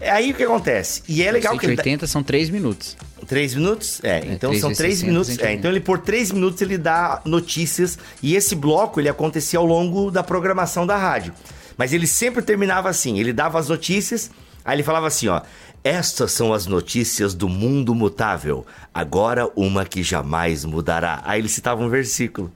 É 0.00 0.10
aí 0.10 0.32
o 0.32 0.34
que 0.34 0.42
acontece. 0.42 1.02
E 1.08 1.22
é 1.22 1.30
legal 1.30 1.56
que 1.58 1.64
ele 1.64 1.76
dá- 1.76 1.82
180 1.82 2.06
são 2.06 2.22
3 2.22 2.50
minutos. 2.50 2.96
Três 3.26 3.54
minutos? 3.54 4.00
É, 4.04 4.18
então 4.26 4.50
três 4.50 4.60
são 4.60 4.68
vezes 4.68 4.78
três 4.78 4.94
60, 4.98 5.10
minutos. 5.12 5.30
É, 5.30 5.34
180. 5.34 5.58
então 5.58 5.70
ele 5.70 5.80
por 5.80 5.98
três 5.98 6.30
minutos 6.30 6.60
ele 6.62 6.78
dá 6.78 7.20
notícias 7.24 7.98
e 8.22 8.36
esse 8.36 8.54
bloco 8.54 9.00
ele 9.00 9.08
acontecia 9.08 9.58
ao 9.58 9.64
longo 9.66 10.10
da 10.10 10.22
programação 10.22 10.86
da 10.86 10.96
rádio. 10.96 11.32
Mas 11.76 11.92
ele 11.92 12.06
sempre 12.06 12.42
terminava 12.42 12.88
assim, 12.88 13.18
ele 13.18 13.32
dava 13.32 13.58
as 13.58 13.68
notícias, 13.68 14.30
aí 14.64 14.76
ele 14.76 14.82
falava 14.82 15.06
assim, 15.06 15.28
ó, 15.28 15.42
estas 15.84 16.32
são 16.32 16.52
as 16.52 16.66
notícias 16.66 17.34
do 17.34 17.48
mundo 17.48 17.94
mutável, 17.94 18.66
agora 18.92 19.48
uma 19.54 19.84
que 19.84 20.02
jamais 20.02 20.64
mudará. 20.64 21.22
Aí 21.24 21.40
ele 21.40 21.48
citava 21.48 21.82
um 21.82 21.88
versículo. 21.88 22.50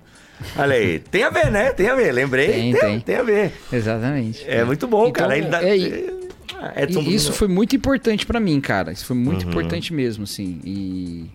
Olha 0.57 0.75
aí, 0.75 0.99
tem 1.11 1.23
a 1.23 1.31
ver, 1.31 1.51
né? 1.51 1.73
Tem 1.73 1.89
a 1.89 1.95
ver, 1.95 2.12
lembrei. 2.12 2.49
Tem, 2.49 2.73
tem, 2.73 2.81
tem. 2.81 3.01
tem 3.01 3.16
a 3.16 3.23
ver. 3.23 3.53
Exatamente. 3.73 4.43
É 4.49 4.64
muito 4.64 4.87
bom, 4.89 5.03
Então, 5.09 5.12
cara. 5.12 5.37
Ele 5.37 5.49
dá... 5.49 5.62
é, 5.62 6.21
Ah, 6.62 6.73
E 6.89 7.14
isso 7.14 7.33
foi 7.33 7.47
muito 7.49 7.77
importante 7.77 8.25
pra 8.27 8.41
mim, 8.41 8.61
cara. 8.61 8.91
Isso 8.93 9.05
foi 9.07 9.16
muito 9.16 9.45
Uhum. 9.45 9.51
importante 9.51 9.93
mesmo, 9.93 10.25
assim. 10.25 10.61
E 10.64 11.31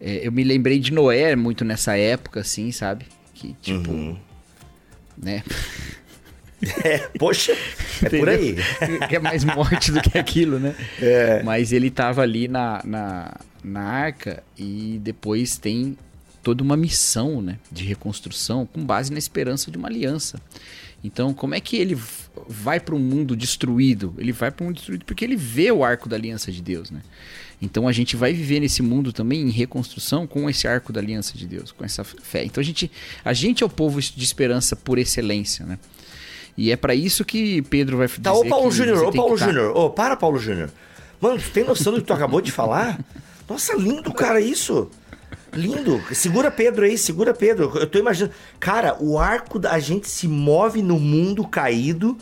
é, 0.00 0.26
eu 0.26 0.30
me 0.32 0.44
lembrei 0.44 0.78
de 0.78 0.92
Noé 0.92 1.34
muito 1.34 1.64
nessa 1.64 1.96
época, 1.96 2.40
assim, 2.40 2.70
sabe? 2.70 3.06
Que, 3.34 3.54
tipo, 3.60 3.90
Uhum. 3.90 4.16
né? 5.16 5.42
É, 6.84 6.98
poxa, 7.18 7.56
é 8.02 8.08
por 8.18 8.28
aí. 8.28 8.56
que 9.08 9.16
é 9.16 9.18
mais 9.18 9.44
morte 9.44 9.90
do 9.90 10.00
que 10.00 10.18
aquilo, 10.18 10.58
né? 10.58 10.74
É. 11.00 11.42
Mas 11.42 11.72
ele 11.72 11.90
tava 11.90 12.22
ali 12.22 12.48
na, 12.48 12.82
na, 12.84 13.36
na 13.64 13.80
arca 13.80 14.42
e 14.58 15.00
depois 15.02 15.56
tem 15.56 15.96
toda 16.42 16.62
uma 16.62 16.76
missão, 16.76 17.40
né? 17.40 17.58
De 17.70 17.84
reconstrução 17.84 18.66
com 18.66 18.84
base 18.84 19.12
na 19.12 19.18
esperança 19.18 19.70
de 19.70 19.78
uma 19.78 19.88
aliança. 19.88 20.40
Então, 21.02 21.32
como 21.32 21.54
é 21.54 21.60
que 21.60 21.76
ele 21.76 21.98
vai 22.46 22.78
para 22.78 22.94
um 22.94 22.98
mundo 22.98 23.34
destruído? 23.34 24.14
Ele 24.18 24.32
vai 24.32 24.50
para 24.50 24.64
um 24.64 24.66
mundo 24.66 24.76
destruído 24.76 25.04
porque 25.04 25.24
ele 25.24 25.36
vê 25.36 25.72
o 25.72 25.82
arco 25.82 26.08
da 26.08 26.16
aliança 26.16 26.52
de 26.52 26.60
Deus, 26.60 26.90
né? 26.90 27.00
Então 27.62 27.86
a 27.86 27.92
gente 27.92 28.16
vai 28.16 28.32
viver 28.32 28.60
nesse 28.60 28.82
mundo 28.82 29.12
também 29.12 29.42
em 29.42 29.50
reconstrução 29.50 30.26
com 30.26 30.48
esse 30.48 30.66
arco 30.66 30.92
da 30.92 31.00
aliança 31.00 31.36
de 31.36 31.46
Deus, 31.46 31.72
com 31.72 31.84
essa 31.84 32.02
fé. 32.02 32.44
Então 32.44 32.60
a 32.60 32.64
gente, 32.64 32.90
a 33.24 33.32
gente 33.34 33.62
é 33.62 33.66
o 33.66 33.68
povo 33.68 34.00
de 34.00 34.24
esperança 34.24 34.74
por 34.74 34.98
excelência, 34.98 35.66
né? 35.66 35.78
E 36.60 36.70
é 36.70 36.76
para 36.76 36.94
isso 36.94 37.24
que 37.24 37.62
Pedro 37.62 37.96
vai 37.96 38.06
dizer 38.06 38.20
Tá, 38.20 38.34
ô 38.34 38.44
Paulo 38.46 38.70
Júnior, 38.70 39.02
ô 39.04 39.10
Paulo 39.10 39.38
tá- 39.38 39.46
Júnior, 39.46 39.74
ô, 39.74 39.88
para 39.88 40.14
Paulo 40.14 40.38
Júnior. 40.38 40.68
Mano, 41.18 41.38
tu 41.40 41.50
tem 41.52 41.64
noção 41.64 41.94
do 41.94 42.00
que 42.02 42.06
tu 42.06 42.12
acabou 42.12 42.42
de 42.42 42.52
falar? 42.52 42.98
Nossa, 43.48 43.74
lindo, 43.74 44.12
cara, 44.12 44.42
isso. 44.42 44.90
Lindo. 45.54 46.02
Segura 46.12 46.50
Pedro 46.50 46.84
aí, 46.84 46.98
segura 46.98 47.32
Pedro. 47.32 47.72
Eu 47.76 47.86
tô 47.86 47.98
imaginando. 47.98 48.34
Cara, 48.60 48.94
o 49.00 49.18
arco 49.18 49.58
da. 49.58 49.72
A 49.72 49.78
gente 49.78 50.06
se 50.10 50.28
move 50.28 50.82
no 50.82 50.98
mundo 50.98 51.48
caído 51.48 52.18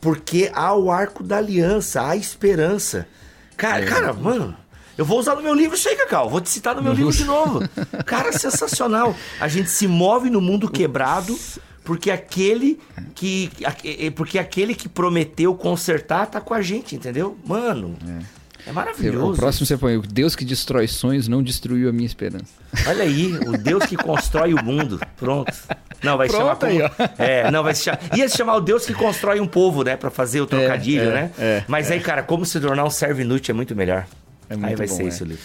porque 0.00 0.50
há 0.54 0.74
o 0.74 0.90
arco 0.90 1.22
da 1.22 1.36
aliança, 1.36 2.00
há 2.00 2.16
esperança. 2.16 3.06
Cara, 3.54 3.84
cara, 3.84 4.12
mano. 4.14 4.56
Eu 4.96 5.04
vou 5.04 5.18
usar 5.18 5.34
no 5.36 5.42
meu 5.42 5.52
livro 5.52 5.76
isso 5.76 5.90
aí, 5.90 5.94
Cacau. 5.94 6.30
Vou 6.30 6.40
te 6.40 6.48
citar 6.48 6.74
no 6.74 6.82
meu 6.82 6.94
livro 6.94 7.12
de 7.12 7.22
novo. 7.26 7.60
Cara, 8.06 8.32
sensacional. 8.32 9.14
A 9.38 9.46
gente 9.46 9.68
se 9.68 9.86
move 9.86 10.30
no 10.30 10.40
mundo 10.40 10.70
quebrado 10.70 11.38
porque 11.88 12.10
aquele 12.10 12.78
que. 13.14 13.50
Porque 14.14 14.38
aquele 14.38 14.74
que 14.74 14.90
prometeu 14.90 15.54
consertar 15.54 16.26
tá 16.26 16.38
com 16.38 16.52
a 16.52 16.60
gente, 16.60 16.94
entendeu? 16.94 17.38
Mano. 17.46 17.96
É, 18.66 18.70
O 18.70 18.74
maravilhoso. 18.74 19.40
próximo 19.40 19.64
você 19.64 19.74
põe, 19.78 19.96
o 19.96 20.02
Deus 20.02 20.36
que 20.36 20.44
destrói 20.44 20.86
sonhos 20.86 21.28
não 21.28 21.42
destruiu 21.42 21.88
a 21.88 21.92
minha 21.92 22.04
esperança. 22.04 22.44
Olha 22.86 23.04
aí, 23.04 23.32
o 23.34 23.56
Deus 23.56 23.86
que 23.86 23.96
constrói 23.96 24.52
o 24.52 24.62
mundo. 24.62 25.00
Pronto. 25.16 25.50
Não, 26.02 26.18
vai 26.18 26.28
se 26.28 26.36
chamar 26.36 26.56
Pronto 26.56 26.74
como... 26.74 26.84
aí, 26.98 27.10
É, 27.16 27.50
não, 27.50 27.62
vai 27.62 27.74
se 27.74 27.84
chamar... 27.84 28.00
Ia 28.14 28.28
se 28.28 28.36
chamar 28.36 28.56
o 28.56 28.60
Deus 28.60 28.84
que 28.84 28.92
constrói 28.92 29.40
um 29.40 29.46
povo, 29.46 29.82
né? 29.82 29.96
Pra 29.96 30.10
fazer 30.10 30.42
o 30.42 30.46
trocadilho, 30.46 31.08
é, 31.08 31.14
né? 31.14 31.30
é, 31.38 31.64
Mas 31.66 31.90
aí, 31.90 32.00
cara, 32.00 32.22
como 32.22 32.44
se 32.44 32.60
tornar 32.60 32.84
um 32.84 32.90
servo 32.90 33.22
inútil 33.22 33.54
é 33.54 33.56
muito 33.56 33.74
melhor. 33.74 34.06
É 34.50 34.52
aí 34.52 34.60
muito 34.60 34.76
vai 34.76 34.86
bom, 34.86 34.94
ser 34.94 35.04
é. 35.04 35.08
isso, 35.08 35.24
livro. 35.24 35.42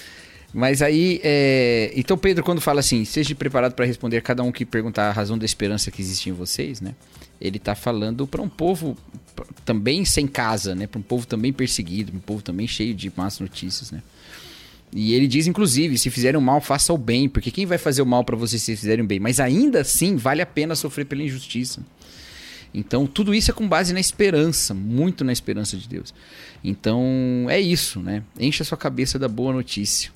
Mas 0.54 0.84
aí, 0.84 1.20
é... 1.24 1.92
então 1.96 2.16
Pedro, 2.18 2.44
quando 2.44 2.62
fala 2.62 2.80
assim, 2.80 3.04
seja 3.06 3.34
preparado 3.34 3.74
para 3.74 3.86
responder 3.86 4.22
cada 4.22 4.44
um 4.44 4.52
que 4.52 4.66
perguntar 4.66 5.10
a 5.10 5.12
razão 5.12 5.38
da 5.38 5.46
esperança 5.46 5.90
que 5.90 6.02
existe 6.02 6.30
em 6.30 6.34
vocês, 6.34 6.80
né? 6.80 6.94
Ele 7.42 7.58
tá 7.58 7.74
falando 7.74 8.28
para 8.28 8.42
um 8.42 8.48
povo 8.48 8.96
também 9.66 10.06
sem 10.06 10.28
casa, 10.28 10.76
né? 10.76 10.86
Para 10.86 11.00
um 11.00 11.04
povo 11.04 11.26
também 11.26 11.52
perseguido, 11.52 12.16
um 12.16 12.20
povo 12.20 12.44
também 12.44 12.68
cheio 12.68 12.94
de 12.94 13.12
más 13.16 13.40
notícias, 13.40 13.92
né? 13.92 14.04
E 14.96 15.14
ele 15.14 15.28
diz, 15.28 15.48
inclusive, 15.48 15.98
se 15.98 16.12
fizerem 16.12 16.40
mal, 16.40 16.62
faça 16.62 16.94
o 16.94 16.98
bem, 16.98 17.28
porque 17.28 17.50
quem 17.50 17.66
vai 17.66 17.80
fazer 17.80 18.04
o 18.04 18.06
mal 18.06 18.24
para 18.24 18.36
vocês 18.36 18.62
se 18.62 18.76
fizerem 18.76 19.04
o 19.04 19.08
bem? 19.08 19.20
Mas 19.20 19.40
ainda 19.40 19.82
assim, 19.82 20.16
vale 20.16 20.42
a 20.42 20.46
pena 20.46 20.76
sofrer 20.76 21.06
pela 21.06 21.24
injustiça. 21.24 21.84
Então, 22.72 23.06
tudo 23.06 23.34
isso 23.34 23.52
é 23.52 23.54
com 23.54 23.68
base 23.68 23.94
na 23.94 24.00
esperança, 24.00 24.74
muito 24.74 25.24
na 25.24 25.32
esperança 25.32 25.78
de 25.78 25.88
Deus. 25.88 26.14
Então, 26.64 27.48
é 27.50 27.60
isso, 27.60 28.00
né? 28.00 28.24
Encha 28.40 28.64
a 28.64 28.66
sua 28.66 28.78
cabeça 28.78 29.18
da 29.18 29.28
boa 29.28 29.52
notícia. 29.54 30.12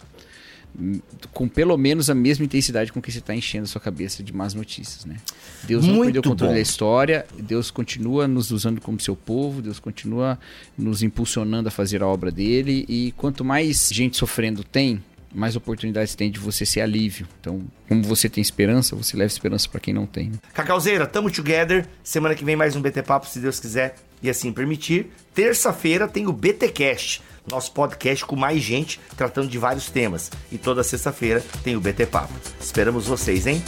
Com 1.31 1.47
pelo 1.47 1.75
menos 1.75 2.09
a 2.09 2.13
mesma 2.13 2.45
intensidade 2.45 2.93
com 2.93 3.01
que 3.01 3.11
você 3.11 3.17
está 3.19 3.33
enchendo 3.33 3.63
a 3.63 3.67
sua 3.67 3.81
cabeça 3.81 4.21
de 4.21 4.31
más 4.31 4.53
notícias, 4.53 5.05
né? 5.05 5.17
Deus 5.63 5.85
não 5.85 5.95
Muito 5.95 6.05
perdeu 6.13 6.19
o 6.19 6.23
controle 6.23 6.51
bom. 6.51 6.55
da 6.55 6.61
história, 6.61 7.25
Deus 7.37 7.71
continua 7.71 8.27
nos 8.27 8.51
usando 8.51 8.79
como 8.79 8.99
seu 8.99 9.15
povo, 9.15 9.61
Deus 9.61 9.79
continua 9.79 10.37
nos 10.77 11.01
impulsionando 11.01 11.67
a 11.67 11.71
fazer 11.71 12.03
a 12.03 12.07
obra 12.07 12.29
dele, 12.31 12.85
e 12.87 13.11
quanto 13.17 13.43
mais 13.43 13.89
gente 13.91 14.17
sofrendo 14.17 14.63
tem, 14.63 15.03
mais 15.33 15.55
oportunidades 15.55 16.15
tem 16.15 16.31
de 16.31 16.39
você 16.39 16.65
ser 16.65 16.81
alívio. 16.81 17.27
Então, 17.39 17.61
como 17.87 18.03
você 18.03 18.29
tem 18.29 18.41
esperança, 18.41 18.95
você 18.95 19.17
leva 19.17 19.27
esperança 19.31 19.67
para 19.67 19.79
quem 19.79 19.93
não 19.93 20.05
tem. 20.05 20.29
né? 20.29 20.37
Cacauzeira, 20.53 21.05
tamo 21.05 21.29
together. 21.31 21.87
Semana 22.03 22.35
que 22.35 22.45
vem 22.45 22.55
mais 22.55 22.75
um 22.75 22.81
BT 22.81 23.03
Papo, 23.03 23.27
se 23.27 23.39
Deus 23.39 23.59
quiser 23.59 23.95
e 24.21 24.29
assim 24.29 24.51
permitir. 24.53 25.07
Terça-feira 25.33 26.07
tem 26.07 26.27
o 26.27 26.33
BT 26.33 26.69
Cast, 26.69 27.21
nosso 27.47 27.71
podcast 27.71 28.25
com 28.25 28.35
mais 28.35 28.61
gente 28.61 28.99
tratando 29.15 29.47
de 29.47 29.57
vários 29.57 29.89
temas. 29.89 30.31
E 30.51 30.57
toda 30.57 30.83
sexta-feira 30.83 31.43
tem 31.63 31.75
o 31.75 31.81
BT 31.81 32.05
Papo. 32.05 32.33
Esperamos 32.59 33.07
vocês, 33.07 33.47
hein? 33.47 33.61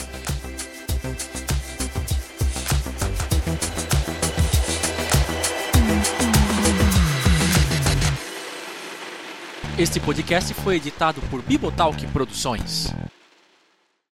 Este 9.78 9.98
podcast 9.98 10.54
foi 10.56 10.76
editado 10.76 11.22
por 11.30 11.42
Bibotalk 11.42 12.06
Produções. 12.08 12.94